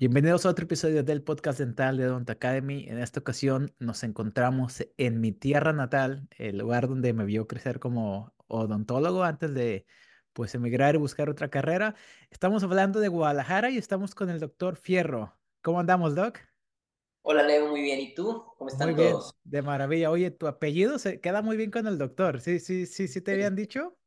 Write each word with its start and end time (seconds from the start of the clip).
Bienvenidos 0.00 0.46
a 0.46 0.48
otro 0.48 0.64
episodio 0.64 1.04
del 1.04 1.22
podcast 1.22 1.58
dental 1.58 1.98
de 1.98 2.06
Odont 2.06 2.30
Academy. 2.30 2.86
En 2.88 2.98
esta 2.98 3.20
ocasión 3.20 3.74
nos 3.78 4.02
encontramos 4.02 4.82
en 4.96 5.20
mi 5.20 5.30
tierra 5.30 5.74
natal, 5.74 6.26
el 6.38 6.56
lugar 6.56 6.88
donde 6.88 7.12
me 7.12 7.26
vio 7.26 7.46
crecer 7.46 7.78
como 7.80 8.34
odontólogo 8.46 9.24
antes 9.24 9.52
de 9.52 9.86
pues 10.32 10.54
emigrar 10.54 10.94
y 10.94 10.98
buscar 10.98 11.28
otra 11.28 11.50
carrera. 11.50 11.96
Estamos 12.30 12.62
hablando 12.62 12.98
de 12.98 13.08
Guadalajara 13.08 13.68
y 13.68 13.76
estamos 13.76 14.14
con 14.14 14.30
el 14.30 14.40
doctor 14.40 14.76
Fierro. 14.76 15.38
¿Cómo 15.60 15.80
andamos, 15.80 16.14
Doc? 16.14 16.38
Hola 17.20 17.42
Leo, 17.42 17.68
muy 17.68 17.82
bien. 17.82 18.00
¿Y 18.00 18.14
tú? 18.14 18.54
¿Cómo 18.56 18.70
Muy 18.70 18.72
están 18.72 18.94
bien, 18.96 19.10
todos? 19.10 19.34
de 19.44 19.60
maravilla. 19.60 20.10
Oye, 20.10 20.30
tu 20.30 20.46
apellido 20.46 20.98
se 20.98 21.20
queda 21.20 21.42
muy 21.42 21.58
bien 21.58 21.70
con 21.70 21.86
el 21.86 21.98
doctor. 21.98 22.40
Sí, 22.40 22.58
sí, 22.58 22.86
sí, 22.86 23.06
sí 23.06 23.20
te 23.20 23.32
habían 23.32 23.54
dicho. 23.54 23.98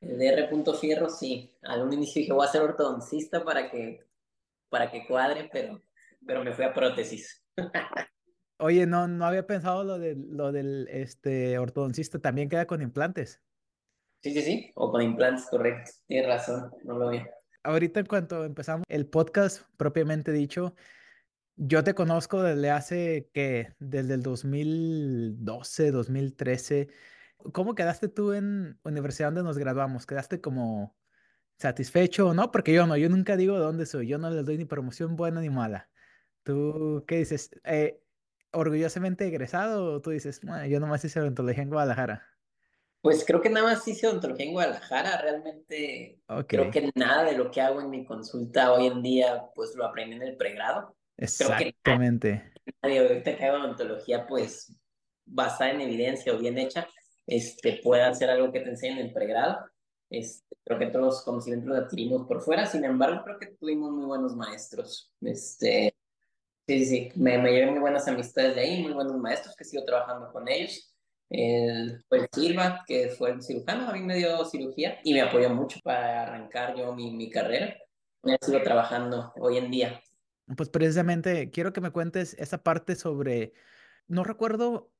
el 0.00 0.18
de 0.18 0.26
R. 0.26 0.50
Fierro, 0.80 1.08
sí. 1.08 1.56
Al 1.62 1.82
un 1.82 1.92
inicio 1.92 2.18
dije, 2.20 2.32
voy 2.32 2.44
a 2.44 2.50
ser 2.50 2.62
ortodoncista 2.62 3.44
para 3.44 3.70
que, 3.70 4.09
para 4.70 4.90
que 4.90 5.06
cuadre, 5.06 5.50
pero, 5.52 5.82
pero 6.26 6.42
me 6.42 6.52
fui 6.52 6.64
a 6.64 6.72
prótesis. 6.72 7.44
Oye, 8.58 8.86
no, 8.86 9.08
no 9.08 9.24
había 9.24 9.46
pensado 9.46 9.84
lo 9.84 9.98
de, 9.98 10.16
lo 10.16 10.52
del 10.52 10.86
este 10.90 11.58
ortodoncista, 11.58 12.18
también 12.18 12.48
queda 12.48 12.66
con 12.66 12.82
implantes. 12.82 13.42
Sí, 14.22 14.32
sí, 14.32 14.42
sí. 14.42 14.70
O 14.74 14.90
con 14.90 15.02
implantes, 15.02 15.46
correcto. 15.50 15.90
Tienes 16.06 16.28
razón, 16.28 16.70
no 16.84 16.98
lo 16.98 17.10
vi. 17.10 17.22
Ahorita 17.62 18.00
en 18.00 18.06
cuanto 18.06 18.44
empezamos 18.44 18.84
el 18.88 19.06
podcast 19.06 19.62
propiamente 19.76 20.30
dicho, 20.32 20.74
yo 21.56 21.84
te 21.84 21.94
conozco 21.94 22.42
desde 22.42 22.70
hace 22.70 23.30
que, 23.32 23.74
desde 23.78 24.14
el 24.14 24.22
2012, 24.22 25.90
2013. 25.90 26.88
¿Cómo 27.52 27.74
quedaste 27.74 28.08
tú 28.08 28.32
en 28.32 28.78
universidad 28.82 29.28
donde 29.28 29.42
nos 29.42 29.58
graduamos? 29.58 30.06
¿Quedaste 30.06 30.40
como 30.40 30.94
satisfecho 31.60 32.28
o 32.28 32.34
no? 32.34 32.50
Porque 32.50 32.72
yo 32.72 32.86
no, 32.86 32.96
yo 32.96 33.08
nunca 33.08 33.36
digo 33.36 33.54
de 33.54 33.60
dónde 33.60 33.86
soy, 33.86 34.06
yo 34.06 34.18
no 34.18 34.30
les 34.30 34.44
doy 34.44 34.58
ni 34.58 34.64
promoción 34.64 35.16
buena 35.16 35.40
ni 35.40 35.50
mala. 35.50 35.88
¿Tú 36.42 37.04
qué 37.06 37.18
dices? 37.18 37.50
Eh, 37.64 38.00
¿orgullosamente 38.52 39.26
egresado 39.26 39.84
o 39.92 40.00
tú 40.00 40.10
dices, 40.10 40.40
bueno, 40.42 40.66
yo 40.66 40.80
nomás 40.80 41.04
hice 41.04 41.20
odontología 41.20 41.62
en 41.62 41.70
Guadalajara? 41.70 42.26
Pues 43.02 43.24
creo 43.24 43.40
que 43.40 43.50
nada 43.50 43.66
más 43.66 43.86
hice 43.86 44.06
odontología 44.06 44.46
en 44.46 44.52
Guadalajara. 44.52 45.20
Realmente 45.20 46.20
Ok, 46.28 46.46
creo 46.48 46.70
que 46.70 46.90
nada 46.94 47.24
de 47.24 47.36
lo 47.36 47.50
que 47.50 47.60
hago 47.60 47.80
en 47.80 47.90
mi 47.90 48.04
consulta 48.04 48.72
hoy 48.72 48.86
en 48.86 49.02
día, 49.02 49.44
pues 49.54 49.74
lo 49.74 49.84
aprendí 49.84 50.16
en 50.16 50.22
el 50.22 50.36
pregrado. 50.36 50.96
Creo 51.16 51.56
que 51.56 51.68
exactamente. 51.68 52.52
nadie 52.82 53.00
ahorita 53.00 53.36
que 53.36 53.44
haga 53.44 53.64
odontología, 53.64 54.26
pues 54.26 54.76
basada 55.26 55.70
en 55.70 55.82
evidencia 55.82 56.32
o 56.34 56.38
bien 56.38 56.58
hecha, 56.58 56.88
este, 57.26 57.80
pueda 57.82 58.08
hacer 58.08 58.30
algo 58.30 58.50
que 58.50 58.60
te 58.60 58.70
enseñen 58.70 58.98
en 58.98 59.06
el 59.06 59.12
pregrado. 59.12 59.58
Este, 60.10 60.56
creo 60.64 60.78
que 60.78 60.86
todos 60.86 61.04
los 61.04 61.22
conocimientos 61.22 61.68
los 61.68 61.78
adquirimos 61.84 62.26
por 62.26 62.42
fuera, 62.42 62.66
sin 62.66 62.84
embargo, 62.84 63.22
creo 63.24 63.38
que 63.38 63.46
tuvimos 63.46 63.92
muy 63.92 64.04
buenos 64.04 64.34
maestros. 64.34 65.12
Este, 65.20 65.94
sí, 66.66 66.84
sí, 66.84 67.12
me, 67.14 67.38
me 67.38 67.52
llevé 67.52 67.70
muy 67.70 67.80
buenas 67.80 68.08
amistades 68.08 68.56
de 68.56 68.60
ahí, 68.60 68.82
muy 68.82 68.92
buenos 68.92 69.16
maestros 69.16 69.54
que 69.56 69.64
sigo 69.64 69.84
trabajando 69.84 70.32
con 70.32 70.48
ellos. 70.48 70.94
El, 71.30 72.04
el 72.10 72.28
Silva, 72.32 72.84
que 72.86 73.10
fue 73.10 73.30
el 73.30 73.42
cirujano, 73.42 73.88
a 73.88 73.92
mí 73.92 74.00
me 74.00 74.16
dio 74.16 74.44
cirugía 74.44 74.98
y 75.04 75.14
me 75.14 75.20
apoyó 75.20 75.48
mucho 75.50 75.78
para 75.84 76.22
arrancar 76.24 76.76
yo 76.76 76.92
mi, 76.92 77.12
mi 77.16 77.30
carrera. 77.30 77.76
Ya 78.24 78.36
sigo 78.42 78.60
trabajando 78.62 79.32
hoy 79.36 79.58
en 79.58 79.70
día. 79.70 80.02
Pues 80.56 80.68
precisamente 80.68 81.50
quiero 81.50 81.72
que 81.72 81.80
me 81.80 81.92
cuentes 81.92 82.34
esa 82.34 82.64
parte 82.64 82.96
sobre, 82.96 83.52
no 84.08 84.24
recuerdo 84.24 84.90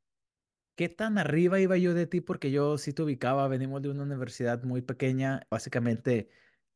¿Qué 0.81 0.89
tan 0.89 1.19
arriba 1.19 1.61
iba 1.61 1.77
yo 1.77 1.93
de 1.93 2.07
ti? 2.07 2.23
Porque 2.23 2.51
yo 2.51 2.79
sí 2.79 2.95
te 2.95 3.03
ubicaba, 3.03 3.47
venimos 3.49 3.83
de 3.83 3.91
una 3.91 4.03
universidad 4.05 4.63
muy 4.63 4.81
pequeña, 4.81 5.47
básicamente 5.51 6.31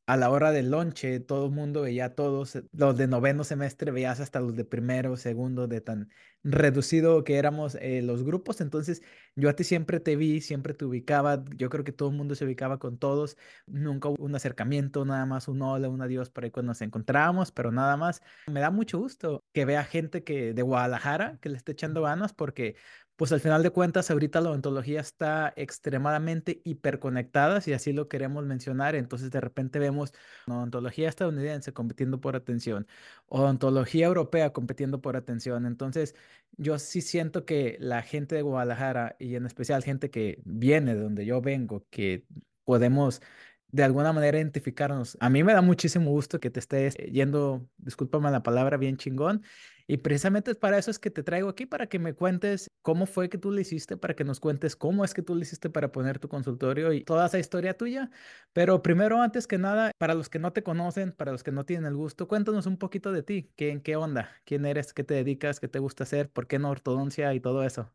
a 0.06 0.18
la 0.18 0.28
hora 0.30 0.52
del 0.52 0.70
lonche 0.70 1.20
todo 1.20 1.46
el 1.46 1.52
mundo 1.52 1.82
veía 1.82 2.06
a 2.06 2.14
todos, 2.14 2.56
eh, 2.56 2.64
los 2.72 2.96
de 2.98 3.06
noveno 3.06 3.44
semestre 3.44 3.90
veías 3.90 4.20
hasta 4.20 4.40
los 4.40 4.54
de 4.54 4.66
primero, 4.66 5.16
segundo, 5.16 5.66
de 5.66 5.80
tan 5.80 6.10
reducido 6.42 7.24
que 7.24 7.38
éramos 7.38 7.76
eh, 7.80 8.02
los 8.02 8.22
grupos, 8.22 8.60
entonces 8.60 9.02
yo 9.34 9.48
a 9.48 9.54
ti 9.54 9.64
siempre 9.64 10.00
te 10.00 10.16
vi, 10.16 10.42
siempre 10.42 10.74
te 10.74 10.84
ubicaba, 10.84 11.42
yo 11.56 11.70
creo 11.70 11.84
que 11.84 11.92
todo 11.92 12.10
el 12.10 12.16
mundo 12.16 12.34
se 12.34 12.44
ubicaba 12.44 12.78
con 12.78 12.98
todos, 12.98 13.38
nunca 13.66 14.10
hubo 14.10 14.22
un 14.22 14.34
acercamiento, 14.34 15.06
nada 15.06 15.24
más 15.24 15.48
un 15.48 15.62
hola, 15.62 15.88
un 15.88 16.02
adiós 16.02 16.28
por 16.28 16.44
ahí 16.44 16.50
cuando 16.50 16.70
nos 16.70 16.82
encontrábamos, 16.82 17.50
pero 17.50 17.72
nada 17.72 17.96
más. 17.96 18.20
Me 18.46 18.60
da 18.60 18.70
mucho 18.70 18.98
gusto 18.98 19.42
que 19.54 19.64
vea 19.64 19.84
gente 19.84 20.22
que 20.22 20.52
de 20.52 20.62
Guadalajara 20.62 21.38
que 21.40 21.48
le 21.48 21.56
esté 21.56 21.72
echando 21.72 22.02
ganas 22.02 22.34
porque 22.34 22.76
pues 23.16 23.32
al 23.32 23.40
final 23.40 23.62
de 23.62 23.70
cuentas, 23.70 24.10
ahorita 24.10 24.40
la 24.40 24.50
odontología 24.50 25.00
está 25.00 25.52
extremadamente 25.56 26.60
hiperconectada, 26.64 27.60
si 27.60 27.72
así 27.72 27.92
lo 27.92 28.08
queremos 28.08 28.44
mencionar. 28.44 28.94
Entonces, 28.96 29.30
de 29.30 29.40
repente 29.40 29.78
vemos 29.78 30.12
odontología 30.46 31.08
estadounidense 31.08 31.72
compitiendo 31.72 32.20
por 32.20 32.34
atención, 32.36 32.86
odontología 33.26 34.06
europea 34.06 34.52
compitiendo 34.52 35.00
por 35.00 35.16
atención. 35.16 35.66
Entonces, 35.66 36.14
yo 36.56 36.78
sí 36.78 37.00
siento 37.02 37.44
que 37.44 37.76
la 37.80 38.02
gente 38.02 38.34
de 38.34 38.42
Guadalajara 38.42 39.16
y 39.18 39.36
en 39.36 39.46
especial 39.46 39.82
gente 39.84 40.10
que 40.10 40.40
viene 40.44 40.94
de 40.94 41.00
donde 41.02 41.24
yo 41.26 41.40
vengo, 41.40 41.86
que 41.90 42.24
podemos 42.64 43.20
de 43.68 43.82
alguna 43.82 44.12
manera 44.12 44.38
identificarnos. 44.38 45.16
A 45.20 45.28
mí 45.30 45.42
me 45.42 45.52
da 45.52 45.60
muchísimo 45.60 46.10
gusto 46.10 46.38
que 46.38 46.50
te 46.50 46.60
estés 46.60 46.94
yendo, 46.96 47.68
discúlpame 47.76 48.30
la 48.30 48.42
palabra, 48.42 48.76
bien 48.76 48.96
chingón. 48.96 49.42
Y 49.86 49.98
precisamente 49.98 50.54
para 50.54 50.78
eso 50.78 50.90
es 50.90 50.98
que 50.98 51.10
te 51.10 51.22
traigo 51.22 51.48
aquí, 51.48 51.66
para 51.66 51.86
que 51.88 51.98
me 51.98 52.14
cuentes 52.14 52.70
cómo 52.82 53.06
fue 53.06 53.28
que 53.28 53.36
tú 53.38 53.50
le 53.52 53.60
hiciste, 53.62 53.96
para 53.96 54.14
que 54.14 54.24
nos 54.24 54.40
cuentes 54.40 54.76
cómo 54.76 55.04
es 55.04 55.12
que 55.12 55.22
tú 55.22 55.34
le 55.34 55.42
hiciste 55.42 55.68
para 55.70 55.92
poner 55.92 56.18
tu 56.18 56.28
consultorio 56.28 56.92
y 56.92 57.04
toda 57.04 57.26
esa 57.26 57.38
historia 57.38 57.76
tuya. 57.76 58.10
Pero 58.52 58.82
primero, 58.82 59.20
antes 59.20 59.46
que 59.46 59.58
nada, 59.58 59.90
para 59.98 60.14
los 60.14 60.28
que 60.30 60.38
no 60.38 60.52
te 60.52 60.62
conocen, 60.62 61.12
para 61.12 61.32
los 61.32 61.42
que 61.42 61.52
no 61.52 61.64
tienen 61.64 61.86
el 61.86 61.96
gusto, 61.96 62.28
cuéntanos 62.28 62.66
un 62.66 62.78
poquito 62.78 63.12
de 63.12 63.22
ti. 63.22 63.52
¿Qué, 63.56 63.70
en 63.70 63.80
qué 63.82 63.96
onda? 63.96 64.30
¿Quién 64.44 64.64
eres? 64.64 64.92
¿Qué 64.94 65.04
te 65.04 65.14
dedicas? 65.14 65.60
¿Qué 65.60 65.68
te 65.68 65.78
gusta 65.80 66.04
hacer? 66.04 66.30
¿Por 66.30 66.46
qué 66.46 66.58
no 66.58 66.70
ortodoncia 66.70 67.34
y 67.34 67.40
todo 67.40 67.62
eso? 67.64 67.92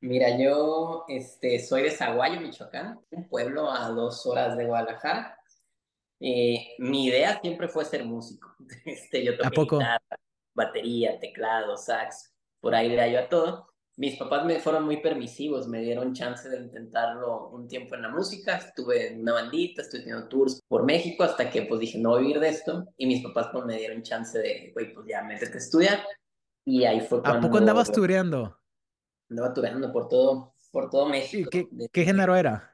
Mira, 0.00 0.38
yo 0.38 1.04
este, 1.08 1.58
soy 1.58 1.82
de 1.82 1.90
Zaguayo, 1.90 2.40
Michoacán, 2.40 3.00
un 3.10 3.28
pueblo 3.28 3.70
a 3.70 3.88
dos 3.90 4.24
horas 4.26 4.56
de 4.56 4.66
Guadalajara. 4.66 5.38
Eh, 6.20 6.74
mi 6.78 7.06
idea 7.06 7.40
siempre 7.40 7.68
fue 7.68 7.84
ser 7.84 8.04
músico. 8.04 8.54
Este, 8.84 9.24
yo 9.24 9.32
¿A 9.32 9.36
toqué 9.38 9.56
poco? 9.56 9.76
guitarra, 9.78 10.00
batería, 10.56 11.20
teclado, 11.20 11.76
sax, 11.76 12.34
por 12.60 12.74
ahí 12.74 12.88
le 12.88 13.00
hallo 13.00 13.20
a 13.20 13.28
todo. 13.28 13.68
Mis 13.98 14.16
papás 14.16 14.44
me 14.44 14.58
fueron 14.58 14.84
muy 14.84 14.98
permisivos, 15.00 15.68
me 15.68 15.80
dieron 15.80 16.12
chance 16.12 16.48
de 16.48 16.58
intentarlo 16.58 17.48
un 17.48 17.66
tiempo 17.68 17.94
en 17.94 18.02
la 18.02 18.08
música. 18.10 18.56
Estuve 18.56 19.12
en 19.12 19.20
una 19.20 19.34
bandita, 19.34 19.82
estuve 19.82 20.00
teniendo 20.00 20.28
tours 20.28 20.60
por 20.68 20.84
México 20.84 21.22
hasta 21.24 21.48
que 21.50 21.62
pues 21.62 21.80
dije, 21.80 21.98
no 21.98 22.10
voy 22.10 22.18
a 22.18 22.22
vivir 22.22 22.40
de 22.40 22.48
esto. 22.48 22.86
Y 22.96 23.06
mis 23.06 23.22
papás 23.22 23.48
pues 23.52 23.64
me 23.64 23.76
dieron 23.78 24.02
chance 24.02 24.38
de, 24.38 24.70
güey, 24.74 24.92
pues 24.92 25.06
ya 25.08 25.22
métete 25.22 25.54
a 25.54 25.58
estudiar. 25.58 26.04
Y 26.64 26.84
ahí 26.84 27.00
fue 27.00 27.18
¿A 27.18 27.22
poco 27.22 27.40
cuando 27.40 27.58
andabas 27.58 27.90
tureando? 27.92 28.58
andaba 29.30 29.54
turando 29.54 29.92
por 29.92 30.08
todo, 30.08 30.54
por 30.72 30.90
todo 30.90 31.06
¿Y 31.08 31.10
México. 31.12 31.50
qué, 31.50 31.66
qué 31.92 32.04
género 32.04 32.34
era? 32.36 32.72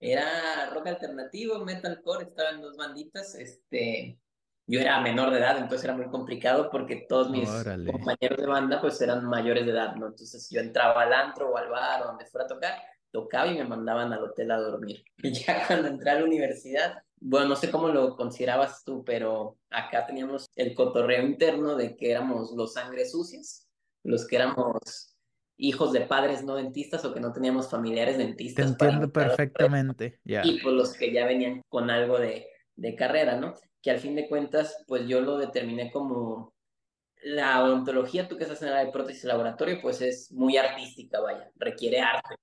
era 0.00 0.68
rock 0.74 0.88
alternativo, 0.88 1.64
metalcore, 1.64 2.24
estaba 2.24 2.50
en 2.50 2.60
dos 2.60 2.76
banditas. 2.76 3.34
Este, 3.34 4.20
yo 4.66 4.80
era 4.80 5.00
menor 5.00 5.30
de 5.30 5.38
edad, 5.38 5.56
entonces 5.58 5.84
era 5.84 5.94
muy 5.96 6.06
complicado 6.06 6.70
porque 6.70 7.04
todos 7.08 7.30
mis 7.30 7.48
Órale. 7.48 7.92
compañeros 7.92 8.38
de 8.38 8.46
banda 8.46 8.80
pues 8.80 9.00
eran 9.00 9.24
mayores 9.26 9.64
de 9.66 9.72
edad, 9.72 9.94
¿no? 9.96 10.06
Entonces 10.06 10.48
yo 10.50 10.60
entraba 10.60 11.02
al 11.02 11.12
antro 11.12 11.50
o 11.50 11.56
al 11.56 11.68
bar 11.68 12.02
o 12.02 12.06
donde 12.06 12.24
fuera 12.26 12.46
a 12.46 12.48
tocar, 12.48 12.72
tocaba 13.10 13.46
y 13.46 13.58
me 13.58 13.64
mandaban 13.64 14.12
al 14.12 14.22
hotel 14.24 14.50
a 14.50 14.58
dormir. 14.58 15.04
Y 15.22 15.32
ya 15.32 15.66
cuando 15.66 15.88
entré 15.88 16.10
a 16.10 16.14
la 16.14 16.24
universidad, 16.24 17.02
bueno, 17.20 17.48
no 17.48 17.56
sé 17.56 17.70
cómo 17.70 17.88
lo 17.88 18.16
considerabas 18.16 18.84
tú, 18.84 19.04
pero 19.04 19.56
acá 19.70 20.06
teníamos 20.06 20.46
el 20.56 20.74
cotorreo 20.74 21.22
interno 21.24 21.76
de 21.76 21.96
que 21.96 22.10
éramos 22.10 22.52
los 22.52 22.72
sangres 22.74 23.12
sucias, 23.12 23.68
los 24.02 24.26
que 24.26 24.36
éramos 24.36 25.16
hijos 25.56 25.92
de 25.92 26.00
padres 26.02 26.42
no 26.42 26.56
dentistas 26.56 27.04
o 27.04 27.14
que 27.14 27.20
no 27.20 27.32
teníamos 27.32 27.70
familiares 27.70 28.16
Te 28.16 28.24
dentistas 28.24 28.72
para 28.76 28.90
entiendo 28.92 29.12
perfectamente. 29.12 30.18
y 30.24 30.32
Ya. 30.32 30.42
pues 30.42 30.74
los 30.74 30.92
que 30.94 31.12
ya 31.12 31.26
venían 31.26 31.62
con 31.68 31.90
algo 31.90 32.18
de, 32.18 32.48
de 32.76 32.96
carrera, 32.96 33.36
¿no? 33.36 33.54
Que 33.84 33.90
al 33.90 33.98
fin 33.98 34.14
de 34.14 34.28
cuentas, 34.28 34.82
pues 34.88 35.06
yo 35.06 35.20
lo 35.20 35.36
determiné 35.36 35.92
como 35.92 36.54
la 37.22 37.62
odontología, 37.62 38.26
tú 38.26 38.38
que 38.38 38.44
estás 38.44 38.62
en 38.62 38.70
la 38.70 38.82
de 38.82 38.90
prótesis 38.90 39.24
laboratorio, 39.24 39.78
pues 39.82 40.00
es 40.00 40.32
muy 40.32 40.56
artística, 40.56 41.20
vaya, 41.20 41.50
requiere 41.56 42.00
arte. 42.00 42.36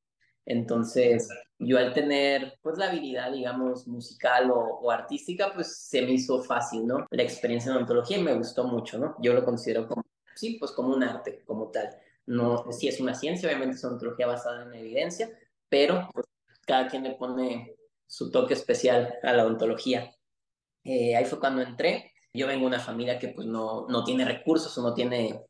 Entonces, 0.46 1.28
yo 1.58 1.80
al 1.80 1.94
tener 1.94 2.60
pues 2.62 2.78
la 2.78 2.90
habilidad, 2.90 3.32
digamos, 3.32 3.88
musical 3.88 4.52
o, 4.52 4.60
o 4.82 4.92
artística, 4.92 5.52
pues 5.54 5.88
se 5.88 6.04
me 6.04 6.12
hizo 6.12 6.44
fácil, 6.44 6.86
¿no? 6.86 7.08
La 7.10 7.24
experiencia 7.24 7.72
en 7.72 7.78
odontología 7.78 8.20
me 8.20 8.36
gustó 8.36 8.66
mucho, 8.66 9.00
¿no? 9.00 9.16
Yo 9.20 9.34
lo 9.34 9.44
considero 9.44 9.88
como, 9.88 10.04
sí, 10.36 10.58
pues 10.60 10.72
como 10.72 10.94
un 10.94 11.04
arte, 11.04 11.44
como 11.46 11.72
tal. 11.72 11.90
No, 12.28 12.72
sí 12.72 12.88
es 12.88 13.00
una 13.00 13.16
ciencia, 13.16 13.50
obviamente 13.50 13.78
es 13.78 13.84
odontología 13.84 14.28
basada 14.28 14.64
en 14.64 14.74
evidencia, 14.76 15.30
pero 15.70 16.08
pues, 16.14 16.28
cada 16.68 16.88
quien 16.88 17.04
le 17.04 17.16
pone 17.16 17.76
su 18.08 18.32
toque 18.32 18.54
especial 18.54 19.16
a 19.24 19.34
la 19.34 19.44
odontología. 19.44 20.12
Eh, 20.84 21.16
ahí 21.16 21.26
fue 21.26 21.40
cuando 21.40 21.62
entré. 21.62 22.12
Yo 22.34 22.48
vengo 22.48 22.62
de 22.62 22.68
una 22.68 22.80
familia 22.80 23.20
que 23.20 23.30
pues 23.30 23.48
no, 23.48 23.88
no 23.88 24.04
tiene 24.04 24.26
recursos 24.26 24.78
o 24.78 24.82
no 24.82 24.94
tiene 24.94 25.44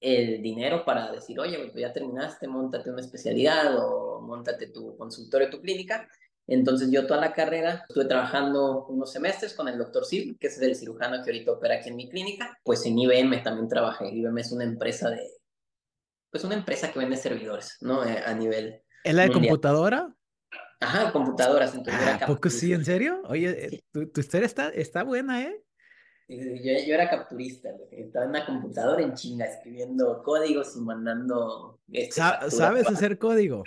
el 0.00 0.42
dinero 0.42 0.84
para 0.84 1.10
decir, 1.12 1.38
oye, 1.38 1.58
pues 1.58 1.74
ya 1.74 1.92
terminaste, 1.92 2.48
montate 2.48 2.90
una 2.90 3.00
especialidad 3.00 3.76
o 3.78 4.20
montate 4.20 4.68
tu 4.68 4.96
consultorio, 4.96 5.50
tu 5.50 5.60
clínica. 5.60 6.08
Entonces 6.46 6.90
yo 6.90 7.06
toda 7.06 7.20
la 7.20 7.32
carrera 7.32 7.84
estuve 7.88 8.06
trabajando 8.06 8.86
unos 8.86 9.12
semestres 9.12 9.54
con 9.54 9.68
el 9.68 9.78
doctor 9.78 10.04
Sil, 10.06 10.36
que 10.40 10.48
es 10.48 10.60
el 10.60 10.74
cirujano 10.74 11.22
que 11.22 11.30
ahorita 11.30 11.52
opera 11.52 11.76
aquí 11.76 11.88
en 11.88 11.96
mi 11.96 12.08
clínica. 12.08 12.58
Pues 12.64 12.84
en 12.84 12.98
IBM 12.98 13.42
también 13.42 13.68
trabajé. 13.68 14.08
IBM 14.08 14.40
es 14.40 14.50
una 14.50 14.64
empresa 14.64 15.08
de, 15.10 15.22
pues 16.30 16.42
una 16.42 16.54
empresa 16.54 16.90
que 16.90 16.98
vende 16.98 17.16
servidores, 17.16 17.78
¿no? 17.80 18.04
Eh, 18.04 18.22
a 18.24 18.34
nivel 18.34 18.82
¿Es 19.04 19.14
la 19.14 19.24
de 19.24 19.32
computadora? 19.32 20.14
Ajá, 20.82 21.12
computadoras. 21.12 21.74
Entonces 21.74 22.02
ah, 22.06 22.26
¿Poco 22.26 22.50
sí? 22.50 22.72
¿En 22.72 22.84
serio? 22.84 23.22
Oye, 23.28 23.66
eh, 23.66 23.84
Tu, 23.92 24.08
tu, 24.08 24.20
historia 24.20 24.46
está, 24.46 24.68
está 24.70 25.04
buena, 25.04 25.42
¿eh? 25.42 25.62
Yo, 26.28 26.86
yo 26.86 26.94
era 26.94 27.10
capturista, 27.10 27.70
estaba 27.90 28.24
en 28.24 28.32
la 28.32 28.46
computadora 28.46 29.02
en 29.02 29.14
chinga 29.14 29.44
escribiendo 29.44 30.22
códigos 30.22 30.76
y 30.76 30.80
mandando... 30.80 31.80
Este, 31.92 32.20
¿Sabes 32.50 32.86
hacer 32.88 33.18
código? 33.18 33.64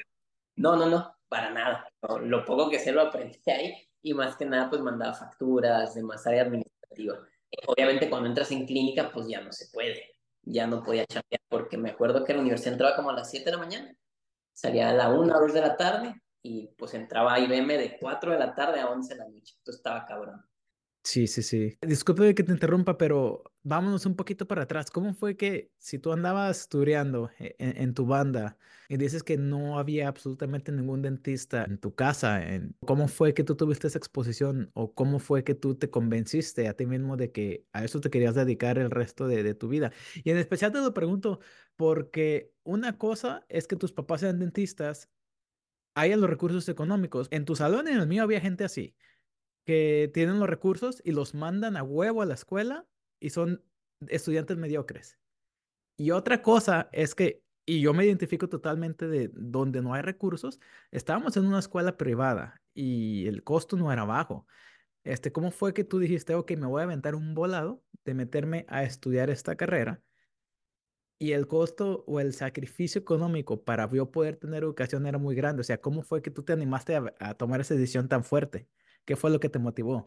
No, 0.55 0.75
no, 0.75 0.89
no, 0.89 1.15
para 1.27 1.51
nada. 1.51 1.87
lo 2.21 2.43
poco 2.43 2.69
que 2.69 2.79
sé 2.79 2.91
lo 2.91 3.01
aprendí 3.01 3.39
ahí 3.47 3.87
y 4.01 4.13
más 4.13 4.35
que 4.35 4.45
nada 4.45 4.69
pues 4.69 4.81
mandaba 4.81 5.13
facturas 5.13 5.93
de 5.93 6.03
más 6.03 6.25
área 6.25 6.43
administrativa. 6.43 7.19
Obviamente 7.67 8.09
cuando 8.09 8.29
entras 8.29 8.51
en 8.51 8.65
clínica 8.65 9.11
pues 9.11 9.27
ya 9.27 9.41
no 9.41 9.51
se 9.51 9.67
puede, 9.71 10.01
ya 10.41 10.65
no 10.65 10.83
podía 10.83 11.05
chambear 11.05 11.41
porque 11.49 11.77
me 11.77 11.91
acuerdo 11.91 12.23
que 12.23 12.33
la 12.33 12.39
universidad 12.39 12.73
entraba 12.73 12.95
como 12.95 13.11
a 13.11 13.13
las 13.13 13.29
7 13.29 13.45
de 13.45 13.51
la 13.51 13.57
mañana, 13.57 13.95
salía 14.53 14.89
a 14.89 14.93
la 14.93 15.09
1 15.09 15.35
o 15.35 15.41
2 15.41 15.53
de 15.53 15.61
la 15.61 15.77
tarde 15.77 16.15
y 16.45 16.67
pues 16.77 16.93
entraba 16.93 17.33
a 17.33 17.39
IBM 17.39 17.75
de 17.75 17.97
4 17.99 18.31
de 18.31 18.37
la 18.37 18.53
tarde 18.53 18.79
a 18.79 18.89
11 18.91 19.15
de 19.15 19.19
la 19.19 19.27
noche, 19.27 19.55
entonces 19.57 19.79
estaba 19.79 20.05
cabrón. 20.05 20.45
Sí, 21.03 21.27
sí, 21.27 21.43
sí. 21.43 21.77
Disculpe 21.81 22.33
que 22.33 22.43
te 22.43 22.51
interrumpa, 22.51 22.97
pero 22.97 23.43
vámonos 23.63 24.05
un 24.07 24.15
poquito 24.15 24.47
para 24.47 24.63
atrás. 24.63 24.89
¿Cómo 24.89 25.13
fue 25.13 25.37
que 25.37 25.71
si 25.77 25.99
tú 25.99 26.11
andabas 26.11 26.61
estudiando 26.61 27.29
e, 27.37 27.55
en, 27.59 27.77
en, 27.77 27.93
tu 27.93 28.07
banda 28.07 28.57
y 28.89 28.97
dices 28.97 29.21
que 29.21 29.37
no 29.37 29.77
había 29.77 30.07
absolutamente 30.07 30.71
ningún 30.71 31.03
dentista 31.03 31.63
en 31.63 31.77
tu 31.77 31.93
casa, 31.93 32.43
en, 32.43 32.75
¿cómo 32.85 33.07
fue 33.07 33.35
que 33.35 33.43
tú 33.43 33.55
tuviste 33.55 33.87
esa 33.87 33.99
exposición 33.99 34.71
o 34.73 34.93
cómo 34.95 35.19
fue 35.19 35.43
que 35.43 35.53
tú 35.53 35.75
te 35.75 35.91
convenciste 35.91 36.67
a 36.67 36.75
ti 36.75 36.87
mismo 36.87 37.17
de 37.17 37.31
que 37.31 37.65
a 37.71 37.83
eso 37.83 38.01
te 38.01 38.09
querías 38.09 38.33
dedicar 38.33 38.79
el 38.79 38.89
resto 38.89 39.27
de 39.27 39.53
tu 39.53 39.67
vida? 39.67 39.91
Y 40.23 40.31
en 40.31 40.37
especial 40.37 40.71
te 40.71 40.79
lo 40.79 40.93
pregunto 40.93 41.39
porque 41.75 42.51
una 42.63 42.97
cosa 42.97 43.45
es 43.47 43.67
que 43.67 43.75
tus 43.75 43.93
papás 43.93 44.21
sean 44.21 44.39
dentistas, 44.39 45.09
hay 45.95 46.15
los 46.15 46.29
recursos 46.29 46.69
económicos. 46.69 47.27
En 47.31 47.45
tu 47.45 47.55
salón 47.55 47.87
en 47.87 47.99
el 47.99 48.07
mío 48.07 48.23
había 48.23 48.41
gente 48.41 48.63
así 48.63 48.95
que 49.65 50.11
tienen 50.13 50.39
los 50.39 50.49
recursos 50.49 51.01
y 51.05 51.11
los 51.11 51.33
mandan 51.35 51.77
a 51.77 51.83
huevo 51.83 52.21
a 52.21 52.25
la 52.25 52.35
escuela 52.35 52.87
y 53.19 53.31
son 53.31 53.63
estudiantes 54.07 54.57
mediocres. 54.57 55.19
Y 55.97 56.11
otra 56.11 56.41
cosa 56.41 56.89
es 56.91 57.15
que, 57.15 57.43
y 57.65 57.81
yo 57.81 57.93
me 57.93 58.05
identifico 58.05 58.49
totalmente 58.49 59.07
de 59.07 59.29
donde 59.33 59.81
no 59.81 59.93
hay 59.93 60.01
recursos, 60.01 60.59
estábamos 60.91 61.37
en 61.37 61.45
una 61.45 61.59
escuela 61.59 61.97
privada 61.97 62.61
y 62.73 63.27
el 63.27 63.43
costo 63.43 63.77
no 63.77 63.91
era 63.91 64.05
bajo. 64.05 64.47
Este, 65.03 65.31
¿cómo 65.31 65.51
fue 65.51 65.73
que 65.73 65.83
tú 65.85 65.99
dijiste, 65.99 66.35
ok, 66.35 66.53
me 66.57 66.67
voy 66.67 66.81
a 66.81 66.85
aventar 66.85 67.15
un 67.15 67.35
volado 67.35 67.83
de 68.05 68.15
meterme 68.15 68.65
a 68.69 68.83
estudiar 68.83 69.29
esta 69.29 69.55
carrera? 69.55 70.01
Y 71.17 71.31
el 71.31 71.47
costo 71.47 72.03
o 72.07 72.19
el 72.19 72.33
sacrificio 72.33 72.99
económico 72.99 73.63
para 73.63 73.89
yo 73.91 74.11
poder 74.11 74.35
tener 74.37 74.63
educación 74.63 75.07
era 75.07 75.17
muy 75.17 75.35
grande. 75.35 75.61
O 75.61 75.63
sea, 75.63 75.79
¿cómo 75.79 76.01
fue 76.01 76.21
que 76.21 76.31
tú 76.31 76.43
te 76.43 76.53
animaste 76.53 76.95
a, 76.95 77.13
a 77.19 77.33
tomar 77.35 77.61
esa 77.61 77.73
decisión 77.73 78.09
tan 78.09 78.23
fuerte? 78.23 78.67
¿Qué 79.05 79.15
fue 79.15 79.31
lo 79.31 79.39
que 79.39 79.49
te 79.49 79.59
motivó? 79.59 80.05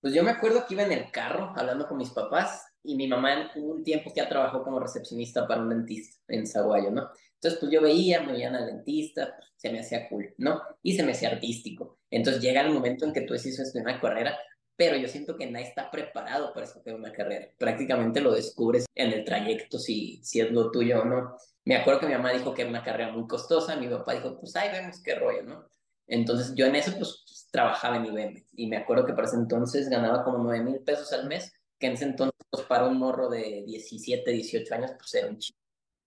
Pues 0.00 0.14
yo 0.14 0.22
me 0.22 0.30
acuerdo 0.30 0.64
que 0.66 0.74
iba 0.74 0.84
en 0.84 0.92
el 0.92 1.10
carro 1.10 1.52
hablando 1.56 1.88
con 1.88 1.98
mis 1.98 2.10
papás 2.10 2.64
y 2.82 2.96
mi 2.96 3.08
mamá 3.08 3.50
hubo 3.56 3.74
un 3.74 3.82
tiempo 3.82 4.12
ya 4.14 4.28
trabajó 4.28 4.62
como 4.62 4.78
recepcionista 4.80 5.46
para 5.46 5.60
un 5.60 5.68
dentista 5.70 6.22
en 6.28 6.46
Zaguayo, 6.46 6.90
¿no? 6.90 7.10
Entonces, 7.34 7.60
pues 7.60 7.70
yo 7.70 7.80
veía, 7.80 8.22
me 8.22 8.32
veían 8.32 8.54
al 8.54 8.66
dentista, 8.66 9.34
pues, 9.36 9.50
se 9.56 9.70
me 9.70 9.80
hacía 9.80 10.08
cool, 10.08 10.34
¿no? 10.38 10.60
Y 10.82 10.96
se 10.96 11.02
me 11.02 11.12
hacía 11.12 11.30
artístico. 11.30 11.98
Entonces 12.10 12.42
llega 12.42 12.62
el 12.62 12.72
momento 12.72 13.04
en 13.04 13.12
que 13.12 13.22
tú 13.22 13.34
decides 13.34 13.60
estudiar 13.60 13.86
una 13.86 14.00
carrera, 14.00 14.38
pero 14.78 14.96
yo 14.96 15.08
siento 15.08 15.36
que 15.36 15.50
nadie 15.50 15.66
está 15.66 15.90
preparado 15.90 16.52
para 16.54 16.64
escoger 16.64 16.94
una 16.94 17.12
carrera. 17.12 17.48
Prácticamente 17.58 18.20
lo 18.20 18.32
descubres 18.32 18.86
en 18.94 19.12
el 19.12 19.24
trayecto 19.24 19.76
si, 19.76 20.20
si 20.22 20.38
es 20.38 20.52
lo 20.52 20.70
tuyo 20.70 21.02
o 21.02 21.04
no. 21.04 21.36
Me 21.64 21.74
acuerdo 21.74 21.98
que 21.98 22.06
mi 22.06 22.12
mamá 22.12 22.32
dijo 22.32 22.54
que 22.54 22.62
era 22.62 22.70
una 22.70 22.84
carrera 22.84 23.10
muy 23.10 23.26
costosa, 23.26 23.74
mi 23.74 23.88
papá 23.88 24.14
dijo, 24.14 24.38
pues 24.38 24.54
ahí 24.54 24.70
vemos 24.70 25.02
qué 25.02 25.16
rollo, 25.16 25.42
¿no? 25.42 25.68
Entonces 26.06 26.54
yo 26.54 26.64
en 26.66 26.76
eso 26.76 26.92
pues 26.96 27.48
trabajaba 27.50 27.96
en 27.96 28.06
IBM 28.06 28.46
y 28.52 28.68
me 28.68 28.76
acuerdo 28.76 29.04
que 29.04 29.14
para 29.14 29.26
ese 29.26 29.36
entonces 29.36 29.88
ganaba 29.88 30.22
como 30.22 30.38
9 30.38 30.62
mil 30.62 30.78
pesos 30.80 31.12
al 31.12 31.26
mes, 31.26 31.52
que 31.76 31.88
en 31.88 31.94
ese 31.94 32.04
entonces 32.04 32.38
pues, 32.48 32.62
para 32.66 32.86
un 32.86 32.98
morro 32.98 33.28
de 33.28 33.64
17, 33.66 34.30
18 34.30 34.74
años 34.76 34.92
pues 34.96 35.12
era 35.12 35.26
un 35.26 35.38
chingo, 35.38 35.58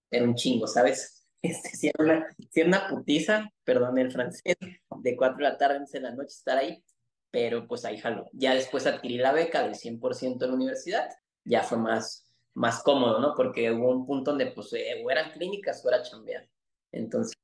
era 0.09 0.23
un 0.23 0.35
chingo 0.35 0.65
¿sabes? 0.68 1.18
Este, 1.44 1.69
si, 1.69 1.88
era 1.88 2.03
una, 2.03 2.27
si 2.51 2.59
era 2.59 2.68
una 2.68 2.88
putiza, 2.88 3.50
perdón 3.63 3.97
el 3.97 4.12
francés, 4.12 4.56
de 4.62 5.15
4 5.18 5.38
de 5.38 5.44
la 5.44 5.57
tarde, 5.57 5.77
11 5.77 5.97
de 5.97 6.03
la 6.03 6.12
noche 6.12 6.27
estar 6.27 6.56
ahí, 6.56 6.83
pero 7.31 7.68
pues 7.68 7.86
ahí 7.86 7.98
jaló. 7.98 8.30
Ya 8.33 8.54
después 8.54 8.86
adquirí 8.86 9.18
la 9.18 9.31
beca 9.31 9.63
del 9.63 9.75
100% 9.75 10.44
en 10.44 10.51
la 10.51 10.56
universidad, 10.56 11.10
ya 11.45 11.63
fue 11.63 11.78
más, 11.78 12.30
más 12.54 12.83
cómodo, 12.83 13.19
¿no? 13.19 13.33
Porque 13.36 13.72
hubo 13.72 13.89
un 13.89 14.06
punto 14.06 14.31
donde 14.31 14.48
pues 14.48 14.72
eh, 14.74 15.01
o 15.04 15.10
eran 15.10 15.31
clínicas 15.31 15.83
o 15.83 15.89
era 15.89 16.04
chambear. 16.04 16.48
Entonces, 16.92 17.36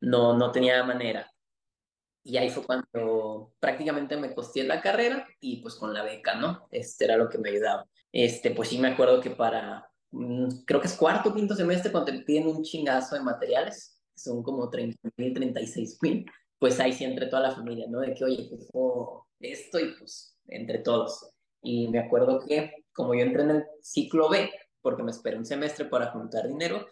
no, 0.00 0.36
no 0.36 0.50
tenía 0.50 0.82
manera. 0.84 1.32
Y 2.24 2.36
ahí 2.36 2.50
fue 2.50 2.64
cuando 2.64 3.54
prácticamente 3.60 4.16
me 4.16 4.34
costé 4.34 4.64
la 4.64 4.82
carrera 4.82 5.26
y 5.40 5.62
pues 5.62 5.76
con 5.76 5.94
la 5.94 6.02
beca, 6.02 6.34
¿no? 6.34 6.68
Este 6.70 7.04
era 7.04 7.16
lo 7.16 7.28
que 7.28 7.38
me 7.38 7.50
ayudaba. 7.50 7.86
Este, 8.12 8.50
pues 8.50 8.68
sí 8.68 8.78
me 8.78 8.88
acuerdo 8.88 9.20
que 9.20 9.30
para, 9.30 9.88
mm, 10.10 10.64
creo 10.66 10.80
que 10.80 10.88
es 10.88 10.96
cuarto, 10.96 11.34
quinto 11.34 11.54
semestre, 11.54 11.92
cuando 11.92 12.12
te 12.12 12.18
piden 12.20 12.48
un 12.48 12.62
chingazo 12.62 13.14
de 13.14 13.22
materiales, 13.22 13.98
son 14.14 14.42
como 14.42 14.68
30 14.68 14.98
mil, 15.16 15.32
36 15.32 15.98
mil, 16.02 16.26
pues 16.58 16.80
ahí 16.80 16.92
sí 16.92 17.04
entre 17.04 17.26
toda 17.26 17.42
la 17.42 17.54
familia, 17.54 17.86
¿no? 17.88 18.00
De 18.00 18.14
que, 18.14 18.24
oye, 18.24 18.46
pues 18.48 18.68
esto 19.40 19.78
y 19.78 19.94
pues 19.98 20.36
entre 20.46 20.78
todos. 20.78 21.30
Y 21.62 21.88
me 21.88 22.00
acuerdo 22.00 22.40
que 22.46 22.72
como 22.92 23.14
yo 23.14 23.20
entré 23.20 23.42
en 23.42 23.50
el 23.50 23.64
ciclo 23.80 24.28
B, 24.28 24.50
porque 24.80 25.02
me 25.02 25.10
esperé 25.10 25.36
un 25.36 25.46
semestre 25.46 25.84
para 25.84 26.10
juntar 26.10 26.48
dinero, 26.48 26.86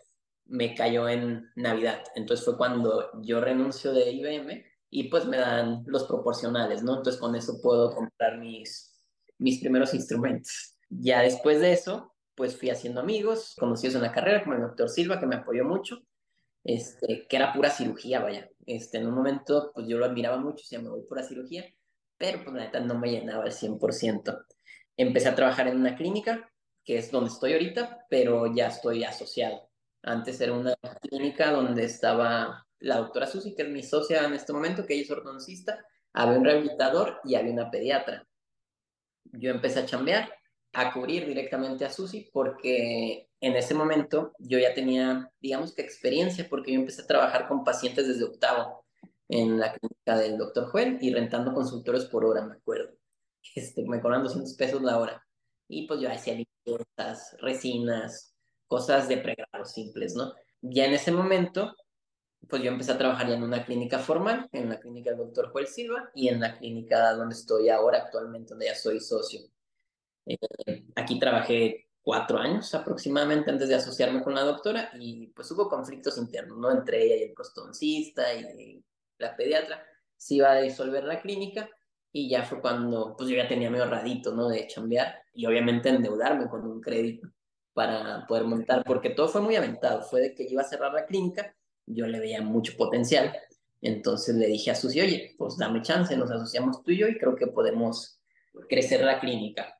me 0.44 0.74
cayó 0.74 1.08
en 1.08 1.50
Navidad. 1.56 2.04
Entonces 2.14 2.44
fue 2.44 2.56
cuando 2.56 3.10
yo 3.22 3.40
renuncio 3.40 3.92
de 3.92 4.12
IBM 4.12 4.64
y 4.90 5.08
pues 5.08 5.26
me 5.26 5.38
dan 5.38 5.82
los 5.86 6.04
proporcionales, 6.04 6.82
¿no? 6.82 6.96
Entonces 6.96 7.20
con 7.20 7.34
eso 7.34 7.60
puedo 7.60 7.94
comprar 7.94 8.38
mis, 8.38 8.96
mis 9.38 9.58
primeros 9.60 9.94
instrumentos. 9.94 10.76
Ya 10.88 11.22
después 11.22 11.60
de 11.60 11.72
eso, 11.72 12.14
pues 12.36 12.56
fui 12.56 12.70
haciendo 12.70 13.00
amigos, 13.00 13.56
conocidos 13.58 13.96
en 13.96 14.02
la 14.02 14.12
carrera, 14.12 14.44
como 14.44 14.54
el 14.54 14.62
doctor 14.62 14.88
Silva, 14.88 15.18
que 15.18 15.26
me 15.26 15.36
apoyó 15.36 15.64
mucho, 15.64 15.98
este, 16.66 17.26
que 17.28 17.36
era 17.36 17.52
pura 17.52 17.70
cirugía, 17.70 18.20
vaya. 18.20 18.50
Este, 18.66 18.98
en 18.98 19.06
un 19.06 19.14
momento, 19.14 19.70
pues 19.72 19.86
yo 19.86 19.98
lo 19.98 20.04
admiraba 20.04 20.36
mucho, 20.38 20.64
ya 20.68 20.80
me 20.80 20.88
voy 20.88 21.02
pura 21.02 21.22
cirugía, 21.22 21.64
pero 22.18 22.42
pues 22.42 22.56
la 22.56 22.64
neta 22.64 22.80
no 22.80 22.98
me 22.98 23.10
llenaba 23.10 23.44
al 23.44 23.52
100%. 23.52 24.44
Empecé 24.96 25.28
a 25.28 25.34
trabajar 25.34 25.68
en 25.68 25.76
una 25.76 25.94
clínica, 25.96 26.50
que 26.84 26.98
es 26.98 27.10
donde 27.10 27.30
estoy 27.30 27.52
ahorita, 27.52 28.06
pero 28.10 28.52
ya 28.52 28.68
estoy 28.68 29.04
asociado. 29.04 29.70
Antes 30.02 30.40
era 30.40 30.52
una 30.52 30.74
clínica 31.00 31.52
donde 31.52 31.84
estaba 31.84 32.66
la 32.80 32.96
doctora 32.96 33.26
Susi, 33.26 33.54
que 33.54 33.62
es 33.62 33.68
mi 33.68 33.82
socia 33.82 34.24
en 34.24 34.34
este 34.34 34.52
momento, 34.52 34.84
que 34.84 34.94
ella 34.94 35.04
es 35.04 35.10
ortodoncista, 35.10 35.84
había 36.12 36.38
un 36.38 36.44
rehabilitador 36.44 37.20
y 37.24 37.36
había 37.36 37.52
una 37.52 37.70
pediatra. 37.70 38.26
Yo 39.24 39.50
empecé 39.50 39.80
a 39.80 39.86
chambear, 39.86 40.32
a 40.72 40.92
cubrir 40.92 41.26
directamente 41.26 41.84
a 41.84 41.90
Susi, 41.90 42.28
porque 42.32 43.25
en 43.40 43.56
ese 43.56 43.74
momento 43.74 44.32
yo 44.38 44.58
ya 44.58 44.74
tenía, 44.74 45.30
digamos 45.40 45.74
que 45.74 45.82
experiencia, 45.82 46.46
porque 46.48 46.72
yo 46.72 46.80
empecé 46.80 47.02
a 47.02 47.06
trabajar 47.06 47.48
con 47.48 47.64
pacientes 47.64 48.08
desde 48.08 48.24
octavo 48.24 48.84
en 49.28 49.58
la 49.58 49.72
clínica 49.72 50.16
del 50.16 50.38
doctor 50.38 50.70
Joel 50.70 50.98
y 51.00 51.12
rentando 51.12 51.52
consultorios 51.52 52.06
por 52.06 52.24
hora, 52.24 52.46
me 52.46 52.54
acuerdo. 52.54 52.96
Este, 53.54 53.84
me 53.84 54.00
cobran 54.00 54.22
200 54.22 54.54
pesos 54.54 54.82
la 54.82 54.98
hora. 54.98 55.24
Y 55.68 55.86
pues 55.86 56.00
yo 56.00 56.10
hacía 56.10 56.34
limpiezas, 56.34 57.36
resinas, 57.40 58.34
cosas 58.66 59.08
de 59.08 59.18
pregrado 59.18 59.64
simples, 59.64 60.14
¿no? 60.14 60.32
Ya 60.60 60.86
en 60.86 60.94
ese 60.94 61.12
momento 61.12 61.74
pues 62.48 62.62
yo 62.62 62.70
empecé 62.70 62.92
a 62.92 62.98
trabajar 62.98 63.28
ya 63.28 63.34
en 63.34 63.42
una 63.42 63.64
clínica 63.64 63.98
formal, 63.98 64.48
en 64.52 64.68
la 64.68 64.78
clínica 64.78 65.10
del 65.10 65.18
doctor 65.18 65.50
Joel 65.50 65.66
Silva 65.66 66.10
y 66.14 66.28
en 66.28 66.40
la 66.40 66.56
clínica 66.56 67.12
donde 67.12 67.34
estoy 67.34 67.68
ahora 67.68 67.98
actualmente, 67.98 68.50
donde 68.50 68.66
ya 68.66 68.74
soy 68.74 69.00
socio. 69.00 69.40
Eh, 70.26 70.36
aquí 70.94 71.18
trabajé 71.18 71.85
cuatro 72.06 72.38
años 72.38 72.72
aproximadamente 72.72 73.50
antes 73.50 73.68
de 73.68 73.74
asociarme 73.74 74.22
con 74.22 74.32
la 74.32 74.42
doctora 74.42 74.92
y 74.94 75.26
pues 75.28 75.50
hubo 75.50 75.68
conflictos 75.68 76.16
internos, 76.18 76.56
¿no? 76.56 76.70
Entre 76.70 77.02
ella 77.02 77.16
y 77.16 77.22
el 77.24 77.34
costoncista 77.34 78.32
y 78.32 78.84
la 79.18 79.34
pediatra. 79.34 79.84
Se 80.16 80.36
iba 80.36 80.52
a 80.52 80.60
disolver 80.60 81.02
la 81.02 81.20
clínica 81.20 81.68
y 82.12 82.30
ya 82.30 82.44
fue 82.44 82.60
cuando 82.60 83.16
pues 83.16 83.28
yo 83.28 83.36
ya 83.36 83.48
tenía 83.48 83.70
medio 83.70 83.82
ahorradito, 83.82 84.32
¿no? 84.32 84.48
De 84.48 84.68
chambear 84.68 85.16
y 85.34 85.46
obviamente 85.46 85.88
endeudarme 85.88 86.48
con 86.48 86.64
un 86.64 86.80
crédito 86.80 87.28
para 87.74 88.24
poder 88.28 88.44
montar, 88.44 88.84
porque 88.84 89.10
todo 89.10 89.26
fue 89.26 89.40
muy 89.40 89.56
aventado. 89.56 90.02
Fue 90.02 90.20
de 90.20 90.32
que 90.32 90.44
iba 90.44 90.62
a 90.62 90.64
cerrar 90.64 90.94
la 90.94 91.06
clínica 91.06 91.56
yo 91.86 92.06
le 92.06 92.20
veía 92.20 92.40
mucho 92.40 92.76
potencial. 92.76 93.32
Entonces 93.80 94.36
le 94.36 94.46
dije 94.46 94.70
a 94.70 94.76
Susi, 94.76 95.00
oye, 95.00 95.34
pues 95.36 95.56
dame 95.56 95.82
chance, 95.82 96.16
nos 96.16 96.30
asociamos 96.30 96.84
tú 96.84 96.92
y 96.92 96.98
yo 96.98 97.08
y 97.08 97.18
creo 97.18 97.34
que 97.34 97.46
podemos 97.48 98.20
crecer 98.68 99.04
la 99.04 99.20
clínica. 99.20 99.78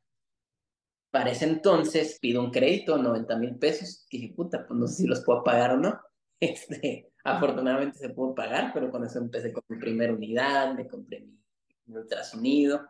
Para 1.10 1.30
ese 1.30 1.46
entonces 1.46 2.18
pido 2.20 2.42
un 2.42 2.50
crédito, 2.50 2.98
90 2.98 3.36
mil 3.38 3.56
pesos. 3.58 4.06
Dije, 4.10 4.32
puta, 4.34 4.66
pues 4.66 4.78
no 4.78 4.86
sé 4.86 5.02
si 5.02 5.06
los 5.06 5.24
puedo 5.24 5.42
pagar 5.42 5.72
o 5.72 5.76
no. 5.76 6.00
Este, 6.38 7.10
afortunadamente 7.24 7.96
se 7.96 8.10
pudo 8.10 8.34
pagar, 8.34 8.70
pero 8.74 8.90
con 8.90 9.02
eso 9.02 9.18
empecé 9.18 9.54
con 9.54 9.64
mi 9.68 9.78
primera 9.78 10.12
unidad, 10.12 10.74
me 10.74 10.86
compré 10.86 11.20
mi, 11.20 11.40
mi 11.86 11.96
ultrasonido 11.96 12.82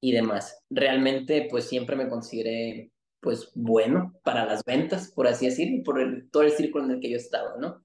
y 0.00 0.12
demás. 0.12 0.64
Realmente, 0.70 1.48
pues 1.50 1.68
siempre 1.68 1.96
me 1.96 2.08
consideré, 2.08 2.92
pues, 3.20 3.50
bueno 3.54 4.14
para 4.22 4.44
las 4.44 4.62
ventas, 4.64 5.10
por 5.10 5.26
así 5.26 5.46
decirlo, 5.46 5.82
por 5.84 6.00
el, 6.00 6.30
todo 6.30 6.44
el 6.44 6.52
círculo 6.52 6.84
en 6.84 6.92
el 6.92 7.00
que 7.00 7.10
yo 7.10 7.16
estaba, 7.16 7.56
¿no? 7.58 7.84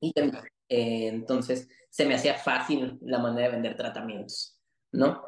Y 0.00 0.12
eh, 0.68 1.08
entonces 1.08 1.68
se 1.88 2.04
me 2.04 2.14
hacía 2.14 2.34
fácil 2.34 2.98
la 3.02 3.18
manera 3.18 3.48
de 3.48 3.54
vender 3.54 3.76
tratamientos, 3.76 4.60
¿no? 4.92 5.22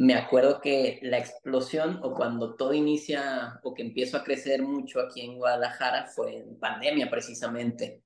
Me 0.00 0.14
acuerdo 0.14 0.60
que 0.60 1.00
la 1.02 1.18
explosión 1.18 1.98
o 2.04 2.14
cuando 2.14 2.54
todo 2.54 2.72
inicia 2.72 3.58
o 3.64 3.74
que 3.74 3.82
empiezo 3.82 4.16
a 4.16 4.22
crecer 4.22 4.62
mucho 4.62 5.00
aquí 5.00 5.22
en 5.22 5.36
Guadalajara 5.36 6.06
fue 6.06 6.36
en 6.36 6.56
pandemia 6.60 7.10
precisamente, 7.10 8.04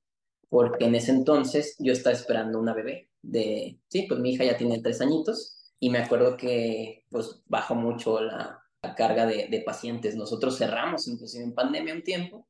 porque 0.48 0.86
en 0.86 0.94
ese 0.94 1.10
entonces 1.12 1.76
yo 1.78 1.92
estaba 1.92 2.16
esperando 2.16 2.58
una 2.58 2.72
bebé 2.72 3.10
de, 3.20 3.78
sí, 3.88 4.06
pues 4.08 4.20
mi 4.20 4.32
hija 4.32 4.42
ya 4.42 4.56
tiene 4.56 4.80
tres 4.80 5.02
añitos 5.02 5.74
y 5.78 5.90
me 5.90 5.98
acuerdo 5.98 6.38
que 6.38 7.04
pues 7.10 7.42
bajó 7.44 7.74
mucho 7.74 8.22
la, 8.22 8.58
carga 8.96 9.26
de, 9.26 9.48
de, 9.50 9.60
pacientes. 9.60 10.16
Nosotros 10.16 10.56
cerramos 10.56 11.06
inclusive 11.08 11.44
en 11.44 11.54
pandemia 11.54 11.92
un 11.92 12.02
tiempo 12.02 12.48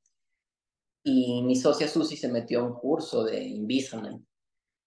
y 1.03 1.43
mi 1.43 1.57
socia 1.57 1.89
Susi 1.89 2.17
se 2.17 2.31
metió 2.31 2.61
a 2.61 2.65
un 2.65 2.75
curso 2.75 3.25
de 3.25 3.43
Invisalign. 3.43 4.25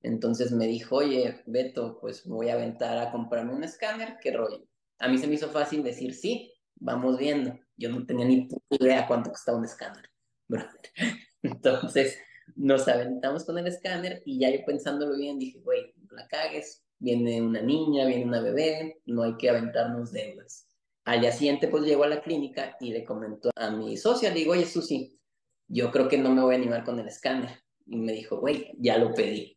Entonces 0.05 0.51
me 0.51 0.67
dijo, 0.67 0.97
oye, 0.97 1.41
Beto, 1.47 1.97
pues 2.00 2.27
voy 2.27 2.50
a 2.50 2.53
aventar 2.53 2.97
a 3.00 3.12
comprarme 3.12 3.53
un 3.53 3.63
escáner, 3.63 4.17
¿qué 4.21 4.31
rollo? 4.31 4.63
A 5.00 5.07
mí 5.07 5.17
se 5.17 5.25
me 5.25 5.33
hizo 5.33 5.50
fácil 5.50 5.81
decir, 5.81 6.13
sí, 6.13 6.53
vamos 6.75 7.17
viendo. 7.17 7.57
Yo 7.75 7.89
no 7.89 8.05
tenía 8.05 8.25
ni 8.25 8.47
idea 8.69 9.07
cuánto 9.07 9.31
costaba 9.31 9.57
un 9.57 9.65
escáner. 9.65 10.09
Entonces 11.41 12.19
nos 12.55 12.88
aventamos 12.88 13.45
con 13.45 13.57
el 13.57 13.65
escáner 13.65 14.21
y 14.25 14.39
ya 14.39 14.51
yo 14.51 14.63
pensándolo 14.63 15.17
bien 15.17 15.39
dije, 15.39 15.59
güey, 15.62 15.91
no 15.97 16.15
la 16.15 16.27
cagues, 16.27 16.83
viene 17.00 17.41
una 17.41 17.62
niña, 17.62 18.05
viene 18.05 18.25
una 18.25 18.41
bebé, 18.41 19.01
no 19.07 19.24
hay 19.24 19.35
que 19.38 19.50
aventarnos 19.50 20.12
deudas. 20.12 20.67
Al 21.05 21.21
día 21.21 21.31
siguiente, 21.31 21.67
pues 21.67 21.83
llegó 21.83 22.03
a 22.03 22.09
la 22.09 22.21
clínica 22.21 22.77
y 22.79 22.91
le 22.91 23.03
comentó 23.03 23.50
a 23.55 23.71
mi 23.71 23.97
socia, 23.97 24.29
le 24.29 24.39
digo, 24.39 24.51
oye, 24.51 24.65
Susi, 24.65 25.19
yo 25.67 25.91
creo 25.91 26.07
que 26.07 26.19
no 26.19 26.31
me 26.31 26.43
voy 26.43 26.53
a 26.53 26.57
animar 26.59 26.83
con 26.83 27.00
el 27.00 27.07
escáner. 27.07 27.50
Y 27.88 27.97
me 27.97 28.13
dijo, 28.13 28.39
güey, 28.39 28.71
ya 28.79 28.97
lo 28.97 29.13
pedí. 29.13 29.54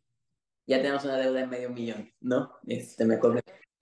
Ya 0.69 0.77
tenemos 0.77 1.03
una 1.03 1.17
deuda 1.17 1.41
de 1.41 1.47
medio 1.47 1.69
millón, 1.69 2.13
¿no? 2.21 2.53
Este, 2.67 3.03
me 3.03 3.15
acuerdo. 3.15 3.41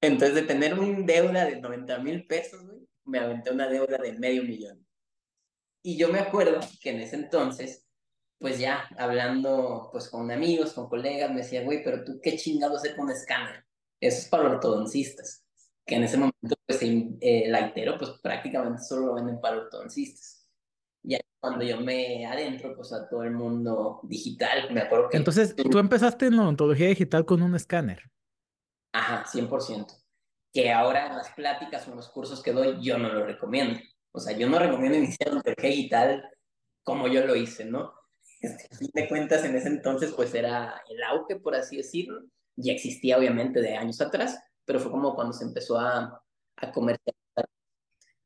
Entonces, 0.00 0.34
de 0.34 0.42
tener 0.42 0.78
una 0.78 1.00
deuda 1.04 1.44
de 1.46 1.60
90 1.60 1.98
mil 1.98 2.26
pesos, 2.26 2.64
güey, 2.64 2.86
me 3.04 3.18
aventé 3.18 3.50
una 3.50 3.68
deuda 3.68 3.98
de 3.98 4.12
medio 4.12 4.44
millón. 4.44 4.86
Y 5.82 5.96
yo 5.96 6.08
me 6.10 6.20
acuerdo 6.20 6.60
que 6.80 6.90
en 6.90 7.00
ese 7.00 7.16
entonces 7.16 7.88
pues 8.38 8.58
ya 8.58 8.88
hablando 8.96 9.88
pues 9.92 10.08
con 10.08 10.30
amigos, 10.30 10.72
con 10.72 10.88
colegas, 10.88 11.30
me 11.30 11.38
decía, 11.38 11.64
güey, 11.64 11.82
pero 11.82 12.04
tú 12.04 12.20
qué 12.22 12.36
chingado 12.36 12.78
sé 12.78 12.94
con 12.96 13.10
escáner. 13.10 13.64
Eso 14.00 14.18
es 14.18 14.28
para 14.28 14.50
ortodoncistas, 14.50 15.44
que 15.84 15.96
en 15.96 16.04
ese 16.04 16.16
momento 16.16 16.54
pues 16.66 16.78
eh, 16.82 17.50
pues 17.98 18.10
prácticamente 18.22 18.82
solo 18.82 19.06
lo 19.06 19.14
venden 19.14 19.40
para 19.40 19.58
ortodoncistas. 19.58 20.37
Cuando 21.40 21.64
yo 21.64 21.80
me 21.80 22.26
adentro 22.26 22.74
pues 22.74 22.92
a 22.92 23.08
todo 23.08 23.22
el 23.22 23.30
mundo 23.30 24.00
digital, 24.02 24.72
me 24.72 24.82
acuerdo 24.82 25.08
que... 25.08 25.16
Entonces, 25.16 25.54
tú 25.54 25.78
empezaste 25.78 26.26
en 26.26 26.36
la 26.36 26.42
odontología 26.42 26.88
digital 26.88 27.24
con 27.24 27.42
un 27.42 27.54
escáner. 27.54 28.10
Ajá, 28.92 29.24
100%. 29.24 29.86
Que 30.52 30.72
ahora 30.72 31.06
en 31.06 31.16
las 31.16 31.30
pláticas 31.30 31.86
o 31.86 31.90
en 31.90 31.96
los 31.96 32.08
cursos 32.08 32.42
que 32.42 32.52
doy, 32.52 32.82
yo 32.82 32.98
no 32.98 33.12
lo 33.12 33.24
recomiendo. 33.24 33.78
O 34.12 34.18
sea, 34.18 34.36
yo 34.36 34.48
no 34.48 34.58
recomiendo 34.58 34.98
iniciar 34.98 35.30
odontología 35.30 35.70
digital 35.70 36.28
como 36.82 37.06
yo 37.06 37.24
lo 37.24 37.36
hice, 37.36 37.64
¿no? 37.64 37.92
a 38.72 38.76
fin 38.76 38.90
de 38.94 39.08
cuentas, 39.08 39.44
en 39.44 39.54
ese 39.54 39.68
entonces, 39.68 40.12
pues 40.12 40.34
era 40.34 40.82
el 40.88 41.02
auge, 41.02 41.36
por 41.36 41.54
así 41.54 41.76
decirlo. 41.76 42.22
Ya 42.56 42.72
existía, 42.72 43.18
obviamente, 43.18 43.60
de 43.60 43.76
años 43.76 44.00
atrás, 44.00 44.42
pero 44.64 44.80
fue 44.80 44.90
como 44.90 45.14
cuando 45.14 45.32
se 45.32 45.44
empezó 45.44 45.78
a, 45.78 46.20
a 46.56 46.72
comercializar, 46.72 47.46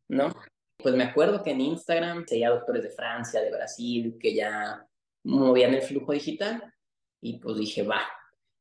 ¿no? 0.09 0.33
Pues 0.83 0.95
me 0.95 1.05
acuerdo 1.05 1.43
que 1.43 1.51
en 1.51 1.61
Instagram 1.61 2.27
seguía 2.27 2.51
doctores 2.51 2.83
de 2.83 2.91
Francia, 2.91 3.41
de 3.41 3.51
Brasil, 3.51 4.17
que 4.21 4.35
ya 4.35 4.87
movían 5.25 5.75
el 5.75 5.83
flujo 5.83 6.13
digital, 6.13 6.73
y 7.21 7.39
pues 7.39 7.57
dije, 7.57 7.83
va. 7.83 8.03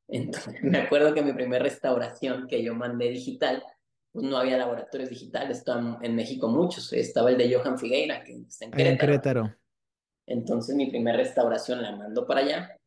Entonces, 0.08 0.56
me 0.64 0.78
acuerdo 0.78 1.14
que 1.14 1.22
mi 1.22 1.34
primera 1.34 1.64
restauración 1.64 2.48
que 2.48 2.64
yo 2.64 2.76
mandé 2.76 3.10
digital, 3.10 3.64
pues 4.12 4.26
no 4.26 4.38
había 4.38 4.58
laboratorios 4.58 5.10
digitales, 5.10 5.60
estaban 5.60 5.98
en 6.02 6.16
México 6.16 6.48
muchos, 6.48 6.92
estaba 6.94 7.32
el 7.32 7.38
de 7.38 7.56
Johan 7.56 7.80
Figueira, 7.80 8.24
que 8.24 8.34
está 8.34 8.66
en 8.66 8.72
Querétaro. 8.72 8.92
En 8.92 8.98
Querétaro. 8.98 9.56
Entonces 10.28 10.76
mi 10.76 10.90
primera 10.90 11.18
restauración 11.18 11.82
la 11.82 11.96
mando 11.96 12.26
para 12.26 12.42
allá 12.42 12.78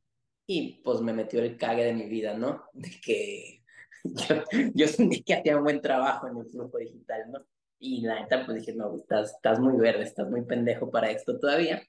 y 0.47 0.81
pues 0.83 1.01
me 1.01 1.13
metió 1.13 1.41
el 1.41 1.57
cague 1.57 1.85
de 1.85 1.93
mi 1.93 2.09
vida, 2.09 2.35
¿no? 2.35 2.65
De 2.73 2.91
que 3.03 3.63
yo, 4.05 4.37
yo 4.75 4.87
sentí 4.87 5.23
que 5.23 5.35
hacía 5.35 5.57
un 5.57 5.65
buen 5.65 5.81
trabajo 5.81 6.29
en 6.29 6.37
el 6.37 6.47
flujo 6.47 6.79
digital, 6.79 7.31
¿no? 7.31 7.45
Y 7.79 8.01
la 8.03 8.21
neta 8.21 8.45
pues 8.45 8.59
dije, 8.59 8.75
no, 8.75 8.95
estás, 8.95 9.35
estás 9.35 9.59
muy 9.61 9.77
verde, 9.77 10.05
estás 10.05 10.29
muy 10.31 10.43
pendejo 10.43 10.91
para 10.91 11.11
esto 11.11 11.39
todavía. 11.39 11.83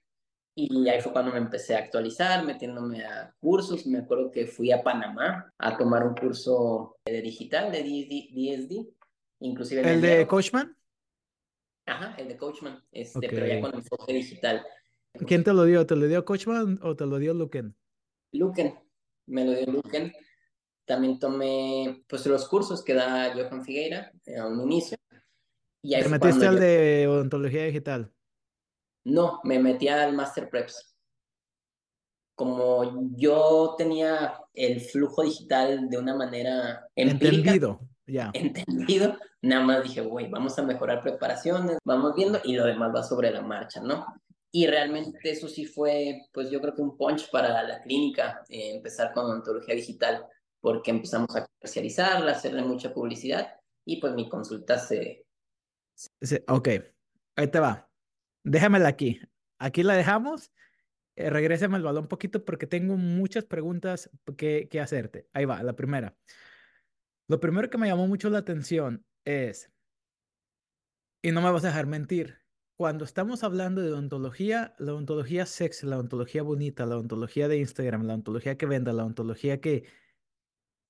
Y 0.57 0.87
ahí 0.87 1.01
fue 1.01 1.11
cuando 1.11 1.33
me 1.33 1.37
empecé 1.37 1.75
a 1.75 1.79
actualizar, 1.79 2.45
metiéndome 2.45 3.03
a 3.03 3.35
cursos. 3.41 3.85
Me 3.85 3.99
acuerdo 3.99 4.31
que 4.31 4.47
fui 4.47 4.71
a 4.71 4.81
Panamá 4.81 5.53
a 5.57 5.77
tomar 5.77 6.07
un 6.07 6.15
curso 6.15 6.95
de 7.05 7.21
digital, 7.21 7.71
de 7.73 7.83
DSD. 7.83 8.87
Inclusive 9.39 9.81
¿El 9.81 10.01
de 10.01 10.25
Coachman? 10.25 10.75
Ajá, 11.85 12.15
el 12.17 12.29
de 12.29 12.37
Coachman, 12.37 12.81
este, 12.91 13.27
pero 13.29 13.45
ya 13.45 13.59
con 13.59 13.75
enfoque 13.75 14.13
digital. 14.13 14.65
¿Quién 15.27 15.43
te 15.43 15.53
lo 15.53 15.65
dio? 15.65 15.85
¿Te 15.85 15.95
lo 15.95 16.07
dio 16.07 16.25
Coachman 16.25 16.79
o 16.81 16.95
te 16.95 17.05
lo 17.05 17.19
dio 17.19 17.33
Luken? 17.33 17.75
Luken, 18.31 18.79
me 19.27 19.45
lo 19.45 19.51
dio 19.51 19.65
Luken. 19.67 20.13
También 20.85 21.19
tomé 21.19 22.03
pues 22.07 22.25
los 22.27 22.47
cursos 22.47 22.83
que 22.83 22.93
da 22.93 23.33
Johan 23.33 23.63
Figueira 23.63 24.11
eh, 24.25 24.37
a 24.37 24.47
un 24.47 24.61
inicio. 24.61 24.97
Y 25.85 26.01
¿Te 26.01 26.09
metiste 26.09 26.47
al 26.47 26.59
de 26.59 27.07
odontología 27.07 27.65
digital? 27.65 28.11
No, 29.03 29.39
me 29.43 29.59
metí 29.59 29.87
al 29.87 30.13
Master 30.13 30.49
Preps. 30.49 30.97
Como 32.33 33.11
yo 33.15 33.75
tenía 33.77 34.41
el 34.55 34.81
flujo 34.81 35.21
digital 35.21 35.87
de 35.87 35.97
una 35.99 36.15
manera 36.15 36.87
empírica, 36.95 37.51
entendido, 37.51 37.81
ya. 38.07 38.31
Entendido, 38.33 39.15
nada 39.43 39.63
más 39.63 39.83
dije, 39.83 40.01
güey, 40.01 40.27
vamos 40.27 40.57
a 40.57 40.63
mejorar 40.63 41.01
preparaciones, 41.01 41.77
vamos 41.85 42.15
viendo 42.15 42.41
y 42.43 42.55
lo 42.55 42.65
demás 42.65 42.91
va 42.93 43.03
sobre 43.03 43.29
la 43.29 43.43
marcha, 43.43 43.79
¿no? 43.79 44.07
Y 44.51 44.65
realmente 44.65 45.19
eso 45.29 45.47
sí 45.47 45.65
fue, 45.65 46.23
pues 46.33 46.49
yo 46.49 46.59
creo 46.61 46.73
que 46.73 46.81
un 46.81 46.97
punch 46.97 47.29
para 47.29 47.61
la 47.61 47.83
clínica, 47.83 48.43
eh, 48.49 48.75
empezar 48.75 49.13
con 49.13 49.25
odontología 49.25 49.75
digital, 49.75 50.25
porque 50.59 50.89
empezamos 50.89 51.35
a 51.35 51.45
comercializarla, 51.45 52.31
hacerle 52.31 52.63
mucha 52.63 52.91
publicidad 52.91 53.53
y 53.85 54.01
pues 54.01 54.15
mi 54.15 54.27
consulta 54.27 54.79
se... 54.79 55.24
ok, 56.47 56.69
ahí 57.35 57.47
te 57.47 57.59
va. 57.59 57.89
Déjamela 58.43 58.89
aquí. 58.89 59.19
Aquí 59.59 59.83
la 59.83 59.95
dejamos. 59.95 60.51
Eh, 61.15 61.29
regrésame 61.29 61.77
el 61.77 61.83
balón 61.83 62.03
un 62.03 62.09
poquito 62.09 62.43
porque 62.43 62.67
tengo 62.67 62.97
muchas 62.97 63.45
preguntas 63.45 64.09
que, 64.37 64.69
hacerte. 64.81 65.27
Ahí 65.33 65.45
va, 65.45 65.63
la 65.63 65.75
primera. 65.75 66.15
Lo 67.27 67.39
primero 67.39 67.69
que 67.69 67.77
me 67.77 67.87
llamó 67.87 68.07
mucho 68.07 68.29
la 68.29 68.39
atención 68.39 69.05
es, 69.23 69.71
y 71.21 71.31
no 71.31 71.41
me 71.41 71.51
vas 71.51 71.63
a 71.63 71.67
dejar 71.67 71.87
mentir, 71.87 72.37
cuando 72.75 73.05
estamos 73.05 73.43
hablando 73.43 73.81
de 73.81 73.93
ontología, 73.93 74.75
la 74.77 74.93
ontología 74.93 75.45
sexy, 75.45 75.87
la 75.87 75.97
ontología 75.97 76.43
bonita, 76.43 76.85
la 76.85 76.97
ontología 76.97 77.47
de 77.47 77.57
Instagram, 77.57 78.03
la 78.03 78.15
ontología 78.15 78.57
que 78.57 78.65
venda, 78.65 78.91
la 78.91 79.05
ontología 79.05 79.61
que 79.61 79.85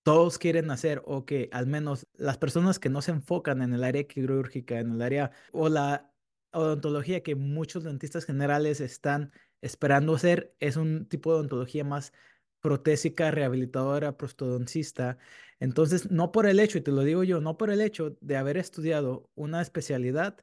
todos 0.05 0.37
quieren 0.37 0.69
hacer 0.69 1.01
o 1.05 1.25
que 1.25 1.49
al 1.51 1.65
menos 1.65 2.07
las 2.13 2.37
personas 2.37 2.77
que 2.77 2.89
no 2.89 3.01
se 3.01 3.09
enfocan 3.11 3.63
en 3.63 3.73
el 3.73 3.83
área 3.83 4.03
quirúrgica, 4.05 4.79
en 4.79 4.91
el 4.91 5.01
área 5.01 5.31
o 5.51 5.67
la 5.67 6.13
odontología 6.53 7.23
que 7.23 7.33
muchos 7.35 7.83
dentistas 7.83 8.25
generales 8.25 8.81
están 8.81 9.31
esperando 9.61 10.13
hacer 10.15 10.55
es 10.59 10.77
un 10.77 11.07
tipo 11.07 11.31
de 11.31 11.37
odontología 11.39 11.83
más 11.83 12.13
protésica, 12.61 13.31
rehabilitadora, 13.31 14.15
prostodoncista. 14.15 15.17
Entonces, 15.59 16.11
no 16.11 16.31
por 16.31 16.45
el 16.45 16.59
hecho, 16.59 16.77
y 16.77 16.81
te 16.81 16.91
lo 16.91 17.01
digo 17.01 17.23
yo, 17.23 17.41
no 17.41 17.57
por 17.57 17.71
el 17.71 17.81
hecho 17.81 18.15
de 18.21 18.37
haber 18.37 18.57
estudiado 18.57 19.31
una 19.35 19.59
especialidad, 19.61 20.37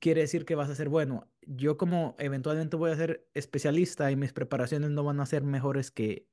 quiere 0.00 0.22
decir 0.22 0.46
que 0.46 0.54
vas 0.54 0.70
a 0.70 0.74
ser 0.74 0.88
bueno. 0.88 1.30
Yo 1.42 1.76
como 1.76 2.16
eventualmente 2.18 2.76
voy 2.76 2.92
a 2.92 2.96
ser 2.96 3.28
especialista 3.34 4.10
y 4.10 4.16
mis 4.16 4.32
preparaciones 4.32 4.90
no 4.90 5.04
van 5.04 5.20
a 5.20 5.26
ser 5.26 5.42
mejores 5.44 5.90
que 5.90 6.26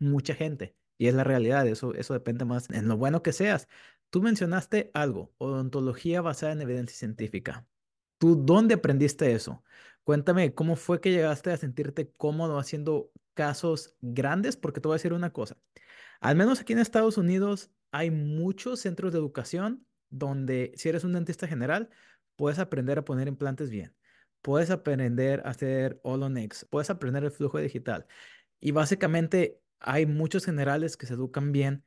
mucha 0.00 0.34
gente. 0.34 0.74
Y 0.98 1.06
es 1.08 1.14
la 1.14 1.24
realidad, 1.24 1.66
eso, 1.66 1.94
eso 1.94 2.12
depende 2.14 2.44
más 2.44 2.68
en 2.70 2.88
lo 2.88 2.96
bueno 2.96 3.22
que 3.22 3.32
seas. 3.32 3.68
Tú 4.10 4.22
mencionaste 4.22 4.90
algo, 4.94 5.32
odontología 5.38 6.20
basada 6.22 6.52
en 6.52 6.62
evidencia 6.62 6.96
científica. 6.98 7.66
¿Tú 8.18 8.36
dónde 8.36 8.74
aprendiste 8.74 9.32
eso? 9.32 9.62
Cuéntame, 10.04 10.54
¿cómo 10.54 10.76
fue 10.76 11.00
que 11.00 11.12
llegaste 11.12 11.50
a 11.52 11.56
sentirte 11.56 12.10
cómodo 12.16 12.58
haciendo 12.58 13.12
casos 13.34 13.94
grandes? 14.00 14.56
Porque 14.56 14.80
te 14.80 14.88
voy 14.88 14.94
a 14.94 14.98
decir 14.98 15.12
una 15.12 15.32
cosa. 15.32 15.56
Al 16.20 16.36
menos 16.36 16.60
aquí 16.60 16.72
en 16.72 16.80
Estados 16.80 17.18
Unidos 17.18 17.70
hay 17.92 18.10
muchos 18.10 18.80
centros 18.80 19.12
de 19.12 19.18
educación 19.18 19.86
donde 20.10 20.72
si 20.76 20.88
eres 20.88 21.04
un 21.04 21.12
dentista 21.12 21.46
general, 21.46 21.90
puedes 22.36 22.58
aprender 22.58 22.98
a 22.98 23.04
poner 23.04 23.28
implantes 23.28 23.70
bien. 23.70 23.94
puedes 24.42 24.70
aprender 24.70 25.42
a 25.44 25.50
hacer 25.50 26.00
Holonex, 26.04 26.64
puedes 26.66 26.90
aprender 26.90 27.24
el 27.24 27.30
flujo 27.32 27.58
digital. 27.58 28.06
Y 28.60 28.72
básicamente 28.72 29.60
hay 29.80 30.06
muchos 30.06 30.44
generales 30.44 30.96
que 30.96 31.06
se 31.06 31.14
educan 31.14 31.52
bien 31.52 31.84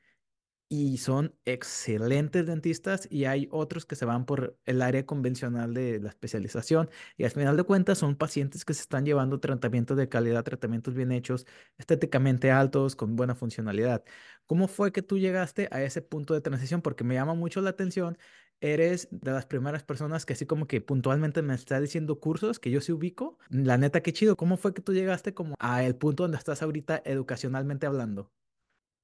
y 0.69 0.97
son 0.99 1.35
excelentes 1.45 2.45
dentistas 2.47 3.07
y 3.11 3.25
hay 3.25 3.49
otros 3.51 3.85
que 3.85 3.95
se 3.97 4.05
van 4.05 4.25
por 4.25 4.57
el 4.65 4.81
área 4.81 5.05
convencional 5.05 5.73
de 5.73 5.99
la 5.99 6.09
especialización 6.09 6.89
y 7.17 7.25
al 7.25 7.31
final 7.31 7.57
de 7.57 7.63
cuentas 7.63 7.97
son 7.97 8.15
pacientes 8.15 8.63
que 8.63 8.73
se 8.73 8.81
están 8.83 9.05
llevando 9.05 9.39
tratamientos 9.41 9.97
de 9.97 10.07
calidad, 10.09 10.43
tratamientos 10.45 10.93
bien 10.95 11.11
hechos, 11.11 11.45
estéticamente 11.77 12.51
altos, 12.51 12.95
con 12.95 13.17
buena 13.17 13.35
funcionalidad. 13.35 14.03
¿Cómo 14.45 14.67
fue 14.69 14.91
que 14.93 15.01
tú 15.01 15.17
llegaste 15.19 15.67
a 15.71 15.83
ese 15.83 16.01
punto 16.01 16.33
de 16.33 16.41
transición? 16.41 16.81
Porque 16.81 17.03
me 17.03 17.15
llama 17.15 17.33
mucho 17.33 17.61
la 17.61 17.71
atención. 17.71 18.17
Eres 18.61 19.07
de 19.09 19.31
las 19.31 19.47
primeras 19.47 19.83
personas 19.83 20.25
que 20.25 20.33
así 20.33 20.45
como 20.45 20.67
que 20.67 20.81
puntualmente 20.81 21.41
me 21.41 21.55
está 21.55 21.79
diciendo 21.79 22.19
cursos 22.19 22.59
que 22.59 22.69
yo 22.69 22.79
sí 22.79 22.91
ubico. 22.91 23.39
La 23.49 23.77
neta, 23.77 24.01
qué 24.01 24.13
chido. 24.13 24.37
¿Cómo 24.37 24.55
fue 24.55 24.73
que 24.73 24.83
tú 24.83 24.93
llegaste 24.93 25.33
como 25.33 25.55
a 25.59 25.83
el 25.83 25.95
punto 25.95 26.23
donde 26.23 26.37
estás 26.37 26.61
ahorita 26.61 27.01
educacionalmente 27.03 27.87
hablando? 27.87 28.31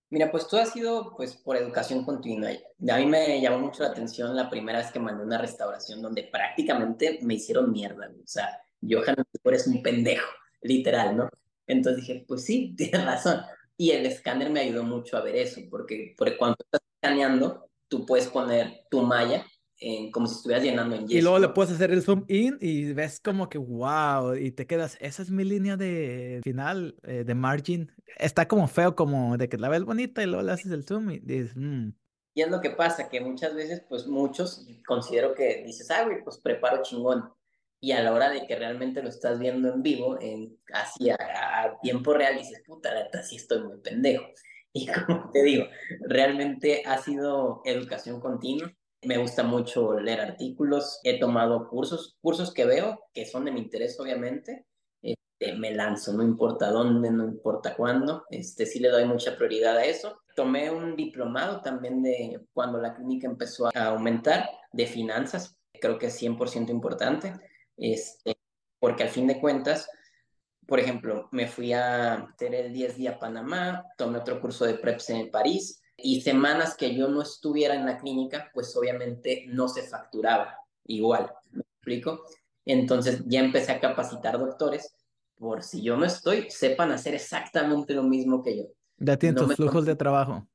Mira, 0.10 0.32
pues 0.32 0.48
todo 0.48 0.62
ha 0.62 0.66
sido 0.66 1.16
pues 1.18 1.36
por 1.36 1.58
educación 1.58 2.06
continua. 2.06 2.52
A 2.90 2.98
mí 2.98 3.06
me 3.08 3.42
llamó 3.42 3.60
mucho 3.60 3.84
la 3.84 3.90
atención 3.90 4.36
la 4.36 4.50
primera 4.50 4.78
vez 4.78 4.92
que 4.92 5.00
mandé 5.00 5.24
una 5.24 5.38
restauración 5.38 6.02
donde 6.02 6.24
prácticamente 6.24 7.20
me 7.24 7.34
hicieron 7.34 7.72
mierda. 7.72 8.10
O 8.24 8.28
sea, 8.28 8.62
Johan, 8.88 9.16
eres 9.44 9.68
un 9.68 9.82
pendejo, 9.82 10.30
literal, 10.62 11.18
¿no? 11.18 11.30
Entonces 11.66 12.06
dije, 12.06 12.26
pues 12.28 12.46
sí, 12.46 12.74
tienes 12.78 13.04
razón. 13.04 13.42
Y 13.76 13.92
el 13.92 14.06
escáner 14.06 14.50
me 14.50 14.62
ayudó 14.62 14.84
mucho 14.84 15.18
a 15.18 15.22
ver 15.22 15.36
eso, 15.36 15.62
porque, 15.70 16.16
porque 16.18 16.38
cuando 16.38 16.58
estás 16.60 16.82
escaneando, 16.96 17.67
tú 17.88 18.06
puedes 18.06 18.28
poner 18.28 18.86
tu 18.90 19.02
malla 19.02 19.46
como 20.12 20.28
si 20.28 20.36
estuvieras 20.36 20.64
llenando 20.64 20.96
en 20.96 21.06
Y 21.10 21.22
luego 21.22 21.40
le 21.40 21.50
puedes 21.50 21.72
hacer 21.74 21.92
el 21.92 22.02
zoom 22.02 22.26
in 22.28 22.58
y 22.60 22.94
ves 22.94 23.20
como 23.20 23.48
que 23.48 23.58
wow, 23.58 24.36
y 24.36 24.52
te 24.52 24.66
quedas, 24.66 24.98
esa 25.00 25.22
es 25.22 25.30
mi 25.30 25.44
línea 25.44 25.78
de 25.78 26.42
final, 26.44 26.96
eh, 27.04 27.24
de 27.24 27.36
margin. 27.36 27.92
Está 28.18 28.48
como 28.48 28.68
feo, 28.68 28.96
como 28.96 29.38
de 29.38 29.48
que 29.50 29.58
la 29.58 29.70
ves 29.70 29.84
bonita 29.84 30.24
y 30.24 30.26
luego 30.26 30.44
le 30.44 30.52
haces 30.52 30.72
el 30.72 30.84
zoom 30.84 31.12
y 31.12 31.20
dices, 31.20 31.56
mmm. 31.56 31.90
Y 32.34 32.42
es 32.42 32.50
lo 32.50 32.62
que 32.62 32.72
pasa, 32.72 33.10
que 33.10 33.20
muchas 33.20 33.56
veces, 33.56 33.84
pues 33.88 34.06
muchos, 34.06 34.68
considero 34.86 35.34
que 35.34 35.64
dices, 35.64 35.90
ah, 35.90 36.04
güey, 36.06 36.24
pues 36.24 36.38
preparo 36.38 36.84
chingón. 36.84 37.32
Y 37.80 37.92
a 37.92 38.02
la 38.02 38.14
hora 38.14 38.30
de 38.30 38.46
que 38.46 38.56
realmente 38.56 39.02
lo 39.02 39.10
estás 39.10 39.40
viendo 39.40 39.74
en 39.74 39.82
vivo, 39.82 40.20
en, 40.20 40.58
así 40.72 41.10
a, 41.10 41.78
tiempo 41.82 42.14
real, 42.14 42.38
dices, 42.38 42.62
puta, 42.66 42.92
la 42.94 43.24
sí 43.24 43.38
estoy 43.38 43.64
muy 43.64 43.78
pendejo. 43.80 44.24
Y 44.74 44.88
como 44.88 45.32
te 45.32 45.44
digo, 45.44 45.66
realmente 46.08 46.84
ha 46.86 46.98
sido 46.98 47.62
educación 47.66 48.20
continua 48.20 48.72
me 49.04 49.18
gusta 49.18 49.44
mucho 49.44 50.00
leer 50.00 50.22
artículos, 50.22 51.00
he 51.04 51.20
tomado 51.20 51.70
cursos, 51.70 52.18
cursos 52.22 52.54
que 52.54 52.66
veo 52.66 53.00
que 53.14 53.26
son 53.26 53.46
de 53.46 53.52
mi 53.52 53.62
interés, 53.62 54.00
obviamente. 54.00 54.66
Este, 55.02 55.54
me 55.56 55.72
lanzo, 55.72 56.14
no 56.14 56.24
importa 56.24 56.72
dónde, 56.72 57.12
no 57.12 57.26
importa 57.26 57.76
cuándo. 57.76 58.26
Este, 58.30 58.66
sí 58.66 58.80
le 58.80 58.90
doy 58.90 59.06
mucha 59.06 59.36
prioridad 59.36 59.78
a 59.78 59.86
eso. 59.86 60.20
Tomé 60.36 60.72
un 60.72 60.96
diplomado 60.96 61.62
también 61.62 62.02
de 62.02 62.42
cuando 62.54 62.80
la 62.80 62.96
clínica 62.96 63.28
empezó 63.28 63.68
a 63.68 63.86
aumentar 63.86 64.50
de 64.72 64.88
finanzas. 64.88 65.56
Creo 65.80 66.00
que 66.00 66.08
es 66.08 66.22
100% 66.22 66.70
importante, 66.70 67.34
este, 67.78 68.36
porque 68.80 69.04
al 69.04 69.10
fin 69.10 69.28
de 69.28 69.40
cuentas, 69.40 69.88
por 70.68 70.80
ejemplo, 70.80 71.30
me 71.32 71.48
fui 71.48 71.74
a 71.74 72.16
hacer 72.16 72.54
el 72.54 72.74
10 72.74 72.98
día 72.98 73.12
a 73.12 73.20
Panamá, 73.20 73.86
tomé 73.98 74.20
otro 74.20 74.40
curso 74.42 74.66
de 74.66 74.76
PREPS 74.76 75.10
en 75.12 75.32
París, 75.32 75.82
y 75.96 76.22
semanas 76.22 76.76
que 76.76 76.94
yo 76.94 77.08
no 77.08 77.22
estuviera 77.22 77.74
en 77.74 77.86
la 77.86 77.98
clínica, 77.98 78.52
pues 78.54 78.76
obviamente 78.76 79.46
no 79.48 79.68
se 79.68 79.84
facturaba 79.84 80.56
igual, 80.86 81.32
¿me 81.52 81.62
explico? 81.62 82.24
Entonces 82.66 83.24
ya 83.26 83.40
empecé 83.40 83.72
a 83.72 83.80
capacitar 83.80 84.38
doctores 84.38 84.94
por 85.38 85.64
si 85.64 85.82
yo 85.82 85.96
no 85.98 86.06
estoy, 86.06 86.50
sepan 86.50 86.92
hacer 86.92 87.16
exactamente 87.16 87.94
lo 87.94 88.04
mismo 88.04 88.44
que 88.44 88.58
yo. 88.58 88.64
Ya 88.98 89.18
tienen 89.18 89.36
tus 89.36 89.56
flujos 89.56 89.86
de 89.86 89.96
trabajo. 89.96 90.48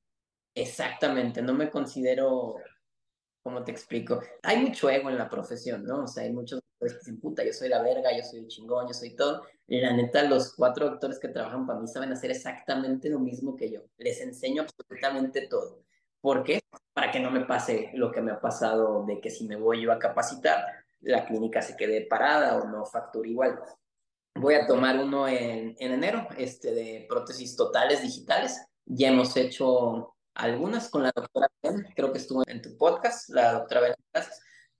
Exactamente, 0.55 1.41
no 1.41 1.55
me 1.55 1.71
considero 1.71 2.57
¿Cómo 3.43 3.65
te 3.65 3.73
explico? 3.73 4.21
Hay 4.45 4.61
mucho 4.61 4.89
ego 4.89 5.11
en 5.11 5.19
la 5.19 5.29
profesión, 5.29 5.85
¿no? 5.85 6.05
O 6.05 6.07
sea, 6.07 6.23
hay 6.23 6.33
muchos 6.33 6.61
doctores 6.83 6.93
que 6.95 6.99
dicen, 6.99 7.21
puta, 7.21 7.45
yo 7.45 7.53
soy 7.53 7.69
la 7.69 7.83
verga, 7.83 8.17
yo 8.17 8.23
soy 8.25 8.41
el 8.41 8.49
chingón, 8.49 8.87
yo 8.89 8.95
soy 8.95 9.15
todo. 9.15 9.43
Y 9.67 9.81
la 9.81 9.93
neta, 9.93 10.23
los 10.25 10.55
cuatro 10.55 10.91
doctores 10.91 11.19
que 11.19 11.29
trabajan 11.29 11.67
para 11.67 11.81
mí 11.81 11.87
saben 11.87 12.13
hacer 12.13 12.31
exactamente 12.31 13.09
lo 13.09 13.19
mismo 13.19 13.57
que 13.57 13.71
yo. 13.71 13.83
Les 13.99 14.21
enseño 14.21 14.63
absolutamente 14.63 15.47
todo. 15.47 15.85
¿Por 16.21 16.45
qué? 16.45 16.61
Para 16.93 17.11
que 17.11 17.21
no 17.21 17.31
me 17.31 17.45
pase 17.45 17.91
lo 17.95 18.11
que 18.11 18.21
me 18.21 18.33
ha 18.33 18.41
pasado 18.41 19.05
de 19.07 19.21
que 19.21 19.31
si 19.31 19.47
me 19.47 19.57
voy 19.57 19.83
yo 19.83 19.93
a 19.93 19.99
capacitar, 19.99 20.65
la 21.01 21.25
clínica 21.27 21.63
se 21.63 21.77
quede 21.77 22.07
parada 22.07 22.59
o 22.59 22.69
no 22.69 22.85
facture 22.85 23.29
igual. 23.29 23.61
Voy 24.35 24.55
a 24.55 24.67
tomar 24.67 24.99
uno 24.99 25.29
en, 25.29 25.77
en 25.79 25.93
enero, 25.93 26.29
este 26.37 26.73
de 26.73 27.07
prótesis 27.09 27.57
totales 27.57 28.03
digitales. 28.03 28.65
Ya 28.85 29.09
hemos 29.09 29.37
hecho 29.37 30.15
algunas 30.35 30.89
con 30.89 31.03
la 31.03 31.13
doctora 31.15 31.49
Ben, 31.63 31.87
creo 31.95 32.13
que 32.13 32.19
estuvo 32.19 32.43
en 32.47 32.63
tu 32.63 32.77
podcast, 32.77 33.29
la 33.31 33.53
doctora 33.53 33.81
Ben, 33.81 33.95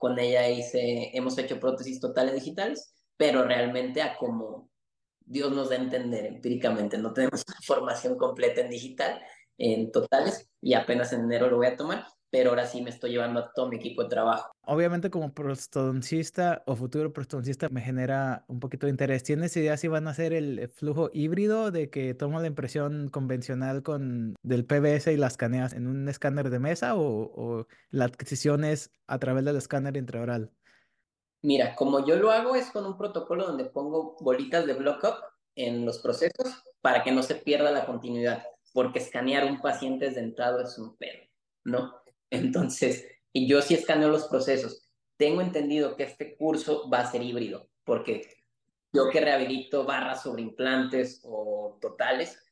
con 0.03 0.19
ella 0.19 0.49
hice, 0.49 1.17
hemos 1.17 1.39
hecho 1.39 1.61
prótesis 1.61 2.01
totales 2.01 2.35
digitales, 2.35 2.93
pero 3.17 3.45
realmente 3.45 4.03
a 4.03 4.17
como 4.17 4.69
Dios 5.21 5.53
nos 5.53 5.71
da 5.71 5.77
a 5.77 5.79
entender 5.79 6.27
empíricamente, 6.27 6.99
no 6.99 7.13
tenemos 7.13 7.45
formación 7.65 8.19
completa 8.19 8.63
en 8.63 8.69
digital, 8.69 9.23
en 9.59 9.93
totales, 9.93 10.51
y 10.61 10.75
apenas 10.75 11.13
en 11.13 11.21
enero 11.21 11.49
lo 11.49 11.59
voy 11.59 11.69
a 11.69 11.77
tomar, 11.77 12.05
pero 12.33 12.49
ahora 12.49 12.65
sí 12.65 12.81
me 12.81 12.89
estoy 12.89 13.11
llevando 13.11 13.41
a 13.41 13.53
todo 13.53 13.69
mi 13.69 13.77
equipo 13.77 14.03
de 14.03 14.09
trabajo. 14.09 14.51
Obviamente 14.65 15.11
como 15.11 15.35
prostodoncista 15.35 16.63
o 16.67 16.75
futuro 16.77 17.13
prostodoncista 17.13 17.69
me 17.69 17.83
genera 17.83 18.47
un 18.49 18.59
poquito 18.59 18.87
de 18.87 18.91
interés. 18.91 19.23
¿Tienes 19.23 19.55
idea 19.55 19.77
si 19.77 19.87
van 19.87 20.09
a 20.09 20.13
hacer 20.13 20.33
el 20.33 20.71
flujo 20.71 21.11
híbrido 21.13 21.71
de 21.71 21.91
que 21.91 22.15
tomo 22.15 22.41
la 22.41 22.47
impresión 22.47 23.11
convencional 23.11 23.83
con 23.83 24.35
del 24.43 24.65
PBS 24.65 25.13
y 25.13 25.19
las 25.19 25.35
escaneas 25.35 25.75
en 25.75 25.87
un 25.87 26.09
escáner 26.09 26.49
de 26.49 26.59
mesa 26.59 26.95
o, 26.95 27.03
o 27.03 27.67
la 27.91 28.07
adquisición 28.07 28.65
es 28.65 28.91
a 29.07 29.19
través 29.19 29.45
del 29.45 29.57
escáner 29.57 29.99
intraoral? 29.99 30.51
Mira, 31.43 31.75
como 31.75 32.07
yo 32.07 32.17
lo 32.17 32.31
hago 32.31 32.57
es 32.57 32.71
con 32.71 32.87
un 32.87 32.97
protocolo 32.97 33.47
donde 33.47 33.67
pongo 33.67 34.17
bolitas 34.21 34.65
de 34.65 34.73
block-up 34.73 35.17
en 35.55 35.85
los 35.85 35.99
procesos 35.99 36.65
para 36.81 37.03
que 37.03 37.13
no 37.13 37.23
se 37.23 37.35
pierda 37.35 37.71
la 37.73 37.85
continuidad, 37.85 38.43
porque 38.73 39.01
escanear 39.01 39.45
un 39.45 39.61
paciente 39.61 40.07
desdentado 40.07 40.63
es 40.63 40.79
un 40.79 40.97
pedo, 40.97 41.29
¿no? 41.65 42.02
Entonces, 42.33 43.07
y 43.35 43.47
yo 43.47 43.61
sí 43.61 43.75
escaneo 43.75 44.09
los 44.09 44.27
procesos. 44.27 44.89
Tengo 45.19 45.43
entendido 45.43 45.97
que 45.97 46.05
este 46.05 46.35
curso 46.37 46.89
va 46.89 47.01
a 47.01 47.11
ser 47.11 47.23
híbrido, 47.23 47.69
porque 47.85 48.27
yo 48.91 49.11
que 49.11 49.21
rehabilito 49.21 49.85
barras 49.85 50.23
sobre 50.23 50.41
implantes 50.41 51.21
o 51.25 51.79
totales, 51.81 52.43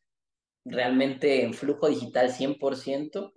realmente 0.66 1.42
en 1.42 1.54
flujo 1.54 1.88
digital 1.88 2.30
100%, 2.30 3.32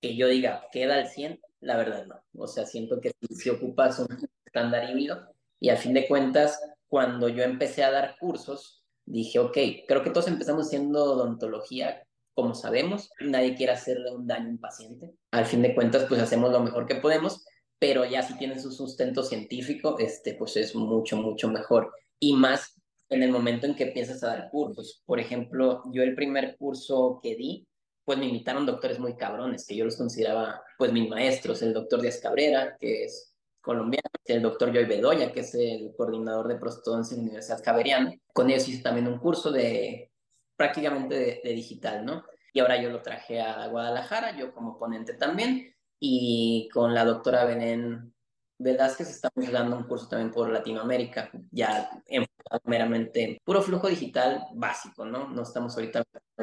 que 0.00 0.16
yo 0.16 0.26
diga, 0.26 0.66
queda 0.72 0.96
al 0.96 1.08
100, 1.08 1.40
la 1.60 1.76
verdad 1.76 2.06
no. 2.06 2.24
O 2.34 2.48
sea, 2.48 2.66
siento 2.66 3.00
que 3.00 3.12
si 3.30 3.48
ocupas 3.48 4.00
un 4.00 4.08
estándar 4.44 4.90
híbrido, 4.90 5.32
y 5.60 5.68
al 5.68 5.78
fin 5.78 5.94
de 5.94 6.08
cuentas, 6.08 6.60
cuando 6.88 7.28
yo 7.28 7.44
empecé 7.44 7.84
a 7.84 7.92
dar 7.92 8.16
cursos, 8.18 8.84
dije, 9.06 9.38
ok, 9.38 9.56
creo 9.86 10.02
que 10.02 10.10
todos 10.10 10.26
empezamos 10.26 10.66
haciendo 10.66 11.04
odontología 11.04 12.04
como 12.38 12.54
sabemos, 12.54 13.10
nadie 13.18 13.56
quiere 13.56 13.72
hacerle 13.72 14.14
un 14.14 14.24
daño 14.24 14.46
a 14.46 14.50
un 14.50 14.60
paciente. 14.60 15.12
Al 15.32 15.44
fin 15.44 15.60
de 15.60 15.74
cuentas, 15.74 16.04
pues 16.04 16.20
hacemos 16.20 16.52
lo 16.52 16.60
mejor 16.60 16.86
que 16.86 16.94
podemos, 16.94 17.44
pero 17.80 18.04
ya 18.04 18.22
si 18.22 18.38
tienen 18.38 18.60
su 18.60 18.70
sustento 18.70 19.24
científico, 19.24 19.98
este, 19.98 20.34
pues 20.34 20.56
es 20.56 20.72
mucho, 20.76 21.16
mucho 21.16 21.48
mejor. 21.48 21.92
Y 22.20 22.34
más 22.34 22.80
en 23.08 23.24
el 23.24 23.32
momento 23.32 23.66
en 23.66 23.74
que 23.74 23.88
empiezas 23.88 24.22
a 24.22 24.28
dar 24.28 24.50
cursos. 24.52 25.02
Por 25.04 25.18
ejemplo, 25.18 25.82
yo 25.92 26.04
el 26.04 26.14
primer 26.14 26.56
curso 26.56 27.18
que 27.20 27.34
di, 27.34 27.66
pues 28.04 28.16
me 28.20 28.26
invitaron 28.26 28.66
doctores 28.66 29.00
muy 29.00 29.16
cabrones, 29.16 29.66
que 29.66 29.74
yo 29.74 29.84
los 29.84 29.96
consideraba, 29.96 30.62
pues 30.78 30.92
mis 30.92 31.08
maestros, 31.10 31.60
el 31.62 31.72
doctor 31.72 32.00
Díaz 32.00 32.20
Cabrera, 32.20 32.76
que 32.78 33.02
es 33.02 33.34
colombiano, 33.60 34.08
el 34.26 34.42
doctor 34.42 34.72
Joy 34.72 34.84
Bedoya, 34.84 35.32
que 35.32 35.40
es 35.40 35.56
el 35.56 35.92
coordinador 35.96 36.46
de 36.46 36.54
prostodoncia 36.54 37.16
en 37.16 37.22
la 37.22 37.26
Universidad 37.30 37.64
Javeriana. 37.64 38.14
Con 38.32 38.48
ellos 38.48 38.68
hice 38.68 38.80
también 38.80 39.08
un 39.08 39.18
curso 39.18 39.50
de 39.50 40.12
prácticamente 40.58 41.40
de, 41.42 41.52
digital, 41.54 42.04
¿no? 42.04 42.24
Y 42.52 42.58
ahora 42.58 42.82
yo 42.82 42.90
lo 42.90 43.00
traje 43.00 43.40
a 43.40 43.68
Guadalajara, 43.68 44.36
yo 44.36 44.52
como 44.52 44.76
ponente 44.76 45.14
también, 45.14 45.72
y 46.00 46.68
con 46.74 46.92
la 46.94 47.04
doctora 47.04 47.44
Belén 47.44 48.12
Velázquez 48.58 49.08
estamos 49.08 49.52
dando 49.52 49.76
un 49.76 49.84
curso 49.84 50.08
también 50.08 50.32
por 50.32 50.50
Latinoamérica, 50.50 51.30
ya 51.52 51.88
enfocado 52.06 52.60
meramente 52.64 53.22
en 53.22 53.38
puro 53.44 53.62
flujo 53.62 53.88
digital 53.88 54.46
básico, 54.54 55.04
¿no? 55.04 55.28
No 55.28 55.42
estamos 55.42 55.76
ahorita 55.76 56.02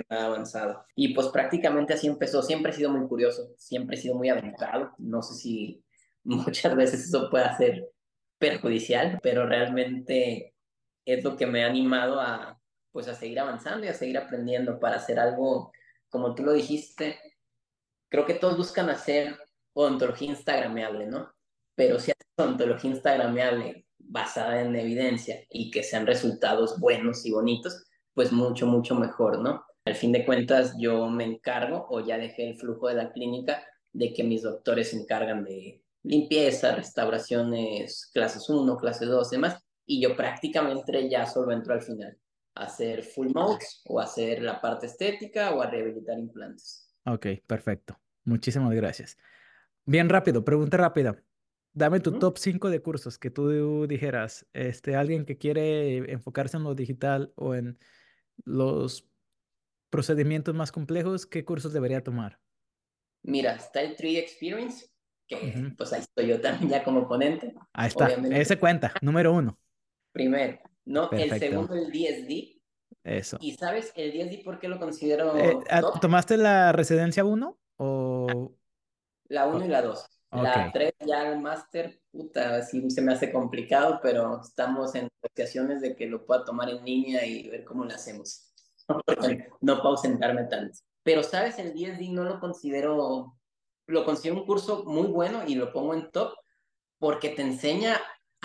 nada 0.09 0.25
avanzado. 0.25 0.85
Y 0.95 1.13
pues 1.13 1.27
prácticamente 1.27 1.93
así 1.93 2.07
empezó, 2.07 2.41
siempre 2.41 2.71
he 2.71 2.75
sido 2.75 2.91
muy 2.91 3.05
curioso, 3.07 3.53
siempre 3.57 3.97
he 3.97 4.01
sido 4.01 4.15
muy 4.15 4.29
aventado, 4.29 4.93
no 4.97 5.21
sé 5.21 5.35
si 5.35 5.83
muchas 6.23 6.73
veces 6.73 7.05
eso 7.05 7.29
puede 7.29 7.53
ser 7.57 7.89
perjudicial, 8.37 9.19
pero 9.21 9.45
realmente 9.45 10.53
es 11.05 11.23
lo 11.23 11.35
que 11.35 11.47
me 11.47 11.65
ha 11.65 11.67
animado 11.67 12.21
a, 12.21 12.57
pues 12.95 13.09
a 13.09 13.13
seguir 13.13 13.41
avanzando 13.41 13.85
y 13.85 13.89
a 13.89 13.93
seguir 13.93 14.17
aprendiendo 14.17 14.79
para 14.79 14.95
hacer 14.95 15.19
algo, 15.19 15.73
como 16.07 16.33
tú 16.33 16.43
lo 16.43 16.53
dijiste, 16.53 17.19
creo 18.07 18.25
que 18.25 18.35
todos 18.35 18.55
buscan 18.55 18.89
hacer 18.89 19.37
odontología 19.73 20.29
instagramable, 20.29 21.05
¿no? 21.05 21.29
Pero 21.75 21.99
si 21.99 22.11
haces 22.11 22.25
odontología 22.37 22.91
instagramable 22.91 23.85
basada 23.97 24.61
en 24.61 24.77
evidencia 24.77 25.41
y 25.49 25.71
que 25.71 25.83
sean 25.83 26.07
resultados 26.07 26.79
buenos 26.79 27.25
y 27.25 27.33
bonitos, 27.33 27.83
pues 28.13 28.31
mucho, 28.31 28.65
mucho 28.65 28.95
mejor, 28.95 29.39
¿no? 29.39 29.65
Al 29.83 29.95
fin 29.95 30.13
de 30.13 30.25
cuentas, 30.25 30.77
yo 30.79 31.09
me 31.09 31.25
encargo 31.25 31.87
o 31.89 31.99
ya 31.99 32.17
dejé 32.17 32.51
el 32.51 32.57
flujo 32.57 32.87
de 32.87 32.93
la 32.93 33.11
clínica 33.11 33.61
de 33.91 34.13
que 34.13 34.23
mis 34.23 34.43
doctores 34.43 34.91
se 34.91 35.01
encargan 35.01 35.43
de 35.43 35.83
limpieza, 36.03 36.73
restauraciones, 36.73 38.09
clases 38.13 38.49
1, 38.49 38.77
clase 38.77 39.05
2, 39.05 39.31
demás, 39.31 39.61
y 39.85 39.99
yo 39.99 40.15
prácticamente 40.15 41.09
ya 41.09 41.25
solo 41.25 41.51
entro 41.51 41.73
al 41.73 41.81
final 41.81 42.17
hacer 42.55 43.03
full 43.03 43.29
modes 43.33 43.81
o 43.85 43.99
hacer 43.99 44.41
la 44.41 44.61
parte 44.61 44.87
estética 44.87 45.53
o 45.53 45.61
a 45.61 45.69
rehabilitar 45.69 46.17
implantes. 46.17 46.95
Ok, 47.05 47.27
perfecto. 47.45 47.99
Muchísimas 48.23 48.73
gracias. 48.73 49.17
Bien 49.85 50.09
rápido, 50.09 50.43
pregunta 50.43 50.77
rápida. 50.77 51.21
Dame 51.73 51.99
tu 51.99 52.17
top 52.17 52.37
5 52.37 52.69
de 52.69 52.81
cursos 52.81 53.19
que 53.19 53.29
tú 53.29 53.85
dijeras, 53.85 54.47
este, 54.53 54.95
alguien 54.95 55.25
que 55.25 55.37
quiere 55.37 56.11
enfocarse 56.11 56.57
en 56.57 56.63
lo 56.63 56.73
digital 56.73 57.33
o 57.35 57.53
en 57.53 57.77
los 58.45 59.07
procedimientos 59.89 60.55
más 60.55 60.71
complejos, 60.71 61.25
¿qué 61.25 61.45
cursos 61.45 61.73
debería 61.73 62.03
tomar? 62.03 62.39
Mira, 63.23 63.59
Style 63.59 63.95
3 63.95 64.17
Experience, 64.17 64.87
que 65.27 65.73
pues 65.77 65.91
ahí 65.93 66.01
estoy 66.01 66.27
yo 66.27 66.39
también 66.41 66.69
ya 66.69 66.83
como 66.83 67.07
ponente. 67.07 67.53
Ahí 67.73 67.87
está, 67.89 68.07
ese 68.07 68.57
cuenta, 68.57 68.93
número 69.01 69.33
uno. 69.33 69.59
Primero, 70.11 70.59
no, 70.85 71.09
el 71.11 71.39
segundo 71.39 71.75
el 71.75 71.91
DSD. 71.91 72.55
Eso. 73.03 73.37
¿Y 73.39 73.53
sabes 73.53 73.91
el 73.95 74.11
DSD 74.11 74.43
por 74.43 74.59
qué 74.59 74.67
lo 74.67 74.79
considero 74.79 75.37
eh, 75.37 75.57
ah, 75.69 75.81
¿Tomaste 76.01 76.37
la 76.37 76.71
residencia 76.71 77.23
1 77.23 77.57
o...? 77.77 78.51
La 79.27 79.47
1 79.47 79.65
y 79.65 79.67
la 79.67 79.81
2. 79.81 80.05
La 80.31 80.71
3 80.71 80.93
ya 81.05 81.31
el 81.31 81.39
máster, 81.39 82.01
puta, 82.11 82.61
sí 82.63 82.89
se 82.89 83.01
me 83.01 83.13
hace 83.13 83.31
complicado, 83.31 83.99
pero 84.01 84.41
estamos 84.41 84.93
en 84.95 85.07
negociaciones 85.21 85.81
de 85.81 85.95
que 85.95 86.07
lo 86.07 86.25
pueda 86.25 86.43
tomar 86.43 86.69
en 86.69 86.83
línea 86.83 87.25
y 87.25 87.47
ver 87.49 87.63
cómo 87.63 87.85
lo 87.85 87.93
hacemos. 87.93 88.51
no 89.61 89.81
puedo 89.81 89.97
sentarme 89.97 90.43
tanto. 90.45 90.79
Pero, 91.03 91.23
¿sabes? 91.23 91.57
El 91.59 91.73
DSD 91.73 92.09
no 92.09 92.23
lo 92.23 92.39
considero, 92.39 93.37
lo 93.87 94.05
considero 94.05 94.39
un 94.39 94.45
curso 94.45 94.83
muy 94.85 95.07
bueno 95.07 95.43
y 95.47 95.55
lo 95.55 95.71
pongo 95.71 95.93
en 95.93 96.11
top 96.11 96.33
porque 96.97 97.29
te 97.29 97.43
enseña 97.43 97.99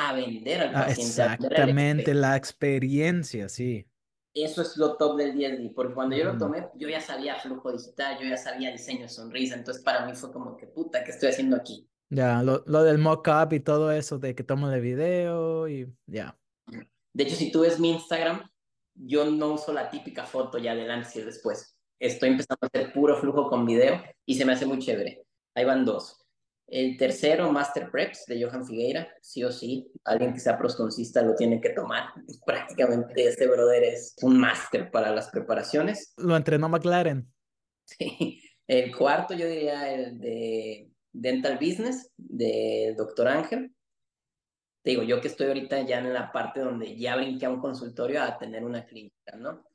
a 0.09 0.13
vender 0.13 0.61
al 0.61 0.69
ah, 0.69 0.87
paciente. 0.87 1.03
exactamente, 1.03 2.15
la 2.15 2.37
experiencia, 2.37 3.49
sí. 3.49 3.87
Eso 4.33 4.63
es 4.63 4.77
lo 4.77 4.97
top 4.97 5.17
del 5.17 5.37
DSD, 5.37 5.75
porque 5.75 5.95
cuando 5.95 6.17
yo 6.17 6.25
lo 6.25 6.39
tomé, 6.39 6.69
yo 6.77 6.89
ya 6.89 7.01
sabía 7.01 7.35
flujo 7.37 7.73
digital, 7.73 8.17
yo 8.21 8.29
ya 8.29 8.37
sabía 8.37 8.71
diseño 8.71 9.03
de 9.03 9.09
sonrisa, 9.09 9.57
entonces 9.57 9.83
para 9.83 10.07
mí 10.07 10.15
fue 10.15 10.33
como 10.33 10.57
que 10.57 10.67
puta, 10.67 11.03
¿qué 11.03 11.11
estoy 11.11 11.31
haciendo 11.31 11.57
aquí? 11.57 11.89
Ya, 12.11 12.43
lo, 12.43 12.63
lo 12.67 12.85
del 12.85 12.99
mock-up 12.99 13.53
y 13.53 13.61
todo 13.61 13.91
eso, 13.91 14.19
de 14.19 14.35
que 14.35 14.45
tomo 14.45 14.69
de 14.69 14.81
video 14.81 15.69
y 15.69 15.93
ya. 16.07 16.39
De 17.13 17.25
hecho, 17.25 17.35
si 17.35 17.51
tú 17.51 17.61
ves 17.61 17.81
mi 17.81 17.91
Instagram, 17.91 18.49
yo 18.95 19.25
no 19.25 19.55
uso 19.55 19.73
la 19.73 19.91
típica 19.91 20.25
foto 20.25 20.59
ya 20.59 20.75
del 20.75 20.91
antes 20.91 21.15
y 21.17 21.23
después. 21.23 21.77
Estoy 21.99 22.31
empezando 22.31 22.59
a 22.63 22.67
hacer 22.67 22.93
puro 22.93 23.17
flujo 23.17 23.49
con 23.49 23.67
video 23.67 24.03
y 24.25 24.35
se 24.37 24.45
me 24.45 24.53
hace 24.53 24.67
muy 24.67 24.79
chévere. 24.79 25.25
Ahí 25.55 25.65
van 25.65 25.85
dos. 25.85 26.20
El 26.71 26.97
tercero, 26.97 27.51
Master 27.51 27.91
Preps 27.91 28.27
de 28.27 28.45
Johan 28.45 28.65
Figueira, 28.65 29.13
sí 29.21 29.43
o 29.43 29.51
sí, 29.51 29.91
alguien 30.05 30.33
que 30.33 30.39
sea 30.39 30.57
prostoncista 30.57 31.21
lo 31.21 31.35
tiene 31.35 31.61
que 31.61 31.71
tomar. 31.71 32.11
Prácticamente 32.47 33.25
este 33.25 33.49
brother 33.49 33.83
es 33.83 34.15
un 34.23 34.39
máster 34.39 34.89
para 34.93 35.11
las 35.11 35.31
preparaciones. 35.31 36.15
Lo 36.17 36.37
entrenó 36.37 36.69
McLaren. 36.69 37.29
Sí. 37.85 38.41
El 38.69 38.97
cuarto 38.97 39.35
yo 39.35 39.49
diría 39.49 39.93
el 39.93 40.21
de 40.21 40.93
Dental 41.13 41.59
Business 41.61 42.13
de 42.17 42.95
Doctor 42.97 43.27
Ángel. 43.27 43.75
Te 44.83 44.91
digo, 44.91 45.03
yo 45.03 45.21
que 45.21 45.27
estoy 45.27 45.49
ahorita 45.49 45.83
ya 45.83 45.99
en 45.99 46.13
la 46.15 46.31
parte 46.31 46.61
donde 46.61 46.97
ya 46.97 47.17
brinqué 47.17 47.47
a 47.47 47.51
un 47.51 47.61
consultorio 47.61 48.23
a 48.23 48.39
tener 48.39 48.65
una 48.65 48.87
clínica, 48.87 49.37
¿no? 49.37 49.67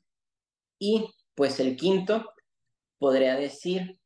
Y 0.78 1.06
pues 1.34 1.60
el 1.60 1.76
quinto, 1.76 2.32
podría 2.98 3.36
decir 3.36 3.98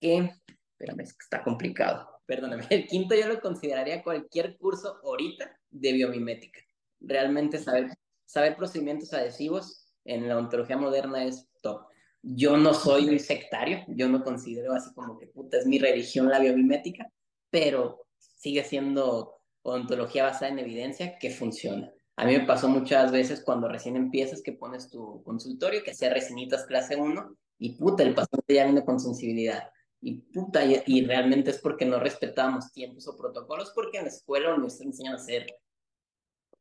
que 0.00 0.32
Espérame, 0.78 1.00
es 1.00 1.16
está 1.20 1.42
complicado. 1.42 2.08
Perdóname. 2.24 2.64
El 2.70 2.86
quinto 2.86 3.16
yo 3.16 3.26
lo 3.26 3.40
consideraría 3.40 4.04
cualquier 4.04 4.56
curso 4.58 5.00
ahorita 5.02 5.58
de 5.70 5.92
biomimética. 5.92 6.60
Realmente 7.00 7.58
saber, 7.58 7.88
saber 8.24 8.56
procedimientos 8.56 9.12
adhesivos 9.12 9.88
en 10.04 10.28
la 10.28 10.38
ontología 10.38 10.76
moderna 10.76 11.24
es 11.24 11.48
top. 11.62 11.86
Yo 12.22 12.56
no 12.56 12.74
soy 12.74 13.08
un 13.08 13.18
sectario, 13.18 13.84
yo 13.88 14.08
no 14.08 14.22
considero 14.22 14.72
así 14.72 14.92
como 14.94 15.18
que 15.18 15.26
puta 15.26 15.58
es 15.58 15.66
mi 15.66 15.78
religión 15.78 16.28
la 16.28 16.38
biomimética, 16.38 17.10
pero 17.50 18.06
sigue 18.18 18.62
siendo 18.62 19.40
ontología 19.62 20.24
basada 20.24 20.52
en 20.52 20.60
evidencia 20.60 21.18
que 21.18 21.30
funciona. 21.30 21.92
A 22.16 22.24
mí 22.24 22.36
me 22.36 22.46
pasó 22.46 22.68
muchas 22.68 23.10
veces 23.10 23.42
cuando 23.44 23.68
recién 23.68 23.96
empiezas 23.96 24.42
que 24.42 24.52
pones 24.52 24.90
tu 24.90 25.22
consultorio, 25.24 25.82
que 25.82 25.90
hacía 25.92 26.12
resinitas 26.12 26.66
clase 26.66 26.96
1 26.96 27.36
y 27.58 27.76
puta, 27.76 28.04
el 28.04 28.14
paciente 28.14 28.54
ya 28.54 28.64
viene 28.64 28.84
con 28.84 29.00
sensibilidad 29.00 29.70
y 30.00 30.20
puta, 30.20 30.64
y, 30.64 31.04
realmente 31.04 31.50
es 31.50 31.58
porque 31.58 31.84
no 31.84 31.98
respetamos 31.98 32.72
tiempos 32.72 33.08
o 33.08 33.16
protocolos, 33.16 33.72
porque 33.74 33.98
en 33.98 34.04
la 34.04 34.10
escuela 34.10 34.56
nos 34.56 34.80
enseñan 34.80 35.14
a 35.14 35.16
hacer 35.16 35.46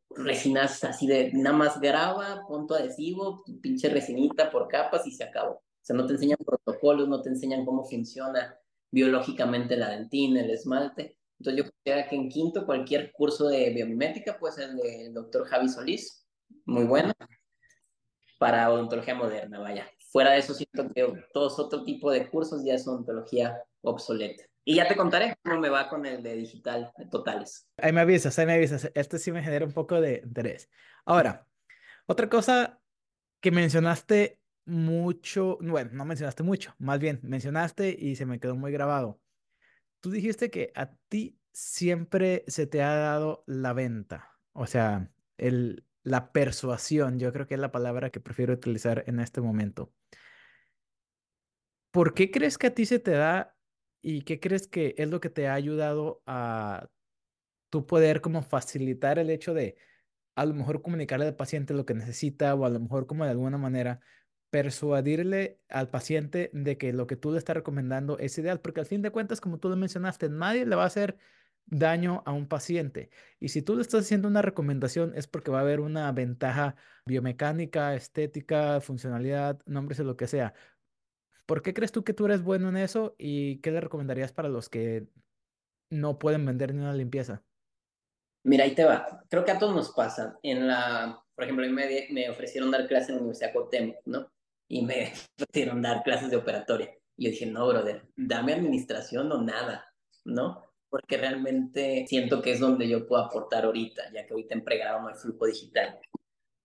resinas 0.09 0.83
así 0.83 1.05
de 1.05 1.31
nada 1.33 1.55
más 1.55 1.79
graba, 1.79 2.45
punto 2.47 2.73
adhesivo, 2.75 3.43
pinche 3.61 3.89
resinita 3.89 4.49
por 4.49 4.67
capas 4.67 5.05
y 5.05 5.11
se 5.11 5.23
acabó. 5.23 5.55
O 5.55 5.63
sea, 5.81 5.95
no 5.95 6.05
te 6.05 6.13
enseñan 6.13 6.39
protocolos, 6.43 7.07
no 7.07 7.21
te 7.21 7.29
enseñan 7.29 7.65
cómo 7.65 7.83
funciona 7.83 8.57
biológicamente 8.89 9.77
la 9.77 9.89
dentina, 9.89 10.41
el 10.41 10.51
esmalte. 10.51 11.17
Entonces 11.39 11.65
yo 11.65 11.71
creo 11.83 12.09
que 12.09 12.15
en 12.15 12.29
quinto 12.29 12.65
cualquier 12.65 13.11
curso 13.11 13.47
de 13.47 13.69
biomimética, 13.69 14.37
pues 14.39 14.57
el 14.57 14.75
del 14.75 15.13
doctor 15.13 15.45
Javi 15.45 15.69
Solís, 15.69 16.25
muy 16.65 16.85
bueno, 16.85 17.13
para 18.39 18.71
odontología 18.71 19.13
moderna, 19.13 19.59
vaya. 19.59 19.87
Fuera 20.07 20.31
de 20.31 20.39
eso, 20.39 20.53
siento 20.53 20.91
que 20.93 21.25
todos 21.33 21.59
otro 21.59 21.83
tipo 21.83 22.11
de 22.11 22.29
cursos 22.29 22.63
ya 22.63 22.75
es 22.75 22.87
ontología 22.87 23.61
obsoleta. 23.81 24.43
Y 24.63 24.75
ya 24.75 24.87
te 24.87 24.97
contaré 24.97 25.35
cómo 25.43 25.59
me 25.59 25.69
va 25.69 25.87
con 25.89 26.05
el 26.05 26.21
de 26.23 26.35
digital 26.35 26.91
de 26.97 27.05
totales. 27.05 27.67
Ahí 27.77 27.93
me 27.93 28.01
avisas, 28.01 28.37
ahí 28.37 28.45
me 28.45 28.53
avisas. 28.53 28.91
Este 28.95 29.17
sí 29.17 29.31
me 29.31 29.41
genera 29.43 29.65
un 29.65 29.71
poco 29.71 30.01
de 30.01 30.21
interés. 30.23 30.69
Ahora, 31.05 31.47
otra 32.05 32.29
cosa 32.29 32.81
que 33.39 33.51
mencionaste 33.51 34.41
mucho, 34.65 35.57
bueno, 35.61 35.91
no 35.93 36.05
mencionaste 36.05 36.43
mucho, 36.43 36.75
más 36.77 36.99
bien 36.99 37.19
mencionaste 37.23 37.95
y 37.97 38.15
se 38.17 38.25
me 38.25 38.39
quedó 38.39 38.55
muy 38.55 38.71
grabado. 38.71 39.19
Tú 40.01 40.11
dijiste 40.11 40.51
que 40.51 40.71
a 40.75 40.91
ti 41.07 41.39
siempre 41.53 42.43
se 42.47 42.67
te 42.67 42.83
ha 42.83 42.95
dado 42.95 43.43
la 43.47 43.73
venta, 43.73 44.33
o 44.51 44.67
sea, 44.67 45.09
el, 45.37 45.85
la 46.07 46.31
persuasión, 46.31 47.19
yo 47.19 47.33
creo 47.33 47.47
que 47.47 47.55
es 47.55 47.59
la 47.59 47.71
palabra 47.71 48.09
que 48.09 48.21
prefiero 48.21 48.53
utilizar 48.53 49.03
en 49.07 49.19
este 49.19 49.41
momento. 49.41 49.93
¿Por 51.91 52.13
qué 52.13 52.31
crees 52.31 52.57
que 52.57 52.67
a 52.67 52.73
ti 52.73 52.85
se 52.85 52.99
te 52.99 53.11
da 53.11 53.57
y 54.01 54.21
qué 54.21 54.39
crees 54.39 54.67
que 54.67 54.95
es 54.97 55.09
lo 55.09 55.19
que 55.19 55.29
te 55.29 55.47
ha 55.47 55.53
ayudado 55.53 56.23
a 56.25 56.87
tu 57.69 57.85
poder 57.85 58.21
como 58.21 58.41
facilitar 58.41 59.19
el 59.19 59.29
hecho 59.29 59.53
de 59.53 59.77
a 60.35 60.45
lo 60.45 60.53
mejor 60.53 60.81
comunicarle 60.81 61.25
al 61.25 61.35
paciente 61.35 61.73
lo 61.73 61.85
que 61.85 61.93
necesita 61.93 62.55
o 62.55 62.65
a 62.65 62.69
lo 62.69 62.79
mejor 62.79 63.07
como 63.07 63.25
de 63.25 63.31
alguna 63.31 63.57
manera 63.57 63.99
persuadirle 64.49 65.59
al 65.67 65.89
paciente 65.89 66.51
de 66.53 66.77
que 66.77 66.93
lo 66.93 67.07
que 67.07 67.17
tú 67.17 67.31
le 67.31 67.39
estás 67.39 67.57
recomendando 67.57 68.17
es 68.17 68.37
ideal? 68.37 68.61
Porque 68.61 68.79
al 68.79 68.85
fin 68.85 69.01
de 69.01 69.11
cuentas, 69.11 69.41
como 69.41 69.59
tú 69.59 69.67
lo 69.67 69.75
mencionaste, 69.75 70.29
nadie 70.29 70.65
le 70.65 70.75
va 70.77 70.83
a 70.83 70.87
hacer 70.87 71.17
daño 71.67 72.23
a 72.25 72.31
un 72.31 72.47
paciente. 72.47 73.09
Y 73.39 73.49
si 73.49 73.61
tú 73.61 73.75
le 73.75 73.81
estás 73.81 74.01
haciendo 74.01 74.27
una 74.27 74.41
recomendación 74.41 75.13
es 75.15 75.27
porque 75.27 75.51
va 75.51 75.59
a 75.59 75.61
haber 75.61 75.79
una 75.79 76.11
ventaja 76.11 76.75
biomecánica, 77.05 77.93
estética, 77.95 78.81
funcionalidad, 78.81 79.61
nombres 79.65 79.97
de 79.97 80.05
lo 80.05 80.17
que 80.17 80.27
sea. 80.27 80.53
¿Por 81.45 81.61
qué 81.61 81.73
crees 81.73 81.91
tú 81.91 82.03
que 82.03 82.13
tú 82.13 82.25
eres 82.25 82.41
bueno 82.43 82.69
en 82.69 82.77
eso 82.77 83.15
y 83.17 83.59
qué 83.61 83.71
le 83.71 83.81
recomendarías 83.81 84.33
para 84.33 84.49
los 84.49 84.69
que 84.69 85.07
no 85.89 86.19
pueden 86.19 86.45
vender 86.45 86.73
ni 86.73 86.81
una 86.81 86.93
limpieza? 86.93 87.43
Mira, 88.43 88.63
ahí 88.63 88.75
te 88.75 88.85
va. 88.85 89.23
Creo 89.29 89.43
que 89.43 89.51
a 89.51 89.59
todos 89.59 89.75
nos 89.75 89.91
pasa. 89.91 90.39
En 90.43 90.67
la, 90.67 91.21
por 91.35 91.43
ejemplo, 91.43 91.65
a 91.65 91.67
mí 91.67 91.73
me, 91.73 92.07
me 92.11 92.29
ofrecieron 92.29 92.71
dar 92.71 92.87
clases 92.87 93.09
en 93.09 93.15
la 93.15 93.21
Universidad 93.21 93.53
Cuauhtémoc, 93.53 93.97
¿no? 94.05 94.31
Y 94.69 94.85
me 94.85 95.13
ofrecieron 95.39 95.81
dar 95.81 96.03
clases 96.03 96.29
de 96.29 96.37
operatoria. 96.37 96.93
Y 97.17 97.25
yo 97.25 97.31
dije, 97.31 97.45
no, 97.45 97.67
brother, 97.67 98.05
dame 98.15 98.53
administración 98.53 99.31
o 99.31 99.41
nada, 99.41 99.93
¿no? 100.23 100.66
Porque 100.89 101.17
realmente 101.17 102.05
siento 102.07 102.41
que 102.41 102.51
es 102.51 102.59
donde 102.59 102.87
yo 102.87 103.07
puedo 103.07 103.23
aportar 103.23 103.65
ahorita, 103.65 104.11
ya 104.13 104.25
que 104.25 104.33
ahorita 104.33 104.55
en 104.55 104.63
pregrado 104.63 105.01
no 105.01 105.13
flujo 105.15 105.45
digital. 105.45 105.99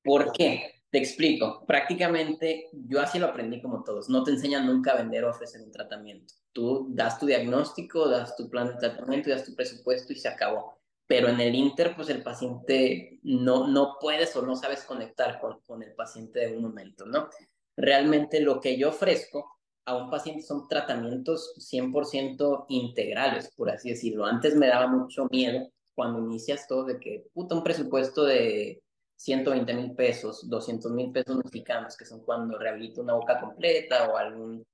¿Por 0.03 0.33
qué? 0.33 0.83
Te 0.91 0.99
explico. 0.99 1.65
Prácticamente 1.67 2.69
yo 2.73 3.01
así 3.01 3.19
lo 3.19 3.27
aprendí 3.27 3.61
como 3.61 3.83
todos. 3.83 4.09
No 4.09 4.23
te 4.25 4.33
enseñan 4.33 4.67
nunca 4.67 4.93
a 4.93 4.97
vender 4.97 5.25
o 5.25 5.31
ofrecer 5.31 5.63
un 5.63 5.73
tratamiento. 5.73 6.35
Tú 6.53 6.89
das 6.91 7.19
tu 7.19 7.27
diagnóstico, 7.27 8.09
das 8.09 8.37
tu 8.37 8.51
plan 8.51 8.69
de 8.69 8.75
tratamiento, 8.75 9.31
das 9.31 9.45
tu 9.45 9.55
presupuesto 9.55 10.13
y 10.13 10.17
se 10.17 10.29
acabó. 10.29 10.79
Pero 11.07 11.29
en 11.29 11.41
el 11.41 11.55
Inter, 11.55 11.95
pues 11.97 12.09
el 12.11 12.23
paciente 12.23 13.19
no, 13.23 13.67
no 13.67 13.97
puedes 14.01 14.35
o 14.37 14.43
no 14.43 14.55
sabes 14.57 14.85
conectar 14.85 15.41
con, 15.41 15.61
con 15.63 15.83
el 15.83 15.95
paciente 15.95 16.41
de 16.41 16.57
un 16.57 16.63
momento, 16.63 17.07
¿no? 17.07 17.29
Realmente 17.77 18.41
lo 18.41 18.61
que 18.61 18.77
yo 18.77 18.91
ofrezco 18.91 19.62
a 19.85 19.97
un 19.97 20.11
paciente 20.11 20.43
son 20.43 20.69
tratamientos 20.69 21.55
100% 21.59 22.67
integrales, 22.69 23.53
por 23.57 23.71
así 23.71 23.91
decirlo. 23.91 24.25
Antes 24.25 24.55
me 24.57 24.69
daba 24.69 24.87
mucho 24.87 25.27
miedo 25.31 25.69
cuando 25.95 26.21
inicias 26.21 26.67
todo 26.67 26.85
de 26.85 26.99
que, 26.99 27.25
puta, 27.33 27.55
un 27.55 27.65
presupuesto 27.65 28.25
de 28.25 28.83
120 29.17 29.75
mil 29.75 29.95
pesos, 29.95 30.49
200 30.49 30.93
mil 30.93 31.13
pesos 31.13 31.37
mexicanos, 31.37 31.97
que 31.97 32.05
son 32.05 32.21
cuando 32.25 32.59
rehabilita 32.59 33.01
una 33.01 33.15
boca 33.15 33.41
completa 33.41 34.11
o 34.11 34.17
algún 34.17 34.65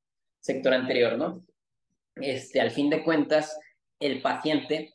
sector 0.41 0.73
anterior, 0.73 1.19
¿no? 1.19 1.45
Este, 2.17 2.61
al 2.61 2.71
fin 2.71 2.91
de 2.91 3.05
cuentas, 3.05 3.59
el 4.01 4.23
paciente 4.23 4.93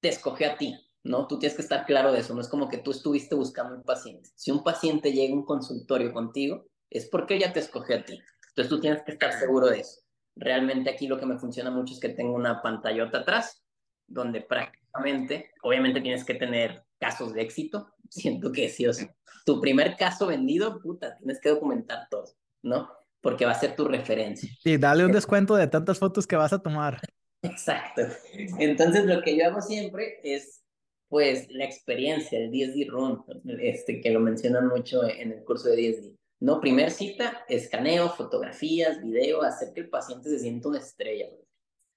te 0.00 0.08
escoge 0.08 0.46
a 0.46 0.56
ti, 0.56 0.74
¿no? 1.04 1.26
Tú 1.26 1.38
tienes 1.38 1.56
que 1.56 1.62
estar 1.62 1.84
claro 1.84 2.12
de 2.12 2.20
eso, 2.20 2.34
no 2.34 2.40
es 2.40 2.48
como 2.48 2.68
que 2.68 2.78
tú 2.78 2.90
estuviste 2.90 3.34
buscando 3.34 3.74
un 3.74 3.82
paciente. 3.82 4.30
Si 4.34 4.50
un 4.50 4.62
paciente 4.62 5.12
llega 5.12 5.34
a 5.34 5.36
un 5.36 5.44
consultorio 5.44 6.12
contigo, 6.12 6.66
es 6.90 7.06
porque 7.06 7.36
ella 7.36 7.52
te 7.52 7.60
escoge 7.60 7.94
a 7.94 8.04
ti. 8.04 8.20
Entonces 8.56 8.70
tú 8.70 8.80
tienes 8.80 9.02
que 9.02 9.12
estar 9.12 9.32
seguro 9.34 9.68
de 9.68 9.80
eso. 9.80 10.00
Realmente 10.34 10.88
aquí 10.88 11.06
lo 11.06 11.18
que 11.18 11.26
me 11.26 11.38
funciona 11.38 11.70
mucho 11.70 11.92
es 11.92 12.00
que 12.00 12.08
tengo 12.08 12.34
una 12.34 12.62
pantallota 12.62 13.18
atrás, 13.18 13.62
donde 14.06 14.40
prácticamente, 14.40 15.50
obviamente 15.62 16.00
tienes 16.00 16.24
que 16.24 16.34
tener 16.34 16.82
casos 16.98 17.34
de 17.34 17.42
éxito. 17.42 17.92
Siento 18.08 18.52
que 18.52 18.70
sí, 18.70 18.86
o 18.86 18.94
sea, 18.94 19.14
tu 19.44 19.60
primer 19.60 19.94
caso 19.96 20.26
vendido, 20.26 20.80
puta, 20.80 21.16
tienes 21.18 21.38
que 21.38 21.50
documentar 21.50 22.08
todo, 22.10 22.24
¿no? 22.62 22.88
Porque 23.20 23.44
va 23.44 23.52
a 23.52 23.60
ser 23.60 23.76
tu 23.76 23.84
referencia. 23.84 24.48
Y 24.64 24.78
dale 24.78 25.04
un 25.04 25.12
descuento 25.12 25.54
de 25.54 25.66
tantas 25.66 25.98
fotos 25.98 26.26
que 26.26 26.36
vas 26.36 26.54
a 26.54 26.62
tomar. 26.62 26.98
Exacto. 27.42 28.02
Entonces 28.58 29.04
lo 29.04 29.20
que 29.20 29.36
yo 29.36 29.46
hago 29.46 29.60
siempre 29.60 30.18
es 30.22 30.62
pues 31.08 31.50
la 31.50 31.64
experiencia, 31.64 32.38
el 32.38 32.50
10D 32.50 32.88
Run, 32.88 33.22
este, 33.60 34.00
que 34.00 34.10
lo 34.10 34.20
mencionan 34.20 34.68
mucho 34.68 35.04
en 35.04 35.32
el 35.32 35.44
curso 35.44 35.68
de 35.68 35.76
10D. 35.76 36.16
No, 36.40 36.60
primer 36.60 36.90
cita, 36.90 37.44
escaneo, 37.48 38.10
fotografías, 38.10 39.02
video, 39.02 39.42
hacer 39.42 39.72
que 39.72 39.80
el 39.80 39.88
paciente 39.88 40.28
se 40.28 40.38
sienta 40.38 40.68
una 40.68 40.78
estrella. 40.78 41.28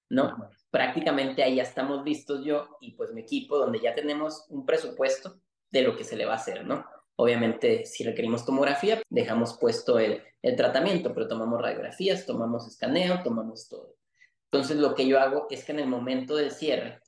¿no? 0.10 0.50
Prácticamente 0.72 1.44
ahí 1.44 1.56
ya 1.56 1.64
estamos 1.64 2.04
listos 2.04 2.44
yo 2.44 2.78
y 2.82 2.92
pues 2.92 3.14
mi 3.14 3.22
equipo, 3.22 3.58
donde 3.58 3.80
ya 3.80 3.94
tenemos 3.94 4.46
un 4.50 4.66
presupuesto 4.66 5.40
de 5.72 5.84
lo 5.84 5.96
que 5.96 6.04
se 6.04 6.16
le 6.16 6.26
va 6.26 6.34
a 6.34 6.38
hacer, 6.38 6.66
¿no? 6.66 6.86
Obviamente, 7.16 7.86
si 7.86 8.04
requerimos 8.04 8.46
tomografía, 8.46 9.02
dejamos 9.10 9.58
puesto 9.60 10.00
el, 10.00 10.24
el 10.42 10.56
tratamiento, 10.56 11.14
pero 11.14 11.28
tomamos 11.28 11.62
radiografías, 11.62 12.26
tomamos 12.26 12.66
escaneo, 12.68 13.22
tomamos 13.24 13.68
todo. 13.68 13.96
Entonces, 14.46 14.78
lo 14.78 14.96
que 14.96 15.06
yo 15.06 15.20
hago 15.20 15.46
es 15.50 15.64
que 15.64 15.74
en 15.74 15.80
el 15.80 15.88
momento 15.88 16.36
del 16.36 16.52
cierre, 16.52 17.02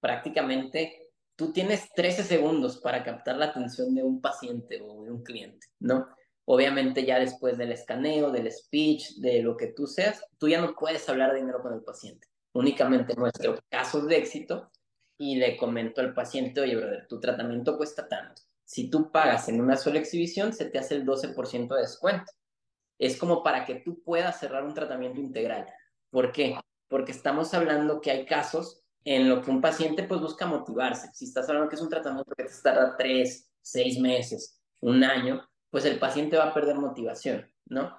prácticamente 0.00 1.08
tú 1.36 1.52
tienes 1.52 1.92
13 1.94 2.24
segundos 2.24 2.78
para 2.78 3.04
captar 3.04 3.36
la 3.36 3.46
atención 3.46 3.94
de 3.94 4.02
un 4.02 4.20
paciente 4.20 4.80
o 4.82 5.04
de 5.04 5.10
un 5.10 5.22
cliente, 5.22 5.68
¿no? 5.78 6.08
Obviamente 6.46 7.04
ya 7.04 7.18
después 7.18 7.56
del 7.56 7.72
escaneo, 7.72 8.30
del 8.30 8.50
speech, 8.52 9.16
de 9.16 9.42
lo 9.42 9.56
que 9.56 9.68
tú 9.68 9.86
seas, 9.86 10.24
tú 10.38 10.48
ya 10.48 10.60
no 10.60 10.74
puedes 10.74 11.08
hablar 11.08 11.32
de 11.32 11.40
dinero 11.40 11.62
con 11.62 11.72
el 11.72 11.82
paciente. 11.82 12.28
Únicamente 12.52 13.14
muestro 13.16 13.58
casos 13.68 14.06
de 14.06 14.18
éxito 14.18 14.70
y 15.16 15.36
le 15.36 15.56
comento 15.56 16.00
al 16.00 16.12
paciente, 16.12 16.60
oye, 16.60 16.76
brother, 16.76 17.06
tu 17.08 17.18
tratamiento 17.18 17.76
cuesta 17.76 18.06
tanto. 18.06 18.42
Si 18.64 18.90
tú 18.90 19.10
pagas 19.10 19.48
en 19.48 19.60
una 19.60 19.76
sola 19.76 19.98
exhibición, 19.98 20.52
se 20.52 20.66
te 20.66 20.78
hace 20.78 20.96
el 20.96 21.06
12% 21.06 21.74
de 21.74 21.80
descuento. 21.80 22.32
Es 22.98 23.16
como 23.16 23.42
para 23.42 23.64
que 23.64 23.76
tú 23.76 24.02
puedas 24.02 24.38
cerrar 24.38 24.64
un 24.64 24.74
tratamiento 24.74 25.20
integral. 25.20 25.66
¿Por 26.10 26.32
qué? 26.32 26.56
Porque 26.88 27.12
estamos 27.12 27.54
hablando 27.54 28.00
que 28.00 28.10
hay 28.10 28.26
casos 28.26 28.82
en 29.04 29.28
lo 29.28 29.42
que 29.42 29.50
un 29.50 29.60
paciente 29.60 30.04
pues 30.04 30.20
busca 30.20 30.46
motivarse. 30.46 31.10
Si 31.12 31.26
estás 31.26 31.48
hablando 31.48 31.68
que 31.68 31.76
es 31.76 31.82
un 31.82 31.88
tratamiento 31.88 32.34
que 32.36 32.44
te 32.44 32.52
tarda 32.62 32.96
tres, 32.96 33.50
seis 33.60 33.98
meses, 33.98 34.60
un 34.80 35.04
año, 35.04 35.46
pues 35.74 35.86
el 35.86 35.98
paciente 35.98 36.36
va 36.36 36.44
a 36.44 36.54
perder 36.54 36.76
motivación, 36.76 37.50
¿no? 37.66 37.98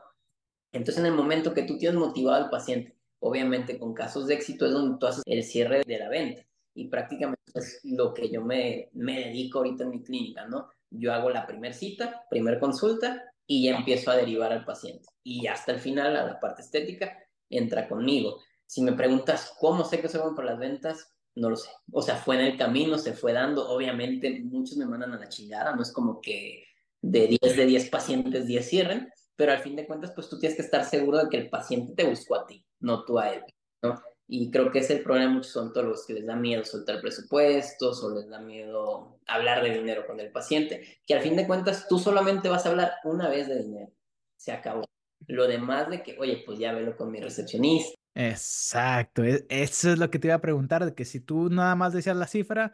Entonces, 0.71 1.03
en 1.03 1.07
el 1.07 1.11
momento 1.11 1.53
que 1.53 1.63
tú 1.63 1.77
tienes 1.77 1.99
motivado 1.99 2.41
al 2.41 2.49
paciente, 2.49 2.95
obviamente 3.19 3.77
con 3.77 3.93
casos 3.93 4.27
de 4.27 4.35
éxito 4.35 4.65
es 4.65 4.71
donde 4.71 4.97
tú 4.97 5.07
haces 5.07 5.23
el 5.25 5.43
cierre 5.43 5.83
de 5.85 5.99
la 5.99 6.07
venta. 6.07 6.41
Y 6.73 6.87
prácticamente 6.87 7.41
es 7.53 7.81
lo 7.83 8.13
que 8.13 8.29
yo 8.29 8.41
me, 8.41 8.91
me 8.93 9.25
dedico 9.25 9.57
ahorita 9.57 9.83
en 9.83 9.89
mi 9.89 10.01
clínica, 10.01 10.47
¿no? 10.47 10.69
Yo 10.89 11.11
hago 11.11 11.29
la 11.29 11.45
primera 11.45 11.73
cita, 11.73 12.23
primer 12.29 12.59
consulta 12.59 13.21
y 13.45 13.65
ya 13.65 13.75
empiezo 13.75 14.09
a 14.09 14.15
derivar 14.15 14.53
al 14.53 14.63
paciente. 14.63 15.09
Y 15.21 15.47
hasta 15.47 15.73
el 15.73 15.79
final, 15.79 16.15
a 16.15 16.25
la 16.25 16.39
parte 16.39 16.61
estética, 16.61 17.19
entra 17.49 17.89
conmigo. 17.89 18.39
Si 18.65 18.83
me 18.83 18.93
preguntas 18.93 19.53
cómo 19.59 19.83
sé 19.83 19.99
que 19.99 20.07
se 20.07 20.17
van 20.17 20.33
por 20.33 20.45
las 20.45 20.57
ventas, 20.57 21.11
no 21.35 21.49
lo 21.49 21.57
sé. 21.57 21.71
O 21.91 22.01
sea, 22.01 22.15
fue 22.15 22.35
en 22.35 22.45
el 22.53 22.57
camino, 22.57 22.97
se 22.97 23.11
fue 23.11 23.33
dando. 23.33 23.67
Obviamente, 23.67 24.39
muchos 24.45 24.77
me 24.77 24.85
mandan 24.85 25.11
a 25.11 25.19
la 25.19 25.27
chingada, 25.27 25.75
no 25.75 25.81
es 25.81 25.91
como 25.91 26.21
que 26.21 26.63
de 27.05 27.37
10 27.39 27.55
de 27.55 27.65
10 27.65 27.89
pacientes, 27.89 28.47
10 28.47 28.67
cierren, 28.67 29.09
pero 29.35 29.51
al 29.51 29.59
fin 29.59 29.75
de 29.75 29.85
cuentas, 29.85 30.11
pues 30.15 30.27
tú 30.27 30.39
tienes 30.39 30.55
que 30.55 30.63
estar 30.63 30.83
seguro 30.83 31.19
de 31.19 31.29
que 31.29 31.37
el 31.37 31.49
paciente 31.49 31.93
te 31.93 32.03
buscó 32.03 32.35
a 32.35 32.47
ti, 32.47 32.65
no 32.79 33.05
tú 33.05 33.19
a 33.19 33.29
él, 33.29 33.43
¿no? 33.83 34.01
Y 34.27 34.49
creo 34.49 34.71
que 34.71 34.79
es 34.79 34.89
el 34.89 35.03
problema 35.03 35.33
muchos 35.33 35.51
son 35.51 35.71
todos 35.71 35.85
los 35.85 36.05
que 36.07 36.13
les 36.13 36.25
da 36.25 36.35
miedo 36.35 36.63
soltar 36.63 36.99
presupuestos 36.99 38.03
o 38.03 38.15
les 38.15 38.27
da 38.27 38.39
miedo 38.39 39.19
hablar 39.27 39.61
de 39.63 39.77
dinero 39.77 40.07
con 40.07 40.19
el 40.19 40.31
paciente, 40.31 40.99
que 41.05 41.13
al 41.13 41.21
fin 41.21 41.35
de 41.35 41.45
cuentas 41.45 41.87
tú 41.87 41.99
solamente 41.99 42.49
vas 42.49 42.65
a 42.65 42.69
hablar 42.69 42.93
una 43.03 43.29
vez 43.29 43.47
de 43.47 43.61
dinero, 43.61 43.91
se 44.35 44.51
acabó. 44.51 44.83
Lo 45.27 45.47
demás 45.47 45.89
de 45.89 46.01
que, 46.01 46.17
oye, 46.17 46.41
pues 46.43 46.57
ya 46.57 46.73
velo 46.73 46.95
con 46.97 47.11
mi 47.11 47.19
recepcionista. 47.19 47.95
Exacto, 48.15 49.23
e, 49.23 49.45
eso 49.49 49.91
es 49.91 49.99
lo 49.99 50.09
que 50.09 50.17
te 50.17 50.27
iba 50.29 50.35
a 50.35 50.41
preguntar, 50.41 50.85
de 50.85 50.95
que 50.95 51.05
si 51.05 51.19
tú 51.19 51.49
nada 51.49 51.75
más 51.75 51.93
decías 51.93 52.15
la 52.15 52.27
cifra, 52.27 52.73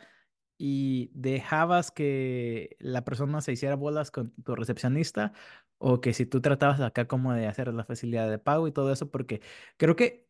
y 0.64 1.10
dejabas 1.16 1.90
que 1.90 2.78
la 2.80 3.04
persona 3.04 3.42
se 3.42 3.52
hiciera 3.52 3.76
bolas 3.76 4.12
con 4.12 4.30
tu 4.44 4.56
recepcionista 4.56 5.34
o 5.80 6.02
que 6.02 6.14
si 6.14 6.28
tú 6.28 6.40
tratabas 6.40 6.80
acá 6.82 7.08
como 7.08 7.34
de 7.34 7.48
hacer 7.48 7.74
la 7.74 7.84
facilidad 7.84 8.30
de 8.30 8.38
pago 8.38 8.68
y 8.68 8.72
todo 8.72 8.94
eso, 8.94 9.10
porque 9.10 9.42
creo 9.78 9.96
que 9.96 10.30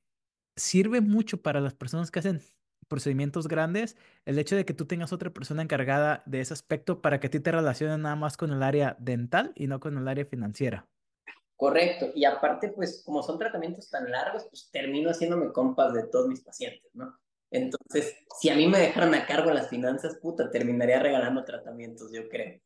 sirve 0.56 1.02
mucho 1.02 1.41
para 1.41 1.60
las 1.60 1.74
personas 1.74 2.12
que 2.12 2.20
hacen 2.20 2.39
procedimientos 2.88 3.50
grandes 3.50 3.98
el 4.24 4.39
hecho 4.39 4.56
de 4.56 4.63
que 4.63 4.74
tú 4.74 4.86
tengas 4.86 5.12
otra 5.12 5.32
persona 5.32 5.63
encargada 5.63 6.24
de 6.26 6.39
ese 6.39 6.54
aspecto 6.54 7.02
para 7.02 7.20
que 7.20 7.28
a 7.28 7.30
ti 7.30 7.41
te 7.41 7.52
relacionen 7.52 8.02
nada 8.02 8.15
más 8.15 8.38
con 8.38 8.54
el 8.54 8.63
área 8.63 8.96
dental 9.02 9.52
y 9.58 9.67
no 9.67 9.82
con 9.82 9.98
el 9.98 10.08
área 10.08 10.24
financiera. 10.24 10.88
Correcto, 11.58 12.08
y 12.15 12.24
aparte, 12.24 12.70
pues 12.70 13.04
como 13.06 13.22
son 13.22 13.38
tratamientos 13.38 13.89
tan 13.89 14.10
largos, 14.10 14.46
pues 14.46 14.72
termino 14.72 15.10
haciéndome 15.10 15.52
compas 15.52 15.94
de 15.94 16.08
todos 16.08 16.30
mis 16.30 16.39
pacientes, 16.39 16.89
¿no? 16.94 17.21
Entonces, 17.52 18.16
si 18.40 18.50
a 18.50 18.56
mí 18.56 18.68
me 18.68 18.80
dejaran 18.80 19.14
a 19.14 19.26
cargo 19.26 19.52
las 19.52 19.70
finanzas, 19.70 20.18
puta, 20.22 20.50
terminaría 20.50 21.00
regalando 21.00 21.44
tratamientos, 21.44 22.12
yo 22.12 22.28
creo. 22.30 22.60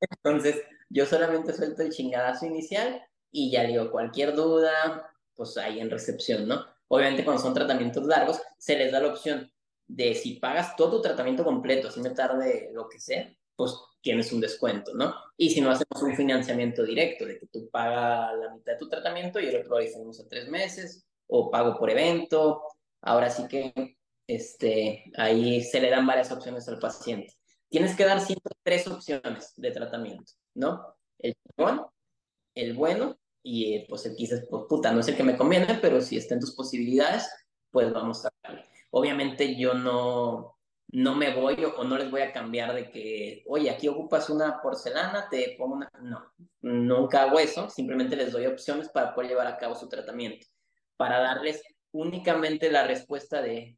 Entonces, 0.00 0.62
yo 0.88 1.06
solamente 1.06 1.52
suelto 1.52 1.82
el 1.82 1.92
chingadazo 1.92 2.46
inicial 2.46 3.02
y 3.30 3.50
ya 3.50 3.64
digo, 3.64 3.90
cualquier 3.90 4.34
duda, 4.34 5.10
pues 5.34 5.56
ahí 5.56 5.80
en 5.80 5.90
recepción, 5.90 6.48
¿no? 6.48 6.64
Obviamente 6.88 7.24
cuando 7.24 7.42
son 7.42 7.54
tratamientos 7.54 8.04
largos, 8.06 8.40
se 8.58 8.76
les 8.76 8.92
da 8.92 9.00
la 9.00 9.08
opción 9.08 9.50
de 9.86 10.14
si 10.14 10.34
pagas 10.34 10.74
todo 10.76 10.96
tu 10.96 11.02
tratamiento 11.02 11.44
completo, 11.44 11.90
si 11.90 12.00
me 12.00 12.10
tarde 12.10 12.70
lo 12.72 12.88
que 12.88 12.98
sea, 12.98 13.32
pues 13.54 13.74
tienes 14.00 14.32
un 14.32 14.40
descuento, 14.40 14.94
¿no? 14.94 15.14
Y 15.36 15.50
si 15.50 15.60
no 15.60 15.70
hacemos 15.70 16.02
un 16.02 16.14
financiamiento 16.14 16.84
directo, 16.84 17.24
de 17.24 17.38
que 17.38 17.46
tú 17.46 17.68
pagas 17.70 18.36
la 18.36 18.54
mitad 18.54 18.72
de 18.72 18.78
tu 18.78 18.88
tratamiento 18.88 19.40
y 19.40 19.46
el 19.46 19.56
otro 19.56 19.70
lo 19.70 19.78
diferimos 19.78 20.20
a 20.20 20.28
tres 20.28 20.48
meses, 20.48 21.04
o 21.28 21.50
pago 21.50 21.76
por 21.76 21.90
evento, 21.90 22.62
ahora 23.02 23.30
sí 23.30 23.48
que 23.48 23.96
este, 24.26 25.10
ahí 25.16 25.62
se 25.62 25.80
le 25.80 25.90
dan 25.90 26.06
varias 26.06 26.30
opciones 26.32 26.68
al 26.68 26.78
paciente. 26.78 27.34
Tienes 27.68 27.96
que 27.96 28.04
dar 28.04 28.20
siempre 28.20 28.52
tres 28.62 28.86
opciones 28.86 29.52
de 29.56 29.70
tratamiento, 29.70 30.32
¿no? 30.54 30.96
El 31.18 31.34
bueno, 31.56 31.92
el 32.54 32.74
bueno 32.74 33.18
y 33.42 33.80
pues 33.86 34.06
el 34.06 34.16
quizás, 34.16 34.44
pues 34.50 34.64
puta, 34.68 34.92
no 34.92 35.00
es 35.00 35.08
el 35.08 35.16
que 35.16 35.22
me 35.22 35.36
conviene, 35.36 35.78
pero 35.80 36.00
si 36.00 36.16
está 36.16 36.34
en 36.34 36.40
tus 36.40 36.54
posibilidades, 36.54 37.28
pues 37.70 37.92
vamos 37.92 38.24
a 38.24 38.30
darle. 38.42 38.64
Obviamente 38.90 39.56
yo 39.56 39.74
no, 39.74 40.56
no 40.88 41.14
me 41.14 41.34
voy 41.34 41.64
o, 41.64 41.84
no 41.84 41.98
les 41.98 42.10
voy 42.10 42.22
a 42.22 42.32
cambiar 42.32 42.74
de 42.74 42.90
que, 42.90 43.44
oye, 43.46 43.70
aquí 43.70 43.88
ocupas 43.88 44.30
una 44.30 44.60
porcelana, 44.62 45.28
te 45.28 45.54
pongo 45.58 45.76
una... 45.76 45.90
No, 46.00 46.32
nunca 46.60 47.22
hago 47.22 47.38
eso, 47.38 47.68
simplemente 47.68 48.16
les 48.16 48.32
doy 48.32 48.46
opciones 48.46 48.88
para 48.88 49.14
poder 49.14 49.30
llevar 49.30 49.46
a 49.46 49.58
cabo 49.58 49.74
su 49.74 49.88
tratamiento, 49.88 50.46
para 50.96 51.18
darles 51.18 51.62
únicamente 51.92 52.70
la 52.70 52.86
respuesta 52.86 53.42
de 53.42 53.76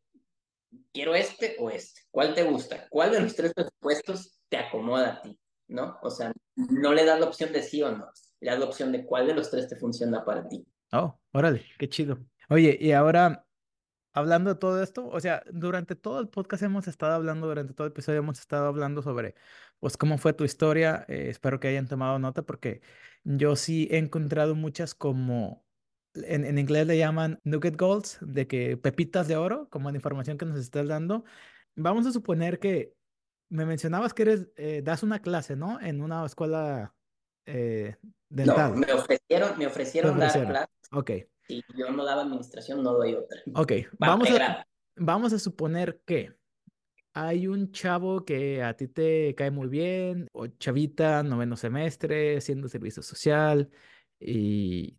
quiero 0.92 1.14
este 1.14 1.57
o 1.59 1.70
este, 1.70 2.02
¿cuál 2.11 2.35
te 2.35 2.42
gusta? 2.44 2.87
¿Cuál 2.88 3.12
de 3.12 3.20
los 3.20 3.35
tres 3.35 3.52
presupuestos 3.54 4.40
te 4.48 4.57
acomoda 4.57 5.14
a 5.14 5.22
ti? 5.22 5.38
¿No? 5.68 5.98
O 6.02 6.11
sea, 6.11 6.33
no 6.57 6.92
le 6.94 7.04
das 7.04 7.20
la 7.20 7.26
opción 7.26 7.52
de 7.52 7.62
sí 7.62 7.83
o 7.83 7.90
no, 7.90 8.11
le 8.40 8.50
das 8.50 8.59
la 8.59 8.64
opción 8.64 8.92
de 8.92 9.04
cuál 9.04 9.26
de 9.26 9.35
los 9.35 9.50
tres 9.50 9.68
te 9.68 9.76
funciona 9.76 10.24
para 10.24 10.48
ti. 10.48 10.66
Oh, 10.92 11.18
órale, 11.33 11.64
qué 11.78 11.88
chido. 11.88 12.18
Oye, 12.48 12.78
y 12.81 12.92
ahora, 12.92 13.46
hablando 14.12 14.54
de 14.54 14.59
todo 14.59 14.83
esto, 14.83 15.07
o 15.07 15.20
sea, 15.20 15.42
durante 15.52 15.94
todo 15.94 16.20
el 16.20 16.28
podcast 16.28 16.62
hemos 16.62 16.88
estado 16.88 17.12
hablando, 17.12 17.46
durante 17.46 17.74
todo 17.74 17.87
el 17.87 17.92
episodio 17.92 18.20
hemos 18.20 18.38
estado 18.38 18.66
hablando 18.66 19.02
sobre, 19.02 19.35
pues, 19.81 19.98
cómo 19.98 20.16
fue 20.16 20.33
tu 20.33 20.44
historia. 20.44 21.04
Eh, 21.09 21.26
espero 21.28 21.61
que 21.61 21.68
hayan 21.68 21.88
tomado 21.88 22.18
nota 22.18 22.42
porque 22.42 22.81
yo 23.24 23.54
sí 23.57 23.88
he 23.90 23.98
encontrado 23.98 24.54
muchas 24.54 24.94
como 24.94 25.67
en, 26.26 26.59
inglés 26.59 26.87
le 26.87 26.98
llaman 26.98 27.40
nugget 27.44 27.76
golds, 27.76 28.18
de 28.20 28.46
que 28.46 28.76
pepitas 28.76 29.28
de 29.28 29.37
oro, 29.37 29.68
como 29.70 29.90
la 29.90 29.96
información 29.96 30.38
que 30.38 30.46
nos 30.46 30.59
estás 30.59 30.87
dando. 30.88 31.24
Vamos 31.76 32.07
a 32.07 32.12
suponer 32.12 32.59
que 32.59 32.94
me 33.50 33.64
mencionabas 33.64 34.14
que 34.14 34.22
eres, 34.22 34.48
eh, 34.57 34.83
das 34.83 35.02
una 35.02 35.20
clase, 35.20 35.57
¿no? 35.57 35.81
En 35.81 36.02
una 36.02 36.24
escuela 36.24 36.94
eh, 37.46 37.96
dental. 38.28 38.72
No, 38.72 38.87
me 38.87 38.92
ofrecieron, 38.92 39.59
me 39.59 39.66
ofrecieron, 39.66 40.18
dar 40.18 40.46
clases. 40.46 40.68
Ok. 40.92 41.11
Si 41.46 41.62
yo 41.74 41.90
no 41.90 42.04
daba 42.04 42.22
administración, 42.22 42.83
no 42.83 42.92
doy 42.92 43.14
otra. 43.14 43.40
Ok, 43.54 43.72
vamos 43.98 44.31
a, 44.31 44.66
vamos 44.96 45.33
a 45.33 45.38
suponer 45.38 46.02
que 46.04 46.37
hay 47.14 47.46
un 47.46 47.72
chavo 47.72 48.24
que 48.24 48.62
a 48.62 48.76
ti 48.76 48.87
te 48.87 49.35
cae 49.35 49.50
muy 49.50 49.68
bien, 49.68 50.28
o 50.33 50.46
chavita, 50.46 51.22
noveno 51.22 51.57
semestre, 51.57 52.37
haciendo 52.37 52.68
servicio 52.68 53.02
social, 53.02 53.70
y 54.20 54.97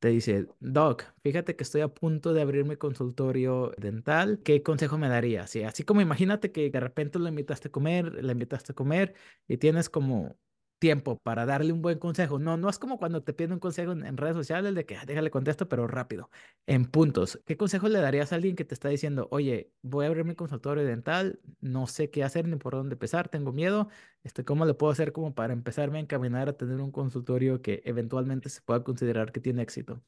te 0.00 0.08
dice, 0.08 0.48
Doc, 0.60 1.04
fíjate 1.22 1.56
que 1.56 1.62
estoy 1.64 1.80
a 1.82 1.88
punto 1.88 2.32
de 2.32 2.42
abrir 2.42 2.64
mi 2.64 2.76
consultorio 2.76 3.72
dental, 3.78 4.40
¿qué 4.44 4.62
consejo 4.62 4.98
me 4.98 5.08
darías? 5.08 5.50
Sí, 5.50 5.62
así 5.62 5.84
como 5.84 6.00
imagínate 6.00 6.52
que 6.52 6.70
de 6.70 6.80
repente 6.80 7.18
lo 7.18 7.28
invitaste 7.28 7.68
a 7.68 7.72
comer, 7.72 8.24
la 8.24 8.32
invitaste 8.32 8.72
a 8.72 8.74
comer 8.74 9.14
y 9.48 9.58
tienes 9.58 9.88
como 9.90 10.36
tiempo 10.78 11.18
para 11.18 11.46
darle 11.46 11.72
un 11.72 11.82
buen 11.82 11.98
consejo. 11.98 12.38
No, 12.38 12.56
no 12.56 12.68
es 12.68 12.78
como 12.78 12.98
cuando 12.98 13.22
te 13.22 13.32
piden 13.32 13.52
un 13.54 13.58
consejo 13.60 13.92
en, 13.92 14.16
redes 14.16 14.36
sociales 14.36 14.74
de 14.74 14.84
que 14.86 14.96
"Ah, 14.96 15.04
déjale 15.06 15.30
contesto, 15.30 15.68
pero 15.68 15.86
rápido, 15.86 16.30
en 16.66 16.84
puntos. 16.86 17.40
¿Qué 17.46 17.56
consejo 17.56 17.88
le 17.88 18.00
darías 18.00 18.32
a 18.32 18.36
alguien 18.36 18.56
que 18.56 18.64
te 18.64 18.74
está 18.74 18.88
diciendo, 18.88 19.28
oye, 19.30 19.72
voy 19.82 20.04
a 20.04 20.08
abrir 20.08 20.24
mi 20.24 20.34
consultorio 20.34 20.84
dental, 20.84 21.40
no 21.60 21.86
sé 21.86 22.10
qué 22.10 22.24
hacer 22.24 22.46
ni 22.48 22.56
por 22.56 22.74
dónde 22.74 22.94
empezar, 22.94 23.28
tengo 23.28 23.52
miedo, 23.52 23.88
este, 24.22 24.44
¿cómo 24.44 24.64
le 24.66 24.74
puedo 24.74 24.92
hacer 24.92 25.12
como 25.12 25.34
para 25.34 25.52
empezarme 25.52 25.98
a 25.98 26.02
encaminar 26.02 26.48
a 26.48 26.56
tener 26.56 26.80
un 26.80 26.92
consultorio 26.92 27.62
que 27.62 27.82
eventualmente 27.84 28.48
se 28.48 28.62
pueda 28.62 28.82
considerar 28.84 29.32
que 29.32 29.40
tiene 29.40 29.62
éxito? 29.62 30.02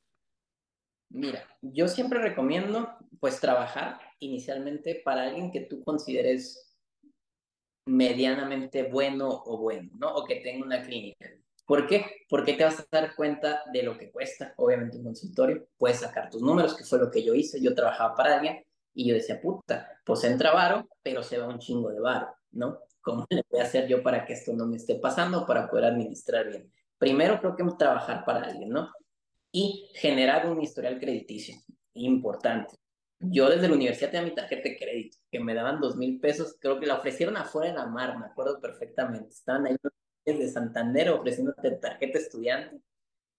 Mira, 1.08 1.44
yo 1.62 1.88
siempre 1.88 2.20
recomiendo 2.20 2.96
pues 3.20 3.40
trabajar 3.40 4.00
inicialmente 4.18 5.02
para 5.04 5.24
alguien 5.24 5.52
que 5.52 5.60
tú 5.60 5.82
consideres 5.84 6.65
medianamente 7.86 8.84
bueno 8.84 9.28
o 9.28 9.58
bueno, 9.58 9.90
¿no? 9.98 10.14
O 10.14 10.24
que 10.24 10.36
tenga 10.36 10.64
una 10.64 10.82
clínica. 10.82 11.30
¿Por 11.64 11.86
qué? 11.86 12.24
Porque 12.28 12.52
te 12.52 12.64
vas 12.64 12.78
a 12.80 12.86
dar 12.90 13.14
cuenta 13.16 13.62
de 13.72 13.82
lo 13.82 13.98
que 13.98 14.10
cuesta, 14.10 14.54
obviamente, 14.56 14.98
un 14.98 15.04
consultorio. 15.04 15.66
Puedes 15.76 15.98
sacar 15.98 16.30
tus 16.30 16.42
números, 16.42 16.76
que 16.76 16.84
fue 16.84 16.98
lo 16.98 17.10
que 17.10 17.24
yo 17.24 17.34
hice. 17.34 17.60
Yo 17.60 17.74
trabajaba 17.74 18.14
para 18.14 18.36
alguien 18.36 18.64
y 18.94 19.08
yo 19.08 19.14
decía, 19.14 19.40
puta, 19.40 20.00
pues 20.04 20.22
entra 20.24 20.52
varo, 20.52 20.88
pero 21.02 21.22
se 21.22 21.38
va 21.38 21.48
un 21.48 21.58
chingo 21.58 21.90
de 21.90 22.00
varo, 22.00 22.28
¿no? 22.52 22.78
¿Cómo 23.00 23.26
le 23.30 23.42
voy 23.50 23.60
a 23.60 23.64
hacer 23.64 23.86
yo 23.88 24.02
para 24.02 24.24
que 24.24 24.32
esto 24.32 24.52
no 24.52 24.66
me 24.66 24.76
esté 24.76 24.96
pasando, 24.96 25.44
para 25.44 25.68
poder 25.68 25.86
administrar 25.86 26.48
bien? 26.48 26.72
Primero 26.98 27.40
creo 27.40 27.56
que 27.56 27.64
trabajar 27.76 28.24
para 28.24 28.46
alguien, 28.46 28.70
¿no? 28.70 28.90
Y 29.52 29.90
generar 29.94 30.48
un 30.48 30.62
historial 30.62 30.98
crediticio, 30.98 31.56
importante. 31.94 32.76
Yo 33.18 33.48
desde 33.48 33.68
la 33.68 33.74
universidad 33.74 34.10
tenía 34.10 34.26
mi 34.26 34.34
tarjeta 34.34 34.68
de 34.68 34.76
crédito, 34.76 35.18
que 35.30 35.40
me 35.40 35.54
daban 35.54 35.80
dos 35.80 35.96
mil 35.96 36.20
pesos, 36.20 36.56
creo 36.60 36.78
que 36.78 36.86
la 36.86 36.96
ofrecieron 36.96 37.36
afuera 37.36 37.70
de 37.70 37.78
la 37.78 37.86
mar, 37.86 38.18
me 38.18 38.26
acuerdo 38.26 38.60
perfectamente. 38.60 39.30
Estaban 39.30 39.66
ahí 39.66 39.76
de 40.24 40.48
Santander 40.48 41.10
ofreciéndote 41.10 41.70
tarjeta 41.72 42.18
estudiante, 42.18 42.80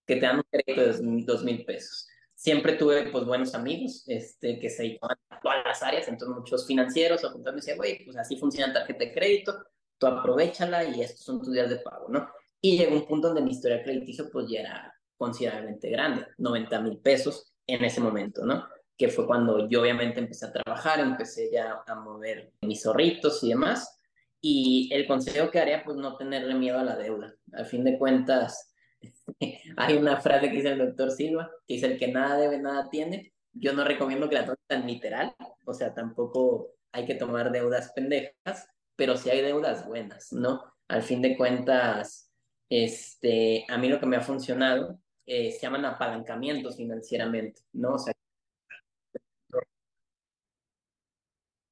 que 0.06 0.16
te 0.16 0.22
dan 0.22 0.38
un 0.38 0.44
crédito 0.50 0.82
de 0.82 1.24
dos 1.24 1.44
mil 1.44 1.66
pesos. 1.66 2.08
Siempre 2.34 2.74
tuve 2.74 3.10
pues 3.12 3.26
buenos 3.26 3.54
amigos 3.56 4.04
este, 4.08 4.60
que 4.60 4.70
se 4.70 4.84
dedicaban 4.84 5.18
a 5.30 5.40
todas 5.40 5.66
las 5.66 5.82
áreas, 5.84 6.08
entonces 6.08 6.36
muchos 6.36 6.66
financieros 6.66 7.24
o 7.24 7.38
me 7.38 7.52
decían, 7.52 7.78
güey, 7.78 8.06
pues 8.06 8.16
así 8.18 8.38
funciona 8.38 8.74
tarjeta 8.74 9.06
de 9.06 9.14
crédito, 9.14 9.64
tú 9.98 10.08
aprovechala 10.08 10.84
y 10.86 11.02
estos 11.02 11.26
son 11.26 11.40
tus 11.40 11.52
días 11.52 11.70
de 11.70 11.78
pago, 11.78 12.08
¿no? 12.10 12.30
Y 12.62 12.78
llegó 12.78 12.96
un 12.96 13.08
punto 13.08 13.28
donde 13.28 13.42
mi 13.42 13.52
historia 13.52 13.84
crediticio 13.84 14.30
pues 14.32 14.48
ya 14.50 14.62
era 14.62 14.94
considerablemente 15.18 15.90
grande, 15.90 16.28
90 16.38 16.82
mil 16.82 17.00
pesos 17.00 17.54
en 17.66 17.84
ese 17.84 18.00
momento, 18.00 18.46
¿no? 18.46 18.68
Que 18.98 19.10
fue 19.10 19.28
cuando 19.28 19.70
yo 19.70 19.82
obviamente 19.82 20.20
empecé 20.20 20.48
a 20.48 20.52
trabajar, 20.52 21.00
empecé 21.00 21.52
ya 21.52 21.84
a 21.86 21.96
mover 21.96 22.52
mis 22.62 22.82
zorritos 22.82 23.44
y 23.44 23.50
demás. 23.50 24.02
Y 24.42 24.90
el 24.94 25.08
consejo 25.08 25.52
que 25.52 25.60
haría, 25.60 25.84
pues 25.84 25.98
no 25.98 26.18
tenerle 26.18 26.56
miedo 26.56 26.80
a 26.80 26.84
la 26.84 26.96
deuda. 26.96 27.36
Al 27.54 27.66
fin 27.66 27.84
de 27.84 27.98
cuentas, 27.98 28.74
hay 29.78 29.98
una 29.98 30.20
frase 30.22 30.50
que 30.50 30.58
dice 30.58 30.70
el 30.70 30.80
doctor 30.80 31.12
Silva, 31.12 31.50
que 31.68 31.76
dice, 31.76 31.88
el 31.88 32.00
que 32.00 32.08
nada 32.08 32.38
debe, 32.38 32.58
nada 32.60 32.90
tiene. 32.90 33.34
Yo 33.54 33.74
no 33.74 33.84
recomiendo 33.84 34.30
que 34.30 34.36
la 34.36 34.46
tomen 34.46 34.58
tan 34.68 34.88
literal, 34.88 35.36
o 35.66 35.74
sea, 35.74 35.94
tampoco 35.94 36.74
hay 36.92 37.06
que 37.06 37.16
tomar 37.16 37.52
deudas 37.52 37.92
pendejas, 37.94 38.68
pero 38.96 39.18
sí 39.18 39.30
hay 39.30 39.42
deudas 39.42 39.88
buenas, 39.88 40.32
¿no? 40.32 40.64
Al 40.88 41.04
fin 41.04 41.22
de 41.22 41.36
cuentas, 41.36 42.32
este, 42.70 43.66
a 43.68 43.78
mí 43.78 43.90
lo 43.90 44.00
que 44.00 44.06
me 44.06 44.18
ha 44.18 44.22
funcionado 44.22 45.00
eh, 45.26 45.52
se 45.52 45.60
llaman 45.60 45.86
apalancamientos 45.86 46.78
financieramente, 46.78 47.62
¿no? 47.74 47.96
O 47.96 48.00
sea, 48.00 48.14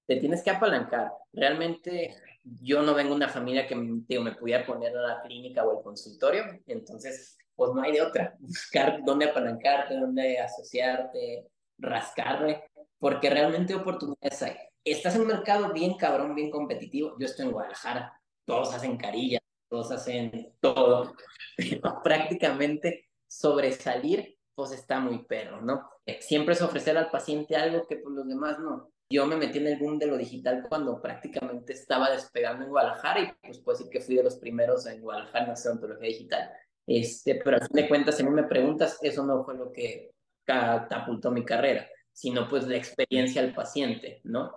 te 0.06 0.18
tienes 0.18 0.44
que 0.44 0.52
apalancar. 0.52 1.12
Realmente 1.34 2.16
yo 2.44 2.82
no 2.82 2.94
vengo 2.94 3.12
de 3.12 3.16
una 3.16 3.30
familia 3.30 3.68
que 3.68 3.76
digo, 4.08 4.24
me 4.24 4.36
pudiera 4.36 4.66
poner 4.66 4.96
a 4.98 5.02
la 5.02 5.22
clínica 5.22 5.64
o 5.64 5.78
el 5.78 5.84
consultorio, 5.84 6.44
entonces 6.68 7.38
pues 7.56 7.72
no 7.74 7.82
hay 7.82 7.94
de 7.94 8.02
otra. 8.02 8.36
Buscar 8.40 9.00
dónde 9.04 9.26
apalancarte, 9.26 9.96
dónde 9.96 10.40
asociarte, 10.40 11.48
rascarle, 11.78 12.64
porque 13.00 13.30
realmente 13.30 13.76
oportunidades 13.76 14.42
hay. 14.44 14.56
Estás 14.84 15.16
en 15.16 15.22
un 15.22 15.28
mercado 15.28 15.74
bien 15.74 15.96
cabrón, 15.98 16.36
bien 16.36 16.52
competitivo. 16.52 17.16
Yo 17.20 17.26
estoy 17.26 17.46
en 17.46 17.52
Guadalajara, 17.52 18.22
todos 18.46 18.74
hacen 18.74 18.98
carillas, 18.98 19.42
todos 19.68 19.92
hacen 19.92 20.54
todo, 20.60 21.16
pero 21.58 22.02
prácticamente 22.04 23.10
sobresalir 23.28 24.38
pues 24.54 24.72
está 24.72 25.00
muy 25.00 25.26
perro, 25.26 25.62
¿no? 25.62 25.90
Siempre 26.22 26.54
es 26.54 26.62
ofrecer 26.62 26.98
al 26.98 27.10
paciente 27.10 27.58
algo 27.58 27.86
que 27.88 27.98
pues 27.98 28.16
los 28.16 28.28
demás 28.28 28.58
no. 28.60 28.90
Yo 29.10 29.28
me 29.28 29.36
metí 29.36 29.60
en 29.60 29.68
el 29.68 29.78
boom 29.78 30.00
de 30.00 30.08
lo 30.08 30.18
digital 30.18 30.66
cuando 30.68 31.00
prácticamente 31.00 31.74
estaba 31.74 32.10
despegando 32.10 32.64
en 32.64 32.72
Guadalajara 32.72 33.22
y 33.22 33.32
pues 33.46 33.60
puedo 33.60 33.78
decir 33.78 33.92
que 33.92 34.02
fui 34.02 34.16
de 34.16 34.24
los 34.24 34.36
primeros 34.38 34.88
en 34.88 35.02
Guadalajara 35.02 35.46
en 35.46 35.52
hacer 35.52 35.74
ontología 35.74 36.08
digital. 36.08 36.52
Este, 36.88 37.36
pero 37.44 37.58
al 37.58 37.68
fin 37.68 37.76
de 37.76 37.88
cuentas, 37.88 38.18
si 38.18 38.24
a 38.24 38.26
mí 38.26 38.32
me 38.32 38.44
preguntas, 38.44 38.98
eso 39.02 39.24
no 39.24 39.44
fue 39.44 39.56
lo 39.58 39.72
que 39.72 40.12
catapultó 40.44 41.30
mi 41.30 41.46
carrera, 41.46 41.88
sino 42.12 42.48
pues 42.48 42.68
la 42.68 42.78
experiencia 42.78 43.42
al 43.42 43.54
paciente, 43.54 44.22
¿no? 44.24 44.52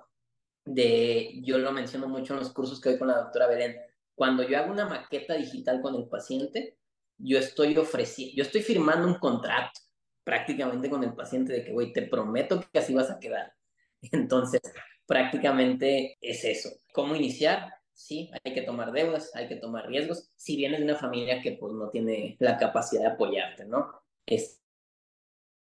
De, 0.64 1.40
yo 1.42 1.58
lo 1.58 1.72
menciono 1.72 2.08
mucho 2.08 2.32
en 2.32 2.40
los 2.40 2.52
cursos 2.52 2.80
que 2.80 2.90
doy 2.90 2.98
con 2.98 3.08
la 3.08 3.18
doctora 3.18 3.48
Belén. 3.48 3.76
Cuando 4.14 4.42
yo 4.44 4.58
hago 4.58 4.72
una 4.72 4.88
maqueta 4.88 5.34
digital 5.34 5.82
con 5.82 5.94
el 5.94 6.08
paciente, 6.08 6.78
yo 7.18 7.38
estoy 7.38 7.76
ofreciendo, 7.76 8.34
yo 8.36 8.42
estoy 8.44 8.62
firmando 8.62 9.06
un 9.06 9.18
contrato 9.18 9.80
prácticamente 10.24 10.88
con 10.88 11.04
el 11.04 11.14
paciente 11.14 11.52
de 11.52 11.64
que, 11.64 11.72
güey, 11.72 11.92
te 11.92 12.02
prometo 12.02 12.64
que 12.72 12.78
así 12.78 12.94
vas 12.94 13.10
a 13.10 13.18
quedar 13.18 13.57
Entonces, 14.12 14.60
prácticamente 15.06 16.18
es 16.20 16.44
eso. 16.44 16.70
¿Cómo 16.92 17.16
iniciar? 17.16 17.72
Sí, 17.92 18.30
hay 18.44 18.54
que 18.54 18.62
tomar 18.62 18.92
deudas, 18.92 19.34
hay 19.34 19.48
que 19.48 19.56
tomar 19.56 19.88
riesgos, 19.88 20.30
si 20.36 20.56
vienes 20.56 20.78
de 20.78 20.84
una 20.84 20.94
familia 20.94 21.42
que 21.42 21.52
pues 21.52 21.72
no 21.72 21.90
tiene 21.90 22.36
la 22.38 22.56
capacidad 22.56 23.02
de 23.02 23.08
apoyarte, 23.08 23.64
¿no? 23.64 23.90
Es 24.24 24.60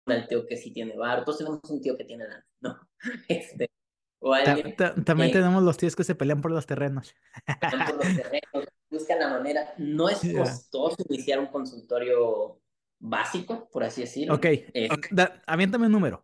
el 0.06 0.28
tío 0.28 0.48
que 0.48 0.56
sí 0.56 0.72
tiene 0.72 0.96
bar, 0.96 1.26
todos 1.26 1.40
tenemos 1.40 1.60
un 1.70 1.82
tío 1.82 1.98
que 1.98 2.06
tiene 2.06 2.28
nada, 2.28 2.46
¿no? 2.62 2.80
Este, 3.28 3.70
o 4.20 4.34
alguien, 4.34 4.76
También 5.04 5.32
tenemos 5.32 5.64
los 5.64 5.78
tíos 5.78 5.96
que 5.96 6.04
se 6.04 6.16
pelean 6.16 6.42
por 6.42 6.52
los 6.52 6.66
terrenos. 6.66 7.14
Por 7.60 7.96
los 7.96 8.16
terrenos, 8.16 8.68
buscan 8.90 9.20
la 9.20 9.30
manera. 9.30 9.74
No 9.78 10.10
es 10.10 10.22
costoso 10.38 10.98
iniciar 11.10 11.40
un 11.40 11.48
consultorio 11.48 12.62
básico, 13.00 13.68
por 13.72 13.84
así 13.84 14.02
decirlo. 14.02 14.36
Ok, 14.36 14.46
eh, 14.46 14.90
okay. 14.92 15.26
aviéntame 15.48 15.88
un 15.88 15.92
número. 15.92 16.24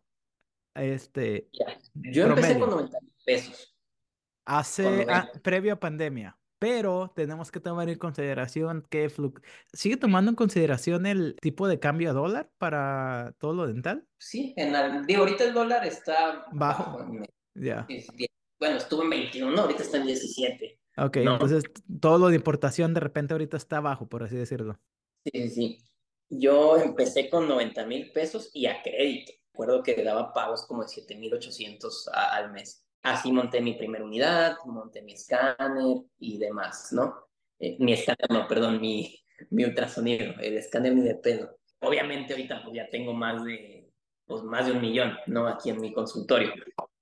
Este, 0.77 1.49
Yo 1.93 2.25
empecé 2.27 2.59
con 2.59 2.69
90 2.69 3.01
mil 3.01 3.13
pesos. 3.25 3.75
Hace, 4.45 5.05
ah, 5.09 5.29
previo 5.41 5.73
a 5.73 5.79
pandemia. 5.79 6.37
Pero 6.59 7.11
tenemos 7.15 7.51
que 7.51 7.59
tomar 7.59 7.87
en 7.87 7.99
consideración 7.99 8.83
que 8.89 9.11
sigue 9.73 9.97
tomando 9.97 10.29
en 10.29 10.35
consideración 10.35 11.05
el 11.05 11.35
tipo 11.39 11.67
de 11.67 11.79
cambio 11.79 12.09
a 12.09 12.13
dólar 12.13 12.49
para 12.57 13.35
todo 13.37 13.53
lo 13.53 13.67
dental. 13.67 14.07
Sí, 14.17 14.55
en 14.57 14.75
ahorita 14.75 15.43
el 15.43 15.53
dólar 15.53 15.85
está 15.85 16.47
bajo. 16.51 17.05
Ya. 17.53 17.85
Bueno, 18.59 18.77
estuvo 18.77 19.03
en 19.03 19.09
21, 19.11 19.61
ahorita 19.61 19.83
está 19.83 19.97
en 19.97 20.07
17. 20.07 20.79
Ok, 20.97 21.17
entonces 21.17 21.63
todo 22.01 22.17
lo 22.17 22.29
de 22.29 22.35
importación 22.37 22.95
de 22.95 23.01
repente 23.01 23.35
ahorita 23.35 23.55
está 23.55 23.79
bajo, 23.79 24.07
por 24.07 24.23
así 24.23 24.35
decirlo. 24.35 24.79
Sí, 25.31 25.49
sí. 25.49 25.77
Yo 26.29 26.77
empecé 26.77 27.29
con 27.29 27.47
90 27.47 27.85
mil 27.85 28.11
pesos 28.11 28.49
y 28.53 28.65
a 28.65 28.81
crédito 28.81 29.31
recuerdo 29.57 29.81
que 29.81 30.03
daba 30.03 30.33
pagos 30.33 30.67
como 30.67 30.83
de 30.83 30.89
7,800 30.89 32.09
al 32.13 32.51
mes. 32.51 32.85
Así 33.01 33.31
monté 33.31 33.59
mi 33.59 33.73
primera 33.73 34.03
unidad, 34.03 34.57
monté 34.65 35.01
mi 35.01 35.13
escáner 35.13 36.03
y 36.19 36.37
demás, 36.37 36.89
¿no? 36.91 37.27
Eh, 37.57 37.75
mi 37.79 37.93
escáner, 37.93 38.29
no, 38.29 38.47
perdón, 38.47 38.79
mi, 38.79 39.19
mi 39.49 39.63
ultrasonido, 39.63 40.35
el 40.39 40.57
escáner 40.57 40.93
ni 40.93 41.01
de 41.01 41.15
pedo. 41.15 41.57
Obviamente 41.79 42.33
ahorita 42.33 42.61
pues 42.63 42.75
ya 42.75 42.87
tengo 42.89 43.13
más 43.13 43.43
de, 43.43 43.91
pues 44.27 44.43
más 44.43 44.67
de 44.67 44.73
un 44.73 44.81
millón, 44.81 45.17
¿no? 45.25 45.47
Aquí 45.47 45.71
en 45.71 45.81
mi 45.81 45.91
consultorio. 45.91 46.53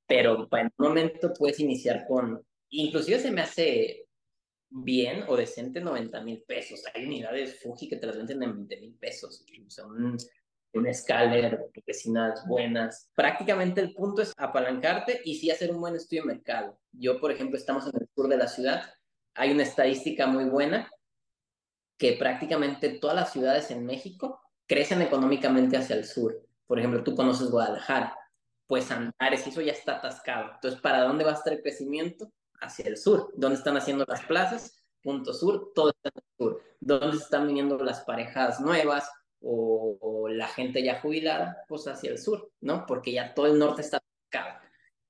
Pero 0.08 0.48
para 0.48 0.64
el 0.64 0.72
momento 0.78 1.34
puedes 1.38 1.60
iniciar 1.60 2.06
con, 2.08 2.42
inclusive 2.70 3.20
se 3.20 3.32
me 3.32 3.42
hace 3.42 4.08
bien 4.70 5.26
o 5.28 5.36
decente 5.36 5.82
90 5.82 6.22
mil 6.22 6.42
pesos. 6.44 6.84
Hay 6.94 7.06
unidades 7.06 7.60
Fuji 7.60 7.90
que 7.90 7.98
te 7.98 8.08
las 8.08 8.16
venden 8.16 8.44
en 8.44 8.56
20 8.56 8.80
mil 8.80 8.94
pesos. 8.94 9.44
O 9.66 9.70
sea, 9.70 9.86
un, 9.86 10.18
un 10.76 10.88
escáner, 10.88 11.72
vecinas 11.86 12.46
buenas. 12.48 13.10
Prácticamente 13.16 13.82
el 13.82 13.94
punto 13.94 14.22
es 14.22 14.34
apalancarte 14.38 15.22
y 15.24 15.36
sí 15.36 15.50
hacer 15.50 15.72
un 15.72 15.82
buen 15.82 15.96
estudio 15.96 16.24
de 16.24 16.34
mercado. 16.34 16.80
Yo, 16.92 17.20
por 17.20 17.32
ejemplo, 17.32 17.58
estamos 17.58 17.86
en 17.86 17.94
el 18.00 18.08
sur 18.16 18.28
de 18.28 18.38
la 18.38 18.48
ciudad. 18.48 18.84
Hay 19.34 19.52
una 19.52 19.64
estadística 19.64 20.28
muy 20.28 20.46
buena 20.46 20.90
que 21.98 22.14
prácticamente 22.14 22.90
todas 22.90 23.16
las 23.16 23.32
ciudades 23.32 23.72
en 23.72 23.86
México 23.86 24.42
crecen 24.68 25.02
económicamente 25.02 25.78
hacia 25.78 25.96
el 25.96 26.06
sur. 26.06 26.42
Por 26.68 26.80
ejemplo, 26.80 27.04
tú 27.04 27.16
conoces 27.16 27.50
Guadalajara, 27.50 28.18
pues 28.68 28.92
Andares, 28.92 29.48
eso 29.48 29.62
ya 29.62 29.72
está 29.72 29.98
atascado. 29.98 30.52
Entonces, 30.56 30.82
¿para 30.82 31.04
dónde 31.04 31.24
va 31.24 31.32
a 31.32 31.36
estar 31.36 31.54
el 31.54 31.62
crecimiento? 31.62 32.32
hacia 32.62 32.88
el 32.88 32.98
sur. 32.98 33.32
¿Dónde 33.36 33.58
están 33.58 33.78
haciendo 33.78 34.06
las 34.08 34.22
plazas? 34.24 34.84
Punto 35.02 35.34
sur, 35.34 35.72
todo 35.74 35.90
está 35.90 36.10
en 36.10 36.22
el 36.24 36.38
sur. 36.38 36.62
¿Dónde 36.80 37.18
están 37.18 37.48
viniendo 37.48 37.78
las 37.78 38.02
parejas 38.02 38.60
nuevas 38.60 39.10
o, 39.42 40.28
la 40.30 40.48
gente 40.48 40.84
ya 40.84 41.00
jubilada? 41.02 41.64
Pues 41.68 41.88
hacia 41.88 42.12
el 42.12 42.18
sur, 42.18 42.52
¿no? 42.62 42.86
Porque 42.86 43.14
ya 43.14 43.34
todo 43.34 43.48
el 43.48 43.60
norte 43.60 43.82
está 43.82 44.02
acá. 44.28 44.62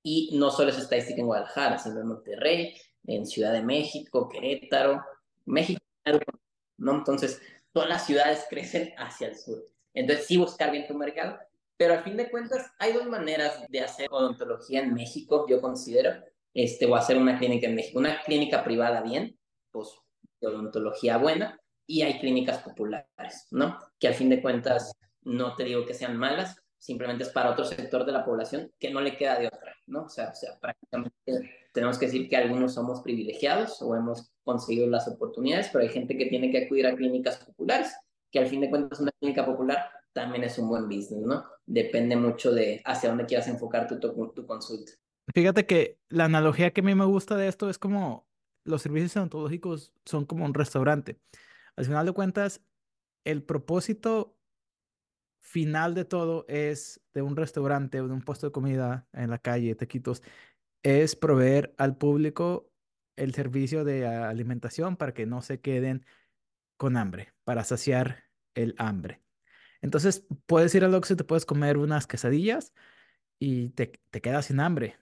Y 0.04 0.38
no 0.38 0.52
solo 0.52 0.70
es 0.70 0.78
estadística 0.78 1.20
en 1.20 1.28
Guadalajara, 1.28 1.78
sino 1.78 2.02
en 2.02 2.08
Monterrey, 2.08 2.76
en 3.08 3.26
Ciudad 3.26 3.54
de 3.54 3.64
México, 3.64 4.30
Querétaro, 4.30 5.04
México, 5.46 5.82
¿no? 6.78 6.96
Entonces, 6.96 7.42
todas 7.72 7.90
las 7.90 8.06
ciudades 8.06 8.46
crecen 8.50 8.94
hacia 8.98 9.28
el 9.28 9.38
sur. 9.38 9.66
Entonces, 9.94 10.28
sí 10.28 10.38
buscar 10.38 10.72
bien 10.72 10.88
tu 10.88 10.94
mercado, 10.94 11.40
pero 11.78 11.94
al 11.94 12.04
fin 12.04 12.18
de 12.18 12.30
cuentas 12.30 12.72
hay 12.80 12.94
dos 12.94 13.06
maneras 13.08 13.62
de 13.70 13.82
hacer 13.82 14.08
odontología 14.12 14.82
en 14.82 14.94
México, 14.94 15.46
yo 15.50 15.62
considero, 15.62 16.12
este, 16.54 16.86
o 16.86 16.96
hacer 16.96 17.18
una 17.18 17.38
clínica 17.38 17.68
en 17.68 17.76
México. 17.76 18.00
Una 18.00 18.22
clínica 18.22 18.64
privada 18.64 19.02
bien, 19.02 19.38
pues 19.72 19.90
odontología 20.42 21.18
buena, 21.18 21.60
y 21.88 22.02
hay 22.02 22.20
clínicas 22.20 22.60
populares, 22.60 23.48
¿no? 23.52 23.78
Que 24.00 24.08
al 24.08 24.14
fin 24.14 24.30
de 24.30 24.42
cuentas 24.42 24.92
no 25.22 25.56
te 25.56 25.64
digo 25.64 25.86
que 25.86 25.94
sean 25.94 26.18
malas, 26.18 26.62
simplemente 26.78 27.24
es 27.24 27.30
para 27.30 27.52
otro 27.52 27.66
sector 27.66 28.06
de 28.06 28.12
la 28.12 28.24
población 28.24 28.72
que 28.80 28.92
no 28.92 29.02
le 29.02 29.18
queda 29.18 29.40
de 29.40 29.48
otra, 29.48 29.76
¿no? 29.88 30.04
O 30.04 30.10
sea, 30.10 30.30
o 30.30 30.36
sea 30.36 30.52
prácticamente 30.60 31.14
tenemos 31.74 31.98
que 31.98 32.06
decir 32.06 32.30
que 32.30 32.38
algunos 32.38 32.74
somos 32.74 33.02
privilegiados 33.02 33.82
o 33.82 33.96
hemos 33.96 34.32
conseguido 34.44 34.88
las 34.88 35.08
oportunidades, 35.08 35.70
pero 35.74 35.84
hay 35.84 35.90
gente 35.90 36.18
que 36.18 36.28
tiene 36.28 36.52
que 36.52 36.66
acudir 36.66 36.86
a 36.88 36.96
clínicas 36.96 37.38
populares, 37.38 37.94
que 38.32 38.40
al 38.40 38.48
fin 38.48 38.62
de 38.62 38.70
cuentas 38.70 39.00
una 39.00 39.12
clínica 39.20 39.46
popular 39.46 39.90
también 40.14 40.44
es 40.44 40.58
un 40.60 40.70
buen 40.70 40.86
business, 40.86 41.26
¿no? 41.26 41.44
Depende 41.66 42.16
mucho 42.16 42.54
de 42.54 42.82
hacia 42.86 43.10
dónde 43.10 43.26
quieras 43.26 43.48
enfocar 43.48 43.88
tu, 43.88 44.00
tu, 44.00 44.32
tu 44.34 44.46
consulta. 44.46 44.92
Fíjate 45.34 45.66
que 45.66 45.98
la 46.08 46.26
analogía 46.26 46.72
que 46.72 46.82
a 46.82 46.84
mí 46.84 46.96
me 46.96 47.06
gusta 47.06 47.36
de 47.36 47.48
esto 47.48 47.70
es 47.70 47.80
como 47.80 48.28
los 48.64 48.82
servicios 48.84 49.18
odontológicos 49.18 49.92
son 50.06 50.26
como 50.26 50.46
un 50.46 50.54
restaurante. 50.54 51.20
Al 51.76 51.86
final 51.86 52.06
de 52.06 52.14
cuentas, 52.14 52.62
el 53.26 53.44
propósito 53.44 54.38
final 55.42 55.94
de 55.94 56.06
todo 56.06 56.46
es 56.48 57.02
de 57.14 57.22
un 57.22 57.36
restaurante 57.36 58.02
o 58.02 58.08
de 58.08 58.14
un 58.14 58.22
puesto 58.22 58.48
de 58.48 58.52
comida 58.52 59.08
en 59.14 59.30
la 59.30 59.38
calle, 59.40 59.76
Tequitos, 59.76 60.24
es 60.84 61.16
proveer 61.16 61.74
al 61.78 61.98
público 61.98 62.72
el 63.16 63.34
servicio 63.34 63.84
de 63.84 64.06
alimentación 64.08 64.98
para 64.98 65.14
que 65.14 65.26
no 65.26 65.42
se 65.42 65.62
queden 65.62 66.06
con 66.78 66.98
hambre, 66.98 67.34
para 67.44 67.64
saciar 67.64 68.26
el 68.54 68.76
hambre. 68.78 69.22
Entonces, 69.82 70.26
puedes 70.46 70.74
ir 70.76 70.84
al 70.84 70.94
Oxxo 70.96 71.14
y 71.14 71.18
te 71.18 71.24
puedes 71.24 71.46
comer 71.46 71.78
unas 71.78 72.08
quesadillas 72.08 72.74
y 73.40 73.70
te, 73.72 73.94
te 74.10 74.22
quedas 74.22 74.48
sin 74.48 74.60
hambre. 74.60 74.98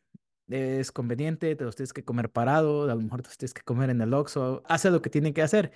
Es 0.48 0.92
conveniente, 0.92 1.56
te 1.56 1.64
los 1.64 1.76
tienes 1.76 1.94
que 1.94 2.04
comer 2.04 2.32
parado, 2.32 2.84
a 2.84 2.96
lo 2.96 3.02
mejor 3.02 3.22
te 3.22 3.30
los 3.30 3.38
tienes 3.38 3.54
que 3.54 3.64
comer 3.64 3.90
en 3.90 4.02
el 4.02 4.14
Oxxo, 4.14 4.64
hace 4.68 4.92
lo 4.92 5.02
que 5.02 5.10
tiene 5.10 5.34
que 5.34 5.42
hacer. 5.42 5.72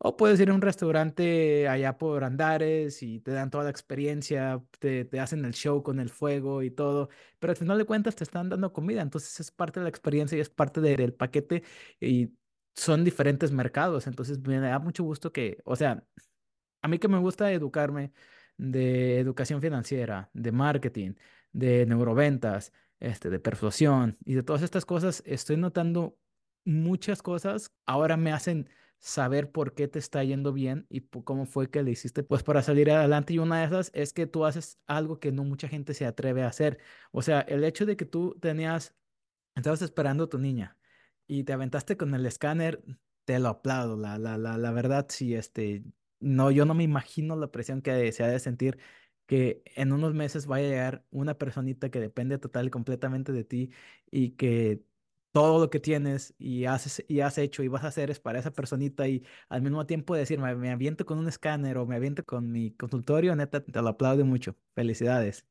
O 0.00 0.16
puedes 0.16 0.38
ir 0.38 0.50
a 0.50 0.54
un 0.54 0.60
restaurante 0.62 1.66
allá 1.68 1.98
por 1.98 2.22
Andares 2.22 3.02
y 3.02 3.20
te 3.20 3.32
dan 3.32 3.50
toda 3.50 3.64
la 3.64 3.70
experiencia, 3.70 4.62
te, 4.78 5.04
te, 5.04 5.18
hacen 5.18 5.44
el 5.44 5.54
show 5.54 5.82
con 5.82 5.98
el 5.98 6.08
fuego 6.08 6.62
y 6.62 6.70
todo, 6.70 7.08
pero 7.40 7.50
al 7.50 7.56
final 7.56 7.78
de 7.78 7.84
cuentas 7.84 8.14
te 8.14 8.22
están 8.22 8.48
dando 8.48 8.72
comida, 8.72 9.02
entonces 9.02 9.40
es 9.40 9.50
parte 9.50 9.80
de 9.80 9.84
la 9.84 9.90
experiencia 9.90 10.38
y 10.38 10.40
es 10.40 10.50
parte 10.50 10.80
de, 10.80 10.96
del 10.96 11.14
paquete 11.14 11.64
y 12.00 12.32
son 12.76 13.04
diferentes 13.04 13.50
mercados, 13.50 14.06
entonces 14.06 14.38
me 14.40 14.60
da 14.60 14.78
mucho 14.78 15.02
gusto 15.02 15.32
que, 15.32 15.58
o 15.64 15.74
sea, 15.74 16.04
a 16.82 16.88
mí 16.88 16.98
que 16.98 17.08
me 17.08 17.18
gusta 17.18 17.52
educarme 17.52 18.12
de 18.56 19.18
educación 19.20 19.60
financiera, 19.60 20.30
de 20.32 20.52
marketing, 20.52 21.14
de 21.52 21.86
neuroventas, 21.86 22.72
este, 23.00 23.30
de 23.30 23.40
persuasión 23.40 24.18
y 24.24 24.34
de 24.34 24.42
todas 24.44 24.62
estas 24.62 24.84
cosas, 24.84 25.22
estoy 25.26 25.56
notando 25.56 26.18
muchas 26.64 27.22
cosas 27.22 27.72
ahora 27.86 28.16
me 28.16 28.32
hacen 28.32 28.68
saber 29.00 29.52
por 29.52 29.74
qué 29.74 29.88
te 29.88 29.98
está 29.98 30.24
yendo 30.24 30.52
bien 30.52 30.86
y 30.90 31.02
cómo 31.02 31.46
fue 31.46 31.70
que 31.70 31.82
le 31.82 31.92
hiciste 31.92 32.22
pues 32.24 32.42
para 32.42 32.62
salir 32.62 32.90
adelante 32.90 33.32
y 33.34 33.38
una 33.38 33.60
de 33.60 33.66
esas 33.66 33.90
es 33.94 34.12
que 34.12 34.26
tú 34.26 34.44
haces 34.44 34.80
algo 34.86 35.20
que 35.20 35.32
no 35.32 35.44
mucha 35.44 35.68
gente 35.68 35.94
se 35.94 36.06
atreve 36.06 36.42
a 36.42 36.48
hacer. 36.48 36.78
O 37.12 37.22
sea, 37.22 37.40
el 37.42 37.64
hecho 37.64 37.86
de 37.86 37.96
que 37.96 38.04
tú 38.06 38.36
tenías, 38.40 38.96
estabas 39.54 39.82
esperando 39.82 40.24
a 40.24 40.28
tu 40.28 40.38
niña 40.38 40.78
y 41.26 41.44
te 41.44 41.52
aventaste 41.52 41.96
con 41.96 42.14
el 42.14 42.26
escáner, 42.26 42.82
te 43.24 43.38
lo 43.38 43.48
aplaudo. 43.48 43.96
La, 43.96 44.18
la, 44.18 44.38
la, 44.38 44.56
la 44.58 44.70
verdad, 44.72 45.06
sí, 45.10 45.34
este, 45.34 45.84
no, 46.20 46.50
yo 46.50 46.64
no 46.64 46.74
me 46.74 46.84
imagino 46.84 47.36
la 47.36 47.50
presión 47.50 47.82
que 47.82 48.12
se 48.12 48.24
ha 48.24 48.28
de 48.28 48.38
sentir 48.40 48.78
que 49.26 49.62
en 49.76 49.92
unos 49.92 50.14
meses 50.14 50.46
vaya 50.46 50.66
a 50.68 50.70
llegar 50.70 51.06
una 51.10 51.36
personita 51.36 51.90
que 51.90 52.00
depende 52.00 52.38
total 52.38 52.68
y 52.68 52.70
completamente 52.70 53.32
de 53.32 53.44
ti 53.44 53.70
y 54.10 54.30
que 54.32 54.82
todo 55.32 55.60
lo 55.60 55.70
que 55.70 55.80
tienes 55.80 56.34
y 56.38 56.64
haces 56.64 57.04
y 57.08 57.20
has 57.20 57.38
hecho 57.38 57.62
y 57.62 57.68
vas 57.68 57.84
a 57.84 57.88
hacer 57.88 58.10
es 58.10 58.20
para 58.20 58.38
esa 58.38 58.50
personita 58.50 59.06
y 59.08 59.22
al 59.48 59.62
mismo 59.62 59.86
tiempo 59.86 60.14
decir, 60.14 60.38
me, 60.38 60.70
aviento 60.70 61.06
con 61.06 61.18
un 61.18 61.28
escáner 61.28 61.78
o 61.78 61.86
me 61.86 61.96
aviento 61.96 62.24
con 62.24 62.50
mi 62.50 62.72
consultorio, 62.72 63.36
neta, 63.36 63.62
te 63.62 63.82
lo 63.82 63.88
aplaudo 63.88 64.24
mucho. 64.24 64.56
Felicidades. 64.74 65.44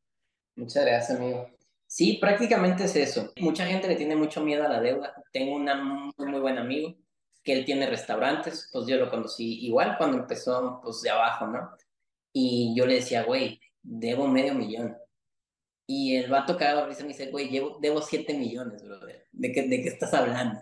Muchas 0.55 0.86
gracias, 0.86 1.19
amigo. 1.19 1.49
Sí, 1.86 2.17
prácticamente 2.19 2.84
es 2.84 2.95
eso. 2.95 3.32
Mucha 3.39 3.65
gente 3.65 3.88
le 3.88 3.95
tiene 3.95 4.15
mucho 4.15 4.43
miedo 4.43 4.65
a 4.65 4.67
la 4.67 4.82
deuda. 4.82 5.13
Tengo 5.32 5.55
un 5.55 5.65
muy, 6.17 6.28
muy 6.28 6.39
buen 6.39 6.57
amigo 6.57 6.95
que 7.47 7.53
él 7.53 7.63
tiene 7.63 7.89
restaurantes, 7.89 8.69
pues 8.73 8.88
yo 8.88 8.97
lo 8.97 9.09
conocí 9.09 9.65
igual 9.65 9.95
cuando 9.97 10.17
empezó, 10.17 10.82
pues 10.84 11.01
de 11.01 11.11
abajo, 11.11 11.47
¿no? 11.47 11.71
Y 12.34 12.73
yo 12.75 12.86
le 12.86 12.95
decía, 12.95 13.23
güey, 13.23 13.61
debo 13.82 14.28
medio 14.28 14.53
millón. 14.53 14.97
Y 15.89 16.17
el 16.17 16.29
vato 16.29 16.57
cagado 16.57 16.85
risa 16.85 17.03
me 17.03 17.09
dice, 17.09 17.31
güey, 17.31 17.49
debo 17.79 18.01
7 18.01 18.33
millones, 18.33 18.83
brother. 18.83 19.25
¿De 19.31 19.53
qué, 19.53 19.63
¿De 19.63 19.81
qué 19.81 19.88
estás 19.88 20.13
hablando? 20.13 20.59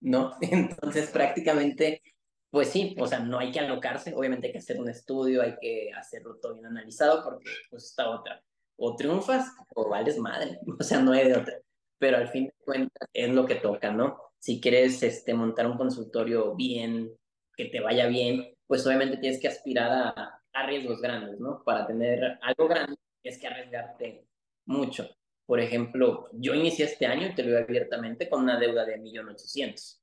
¿No? 0.00 0.34
Entonces, 0.40 1.10
prácticamente, 1.10 2.02
pues 2.50 2.70
sí, 2.70 2.96
o 2.98 3.06
sea, 3.06 3.20
no 3.20 3.38
hay 3.38 3.52
que 3.52 3.60
alocarse. 3.60 4.14
Obviamente 4.14 4.46
hay 4.46 4.52
que 4.52 4.60
hacer 4.60 4.80
un 4.80 4.88
estudio, 4.88 5.42
hay 5.42 5.56
que 5.60 5.92
hacerlo 5.92 6.38
todo 6.40 6.54
bien 6.54 6.64
analizado, 6.66 7.22
porque 7.22 7.50
pues 7.68 7.84
está 7.84 8.08
otra. 8.08 8.42
O 8.76 8.96
triunfas 8.96 9.52
o 9.74 9.90
vales 9.90 10.18
madre. 10.18 10.58
O 10.80 10.82
sea, 10.82 11.00
no 11.00 11.12
hay 11.12 11.28
de 11.28 11.36
otra. 11.36 11.54
Pero 11.98 12.16
al 12.16 12.28
fin 12.28 12.46
de 12.46 12.54
cuentas 12.64 13.08
es 13.12 13.28
lo 13.28 13.44
que 13.44 13.56
toca, 13.56 13.92
¿no? 13.92 14.18
Si 14.38 14.58
quieres 14.58 15.02
este, 15.02 15.34
montar 15.34 15.66
un 15.66 15.76
consultorio 15.76 16.54
bien, 16.56 17.14
que 17.54 17.66
te 17.66 17.80
vaya 17.80 18.06
bien, 18.06 18.56
pues 18.66 18.86
obviamente 18.86 19.18
tienes 19.18 19.38
que 19.38 19.48
aspirar 19.48 19.90
a, 19.90 20.42
a 20.54 20.66
riesgos 20.66 21.00
grandes, 21.02 21.38
¿no? 21.38 21.62
Para 21.62 21.86
tener 21.86 22.38
algo 22.40 22.66
grande, 22.68 22.96
tienes 23.20 23.38
que 23.38 23.46
arriesgarte 23.46 24.26
mucho. 24.66 25.08
Por 25.46 25.60
ejemplo, 25.60 26.28
yo 26.32 26.54
inicié 26.54 26.86
este 26.86 27.06
año, 27.06 27.28
y 27.28 27.34
te 27.34 27.42
lo 27.42 27.50
digo 27.50 27.60
abiertamente, 27.62 28.28
con 28.28 28.42
una 28.42 28.58
deuda 28.58 28.84
de 28.84 28.98
1.800.000, 28.98 30.00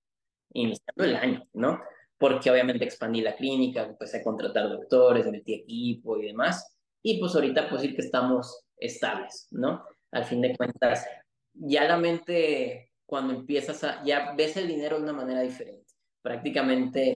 iniciando 0.54 1.04
el 1.04 1.16
año, 1.16 1.48
¿no? 1.54 1.82
Porque 2.18 2.52
obviamente 2.52 2.84
expandí 2.84 3.22
la 3.22 3.36
clínica, 3.36 3.84
empecé 3.84 4.18
a 4.18 4.24
contratar 4.24 4.70
doctores, 4.70 5.26
metí 5.28 5.54
equipo 5.54 6.18
y 6.18 6.28
demás, 6.28 6.78
y 7.02 7.20
pues 7.20 7.34
ahorita 7.36 7.70
pues 7.70 7.82
decir 7.82 7.96
que 7.96 8.02
estamos 8.02 8.66
estables, 8.78 9.48
¿no? 9.52 9.86
Al 10.12 10.26
fin 10.26 10.42
de 10.42 10.56
cuentas, 10.56 11.08
ya 11.54 11.86
la 11.86 11.98
mente, 11.98 12.92
cuando 13.06 13.34
empiezas 13.34 13.84
a, 13.84 14.04
ya 14.04 14.34
ves 14.36 14.58
el 14.58 14.68
dinero 14.68 14.98
de 14.98 15.04
una 15.04 15.14
manera 15.14 15.42
diferente. 15.42 15.94
Prácticamente 16.22 17.16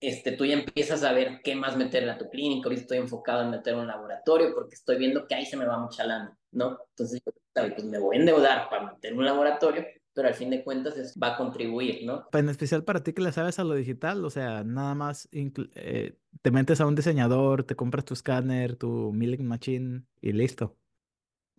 este, 0.00 0.32
tú 0.32 0.44
ya 0.44 0.54
empiezas 0.54 1.02
a 1.02 1.12
ver 1.12 1.40
qué 1.42 1.54
más 1.54 1.76
meterle 1.76 2.10
a 2.10 2.18
tu 2.18 2.28
clínica. 2.28 2.66
Ahorita 2.66 2.82
estoy 2.82 2.98
enfocado 2.98 3.42
en 3.42 3.50
meter 3.50 3.74
un 3.74 3.86
laboratorio 3.86 4.54
porque 4.54 4.74
estoy 4.74 4.98
viendo 4.98 5.26
que 5.26 5.34
ahí 5.34 5.46
se 5.46 5.56
me 5.56 5.64
va 5.64 5.78
mucha 5.78 6.04
lana, 6.04 6.36
¿no? 6.54 6.78
Entonces, 6.90 7.20
pues 7.52 7.84
me 7.84 7.98
voy 7.98 8.16
a 8.16 8.20
endeudar 8.20 8.68
para 8.68 8.92
meter 8.92 9.14
un 9.14 9.24
laboratorio, 9.24 9.84
pero 10.12 10.28
al 10.28 10.34
fin 10.34 10.50
de 10.50 10.62
cuentas 10.62 10.96
es, 10.96 11.18
va 11.20 11.34
a 11.34 11.36
contribuir, 11.36 12.04
¿no? 12.04 12.28
En 12.32 12.48
especial 12.48 12.84
para 12.84 13.02
ti 13.02 13.12
que 13.12 13.22
le 13.22 13.32
sabes 13.32 13.58
a 13.58 13.64
lo 13.64 13.74
digital, 13.74 14.24
o 14.24 14.30
sea, 14.30 14.64
nada 14.64 14.94
más 14.94 15.28
eh, 15.32 16.16
te 16.42 16.50
metes 16.50 16.80
a 16.80 16.86
un 16.86 16.94
diseñador, 16.94 17.64
te 17.64 17.76
compras 17.76 18.04
tu 18.04 18.14
escáner, 18.14 18.76
tu 18.76 19.12
milling 19.12 19.46
machine 19.46 20.02
y 20.20 20.32
listo. 20.32 20.76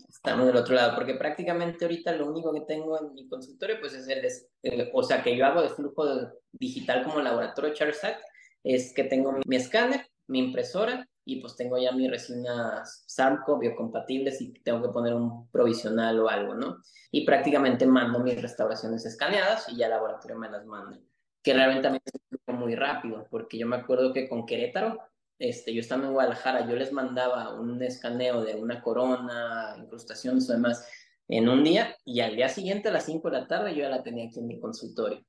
Estamos 0.08 0.48
del 0.48 0.56
otro 0.56 0.76
lado, 0.76 0.96
porque 0.96 1.16
prácticamente 1.16 1.84
ahorita 1.84 2.14
lo 2.14 2.28
único 2.28 2.54
que 2.54 2.62
tengo 2.62 3.00
en 3.00 3.14
mi 3.14 3.28
consultorio, 3.28 3.80
pues 3.80 3.94
es 3.94 4.08
el, 4.08 4.26
el 4.64 4.90
o 4.94 5.04
sea, 5.04 5.22
que 5.22 5.36
yo 5.36 5.46
hago 5.46 5.62
de 5.62 5.70
flujo 5.70 6.06
de, 6.06 6.28
digital 6.54 7.04
como 7.04 7.20
laboratorio 7.20 7.74
ChareSat, 7.74 8.18
es 8.64 8.94
que 8.94 9.04
tengo 9.04 9.38
mi, 9.46 9.56
escáner, 9.56 10.08
mi 10.28 10.40
impresora 10.40 11.08
y 11.26 11.42
pues 11.42 11.56
tengo 11.56 11.78
ya 11.78 11.92
mis 11.92 12.10
resinas 12.10 13.04
Samco 13.08 13.58
biocompatibles 13.58 14.40
y 14.42 14.54
tengo 14.54 14.82
que 14.84 14.94
poner 14.94 15.16
un 15.16 15.50
provisional 15.50 16.20
o 16.20 16.30
algo, 16.30 16.54
¿no? 16.54 16.78
Y 17.12 17.26
prácticamente 17.26 17.88
mando 17.88 18.20
mis 18.20 18.40
restauraciones 18.40 19.06
escaneadas 19.06 19.68
y 19.70 19.78
ya 19.78 19.86
el 19.86 19.92
laboratorio 19.92 20.38
me 20.38 20.50
las 20.50 20.66
manda. 20.66 21.00
Que 21.42 21.54
realmente 21.54 21.84
también 21.84 22.04
es 22.06 22.56
muy 22.56 22.76
rápido, 22.76 23.28
porque 23.32 23.58
yo 23.58 23.68
me 23.68 23.76
acuerdo 23.76 24.14
que 24.14 24.30
con 24.30 24.46
Querétaro, 24.46 25.00
este, 25.40 25.74
yo 25.74 25.82
estaba 25.82 26.06
en 26.06 26.14
Guadalajara, 26.14 26.68
yo 26.68 26.76
les 26.76 26.92
mandaba 26.92 27.60
un 27.60 27.82
escaneo 27.82 28.44
de 28.44 28.56
una 28.56 28.82
corona, 28.82 29.76
incrustaciones 29.80 30.48
o 30.50 30.54
demás 30.54 30.88
en 31.28 31.50
un 31.50 31.64
día 31.64 31.98
y 32.06 32.20
al 32.20 32.36
día 32.36 32.50
siguiente 32.50 32.90
a 32.90 32.92
las 32.92 33.06
5 33.06 33.32
de 33.32 33.40
la 33.40 33.48
tarde 33.48 33.74
yo 33.74 33.82
ya 33.82 33.90
la 33.90 34.04
tenía 34.04 34.28
aquí 34.28 34.40
en 34.40 34.48
mi 34.48 34.60
consultorio. 34.60 35.26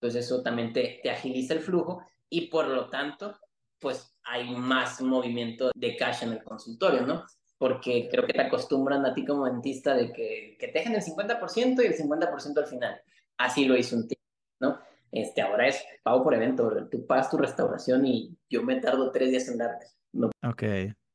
Entonces 0.00 0.24
eso 0.24 0.42
también 0.42 0.72
te, 0.72 1.00
te 1.02 1.10
agiliza 1.10 1.54
el 1.54 1.60
flujo 1.60 2.00
y 2.28 2.48
por 2.48 2.68
lo 2.68 2.88
tanto, 2.90 3.36
pues 3.80 4.14
hay 4.24 4.54
más 4.54 5.00
movimiento 5.00 5.70
de 5.74 5.96
cash 5.96 6.22
en 6.22 6.32
el 6.32 6.42
consultorio, 6.42 7.06
¿no? 7.06 7.24
Porque 7.58 8.08
creo 8.10 8.26
que 8.26 8.32
te 8.32 8.42
acostumbran 8.42 9.04
a 9.06 9.14
ti 9.14 9.24
como 9.24 9.46
dentista 9.46 9.94
de 9.94 10.12
que, 10.12 10.56
que 10.58 10.68
te 10.68 10.80
dejen 10.80 10.94
el 10.94 11.02
50% 11.02 11.82
y 11.82 11.86
el 11.86 11.96
50% 11.96 12.58
al 12.58 12.66
final. 12.66 13.00
Así 13.38 13.64
lo 13.64 13.76
hizo 13.76 13.96
un 13.96 14.08
tío, 14.08 14.18
¿no? 14.60 14.78
Este, 15.12 15.40
ahora 15.40 15.68
es 15.68 15.82
pago 16.02 16.22
por 16.22 16.34
evento. 16.34 16.88
Tú 16.90 17.06
pagas 17.06 17.30
tu 17.30 17.38
restauración 17.38 18.04
y 18.06 18.36
yo 18.50 18.62
me 18.62 18.80
tardo 18.80 19.10
tres 19.10 19.30
días 19.30 19.48
en 19.48 19.58
darte. 19.58 19.86
No. 20.12 20.30
Ok. 20.42 20.62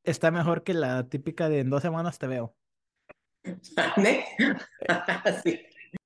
Está 0.03 0.31
mejor 0.31 0.63
que 0.63 0.73
la 0.73 1.07
típica 1.07 1.49
de 1.49 1.59
en 1.59 1.69
dos 1.69 1.81
semanas 1.81 2.17
te 2.17 2.27
veo. 2.27 2.55
Sí. 5.43 5.59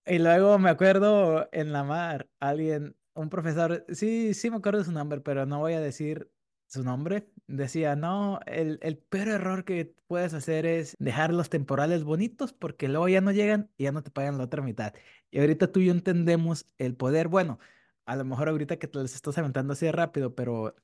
Y 0.06 0.20
luego 0.20 0.58
me 0.60 0.70
acuerdo 0.70 1.50
en 1.52 1.74
la 1.74 1.84
mar, 1.84 2.28
alguien, 2.40 2.96
un 3.14 3.30
profesor, 3.30 3.86
sí, 3.90 4.34
sí 4.34 4.50
me 4.50 4.58
acuerdo 4.58 4.80
de 4.80 4.86
su 4.86 4.92
nombre, 4.92 5.20
pero 5.20 5.46
no 5.46 5.60
voy 5.60 5.74
a 5.74 5.80
decir 5.80 6.32
su 6.68 6.84
nombre. 6.84 7.30
Decía, 7.48 7.96
no, 7.96 8.40
el, 8.46 8.80
el 8.82 8.98
peor 8.98 9.28
error 9.28 9.66
que 9.66 9.94
puedes 10.08 10.34
hacer 10.34 10.66
es 10.66 10.96
dejar 11.00 11.34
los 11.34 11.50
temporales 11.50 12.04
bonitos 12.04 12.54
porque 12.54 12.88
luego 12.88 13.08
ya 13.08 13.22
no 13.22 13.32
llegan 13.32 13.70
y 13.78 13.84
ya 13.84 13.92
no 13.92 14.04
te 14.04 14.12
pagan 14.12 14.38
la 14.38 14.46
otra 14.46 14.62
mitad. 14.62 14.94
Y 15.32 15.40
ahorita 15.40 15.72
tú 15.72 15.80
y 15.80 15.88
yo 15.88 15.92
entendemos 15.92 16.66
el 16.78 16.96
poder, 16.96 17.28
bueno, 17.28 17.60
a 18.06 18.16
lo 18.16 18.26
mejor 18.26 18.50
ahorita 18.50 18.78
que 18.78 18.88
te 18.88 19.00
les 19.00 19.16
estás 19.16 19.38
aventando 19.38 19.74
así 19.74 19.86
de 19.86 19.92
rápido, 19.92 20.36
pero 20.36 20.76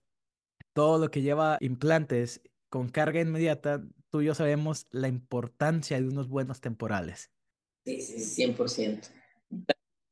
todo 0.74 0.98
lo 1.00 1.12
que 1.12 1.22
lleva 1.22 1.58
implantes 1.62 2.42
con 2.70 2.90
carga 2.90 3.22
inmediata, 3.22 3.84
tú 4.10 4.22
y 4.22 4.26
yo 4.26 4.36
sabemos 4.36 4.88
la 4.92 5.08
importancia 5.08 6.00
de 6.00 6.08
unos 6.08 6.30
buenos 6.30 6.62
temporales. 6.62 7.32
Sí, 7.86 8.02
sí, 8.02 8.20
100%. 8.20 9.21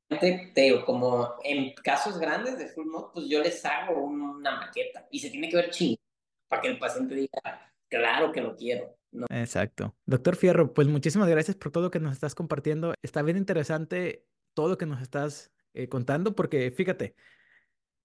Te 0.10 0.52
digo, 0.56 0.84
como 0.86 1.36
en 1.44 1.74
casos 1.84 2.18
grandes 2.18 2.58
de 2.58 2.68
full 2.68 2.88
mod, 2.88 3.12
pues 3.14 3.28
yo 3.28 3.42
les 3.44 3.64
hago 3.64 4.02
una 4.02 4.56
maqueta 4.58 5.08
y 5.12 5.20
se 5.20 5.30
tiene 5.30 5.50
que 5.50 5.58
ver 5.58 5.70
chingo 5.70 6.00
para 6.48 6.64
que 6.64 6.70
el 6.70 6.80
paciente 6.80 7.14
diga, 7.14 7.72
claro 7.88 8.32
que 8.32 8.42
lo 8.42 8.56
quiero. 8.56 8.98
¿no? 9.12 9.28
Exacto. 9.30 9.96
Doctor 10.06 10.36
Fierro, 10.36 10.74
pues 10.74 10.88
muchísimas 10.88 11.30
gracias 11.30 11.56
por 11.58 11.72
todo 11.72 11.84
lo 11.84 11.92
que 11.92 12.00
nos 12.00 12.14
estás 12.14 12.34
compartiendo. 12.34 12.94
Está 13.04 13.22
bien 13.22 13.38
interesante 13.38 14.26
todo 14.56 14.70
lo 14.70 14.78
que 14.78 14.88
nos 14.88 15.02
estás 15.02 15.52
eh, 15.74 15.88
contando 15.88 16.36
porque 16.36 16.72
fíjate, 16.72 17.16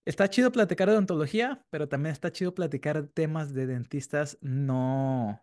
Está 0.06 0.28
chido 0.28 0.52
platicar 0.52 0.88
de 0.88 0.94
odontología, 0.94 1.64
pero 1.70 1.88
también 1.88 2.12
está 2.12 2.30
chido 2.30 2.54
platicar 2.54 3.06
temas 3.06 3.54
de 3.54 3.66
dentistas 3.66 4.36
no 4.42 5.42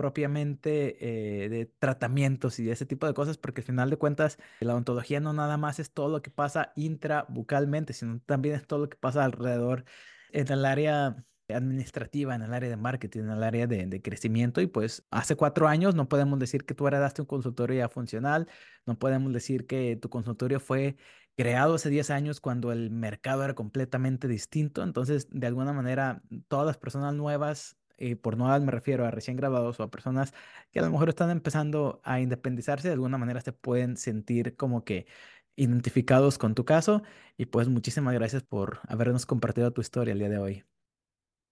propiamente 0.00 1.44
eh, 1.44 1.50
de 1.50 1.66
tratamientos 1.66 2.58
y 2.58 2.70
ese 2.70 2.86
tipo 2.86 3.06
de 3.06 3.12
cosas, 3.12 3.36
porque 3.36 3.60
al 3.60 3.66
final 3.66 3.90
de 3.90 3.98
cuentas 3.98 4.38
la 4.60 4.72
odontología 4.72 5.20
no 5.20 5.34
nada 5.34 5.58
más 5.58 5.78
es 5.78 5.92
todo 5.92 6.08
lo 6.08 6.22
que 6.22 6.30
pasa 6.30 6.72
intrabucalmente, 6.74 7.92
sino 7.92 8.18
también 8.20 8.54
es 8.54 8.66
todo 8.66 8.78
lo 8.78 8.88
que 8.88 8.96
pasa 8.96 9.22
alrededor 9.26 9.84
en 10.32 10.50
el 10.50 10.64
área 10.64 11.22
administrativa, 11.48 12.34
en 12.34 12.40
el 12.40 12.54
área 12.54 12.70
de 12.70 12.78
marketing, 12.78 13.24
en 13.24 13.30
el 13.32 13.42
área 13.42 13.66
de, 13.66 13.84
de, 13.84 14.00
crecimiento. 14.00 14.62
Y 14.62 14.68
pues 14.68 15.04
hace 15.10 15.36
cuatro 15.36 15.68
años 15.68 15.94
no 15.94 16.08
podemos 16.08 16.38
decir 16.38 16.64
que 16.64 16.72
tú 16.72 16.86
heredaste 16.86 17.20
un 17.20 17.26
consultorio 17.26 17.76
ya 17.76 17.90
funcional, 17.90 18.48
no 18.86 18.98
podemos 18.98 19.34
decir 19.34 19.66
que 19.66 19.96
tu 19.96 20.08
consultorio 20.08 20.60
fue 20.60 20.96
creado 21.36 21.74
hace 21.74 21.90
10 21.90 22.08
años 22.08 22.40
cuando 22.40 22.72
el 22.72 22.90
mercado 22.90 23.44
era 23.44 23.54
completamente 23.54 24.28
distinto. 24.28 24.82
Entonces, 24.82 25.28
de 25.30 25.46
alguna 25.46 25.74
manera, 25.74 26.22
todas 26.48 26.66
las 26.66 26.78
personas 26.78 27.14
nuevas, 27.14 27.76
y 28.00 28.14
por 28.16 28.36
nuevas 28.36 28.62
me 28.62 28.72
refiero 28.72 29.04
a 29.04 29.10
recién 29.10 29.36
graduados 29.36 29.78
o 29.78 29.82
a 29.84 29.90
personas 29.90 30.32
que 30.72 30.80
a 30.80 30.82
lo 30.82 30.90
mejor 30.90 31.10
están 31.10 31.30
empezando 31.30 32.00
a 32.02 32.18
independizarse, 32.20 32.88
de 32.88 32.94
alguna 32.94 33.18
manera 33.18 33.40
se 33.40 33.52
pueden 33.52 33.96
sentir 33.96 34.56
como 34.56 34.84
que 34.84 35.06
identificados 35.54 36.38
con 36.38 36.54
tu 36.54 36.64
caso. 36.64 37.02
Y 37.36 37.46
pues 37.46 37.68
muchísimas 37.68 38.14
gracias 38.14 38.42
por 38.42 38.80
habernos 38.88 39.26
compartido 39.26 39.72
tu 39.72 39.82
historia 39.82 40.12
el 40.12 40.18
día 40.18 40.30
de 40.30 40.38
hoy. 40.38 40.64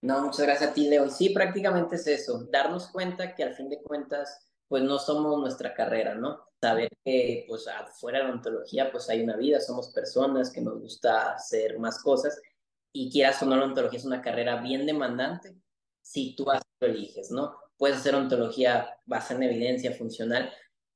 No, 0.01 0.21
muchas 0.23 0.45
gracias 0.45 0.71
a 0.71 0.73
ti, 0.73 0.89
Leo. 0.89 1.05
Y 1.05 1.11
sí, 1.11 1.29
prácticamente 1.29 1.95
es 1.95 2.07
eso, 2.07 2.45
darnos 2.51 2.87
cuenta 2.87 3.35
que 3.35 3.43
al 3.43 3.53
fin 3.53 3.69
de 3.69 3.81
cuentas, 3.81 4.49
pues 4.67 4.81
no 4.83 4.97
somos 4.97 5.39
nuestra 5.39 5.73
carrera, 5.73 6.15
¿no? 6.15 6.39
Saber 6.59 6.89
que, 7.03 7.45
pues, 7.47 7.67
afuera 7.67 8.19
de 8.19 8.25
la 8.25 8.33
ontología, 8.33 8.91
pues 8.91 9.09
hay 9.09 9.21
una 9.21 9.35
vida, 9.35 9.59
somos 9.59 9.89
personas 9.93 10.51
que 10.51 10.61
nos 10.61 10.79
gusta 10.79 11.33
hacer 11.33 11.77
más 11.79 12.01
cosas 12.01 12.41
y 12.91 13.11
quieras 13.11 13.43
o 13.43 13.45
no, 13.45 13.57
la 13.57 13.65
ontología 13.65 13.99
es 13.99 14.05
una 14.05 14.21
carrera 14.21 14.61
bien 14.61 14.85
demandante 14.85 15.55
si 16.09 16.35
tú 16.35 16.49
así 16.49 16.63
lo 16.79 16.87
eliges, 16.87 17.29
¿no? 17.29 17.55
Puedes 17.77 17.97
hacer 17.97 18.15
ontología 18.15 18.97
basada 19.05 19.43
en 19.43 19.51
evidencia 19.51 19.91
funcional 19.91 20.51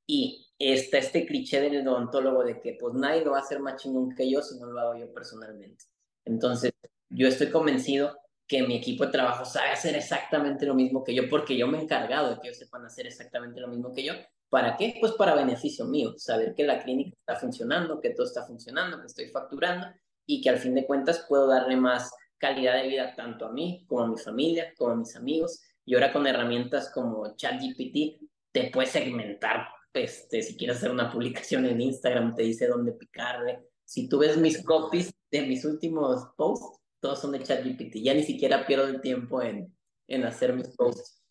y 0.06 0.52
está 0.58 0.98
este 0.98 1.24
cliché 1.24 1.60
del 1.60 1.86
odontólogo 1.86 2.42
de 2.42 2.60
que, 2.60 2.76
pues, 2.80 2.94
nadie 2.94 3.24
lo 3.24 3.30
va 3.30 3.38
a 3.38 3.42
hacer 3.42 3.60
más 3.60 3.80
chingón 3.80 4.12
que 4.14 4.28
yo 4.28 4.42
si 4.42 4.58
no 4.58 4.66
lo 4.66 4.80
hago 4.80 4.98
yo 4.98 5.12
personalmente. 5.12 5.84
Entonces, 6.24 6.72
yo 7.10 7.28
estoy 7.28 7.50
convencido 7.50 8.18
que 8.48 8.64
mi 8.64 8.76
equipo 8.76 9.06
de 9.06 9.12
trabajo 9.12 9.44
sabe 9.44 9.70
hacer 9.70 9.94
exactamente 9.94 10.66
lo 10.66 10.74
mismo 10.74 11.04
que 11.04 11.14
yo, 11.14 11.28
porque 11.30 11.56
yo 11.56 11.68
me 11.68 11.78
he 11.78 11.82
encargado 11.82 12.30
de 12.30 12.40
que 12.40 12.48
ellos 12.48 12.58
sepan 12.58 12.84
hacer 12.84 13.06
exactamente 13.06 13.60
lo 13.60 13.68
mismo 13.68 13.92
que 13.92 14.04
yo. 14.04 14.14
¿Para 14.48 14.76
qué? 14.76 14.96
Pues 15.00 15.12
para 15.12 15.36
beneficio 15.36 15.84
mío, 15.84 16.14
saber 16.16 16.54
que 16.56 16.64
la 16.64 16.82
clínica 16.82 17.16
está 17.20 17.36
funcionando, 17.36 18.00
que 18.00 18.10
todo 18.10 18.26
está 18.26 18.44
funcionando, 18.44 18.98
que 18.98 19.06
estoy 19.06 19.28
facturando 19.28 19.86
y 20.26 20.40
que 20.40 20.50
al 20.50 20.58
fin 20.58 20.74
de 20.74 20.86
cuentas 20.86 21.24
puedo 21.28 21.46
darle 21.46 21.76
más 21.76 22.10
calidad 22.44 22.82
de 22.82 22.88
vida 22.88 23.14
tanto 23.16 23.46
a 23.46 23.52
mí 23.52 23.86
como 23.88 24.02
a 24.02 24.08
mi 24.08 24.18
familia, 24.18 24.74
como 24.76 24.90
a 24.90 24.96
mis 24.96 25.16
amigos. 25.16 25.62
Y 25.86 25.94
ahora 25.94 26.12
con 26.12 26.26
herramientas 26.26 26.90
como 26.92 27.34
ChatGPT 27.36 28.22
te 28.52 28.70
puedes 28.70 28.90
segmentar, 28.90 29.66
este, 29.94 30.42
si 30.42 30.54
quieres 30.56 30.76
hacer 30.76 30.90
una 30.90 31.10
publicación 31.10 31.64
en 31.64 31.80
Instagram, 31.80 32.34
te 32.34 32.42
dice 32.42 32.66
dónde 32.66 32.92
picarle. 32.92 33.64
Si 33.84 34.08
tú 34.08 34.18
ves 34.18 34.36
mis 34.36 34.62
copies 34.62 35.14
de 35.30 35.46
mis 35.46 35.64
últimos 35.64 36.26
posts, 36.36 36.80
todos 37.00 37.20
son 37.20 37.32
de 37.32 37.42
ChatGPT. 37.42 37.96
Ya 38.02 38.12
ni 38.12 38.22
siquiera 38.22 38.66
pierdo 38.66 38.88
el 38.88 39.00
tiempo 39.00 39.40
en, 39.40 39.74
en 40.06 40.24
hacer 40.24 40.52
mis 40.52 40.68
posts. 40.68 41.22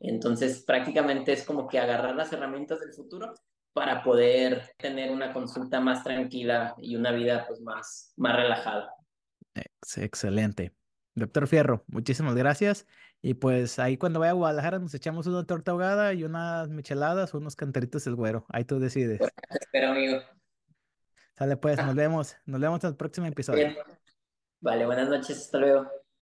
Entonces, 0.00 0.64
prácticamente 0.64 1.32
es 1.32 1.44
como 1.44 1.68
que 1.68 1.78
agarrar 1.78 2.14
las 2.16 2.32
herramientas 2.32 2.80
del 2.80 2.92
futuro 2.92 3.34
para 3.74 4.02
poder 4.02 4.72
tener 4.78 5.10
una 5.10 5.32
consulta 5.32 5.80
más 5.80 6.02
tranquila 6.02 6.74
y 6.78 6.96
una 6.96 7.12
vida 7.12 7.44
pues 7.46 7.60
más, 7.60 8.12
más 8.16 8.36
relajada. 8.36 8.94
Excelente. 9.96 10.72
Doctor 11.14 11.46
Fierro, 11.46 11.84
muchísimas 11.86 12.34
gracias. 12.34 12.86
Y 13.22 13.34
pues 13.34 13.78
ahí 13.78 13.96
cuando 13.96 14.20
vaya 14.20 14.32
a 14.32 14.34
Guadalajara 14.34 14.78
nos 14.78 14.94
echamos 14.94 15.26
una 15.26 15.46
torta 15.46 15.70
ahogada 15.70 16.12
y 16.12 16.24
unas 16.24 16.68
micheladas 16.68 17.34
o 17.34 17.38
unos 17.38 17.56
cantaritos 17.56 18.04
del 18.04 18.16
güero. 18.16 18.44
Ahí 18.48 18.64
tú 18.64 18.78
decides. 18.78 19.20
espero, 19.48 19.92
amigo. 19.92 20.18
Sale 21.38 21.56
pues, 21.56 21.78
nos 21.78 21.94
vemos. 21.94 22.36
Nos 22.44 22.60
vemos 22.60 22.82
en 22.84 22.90
el 22.90 22.96
próximo 22.96 23.26
episodio. 23.26 23.74
Vale, 24.60 24.86
buenas 24.86 25.08
noches, 25.08 25.38
hasta 25.38 25.58
luego. 25.58 26.03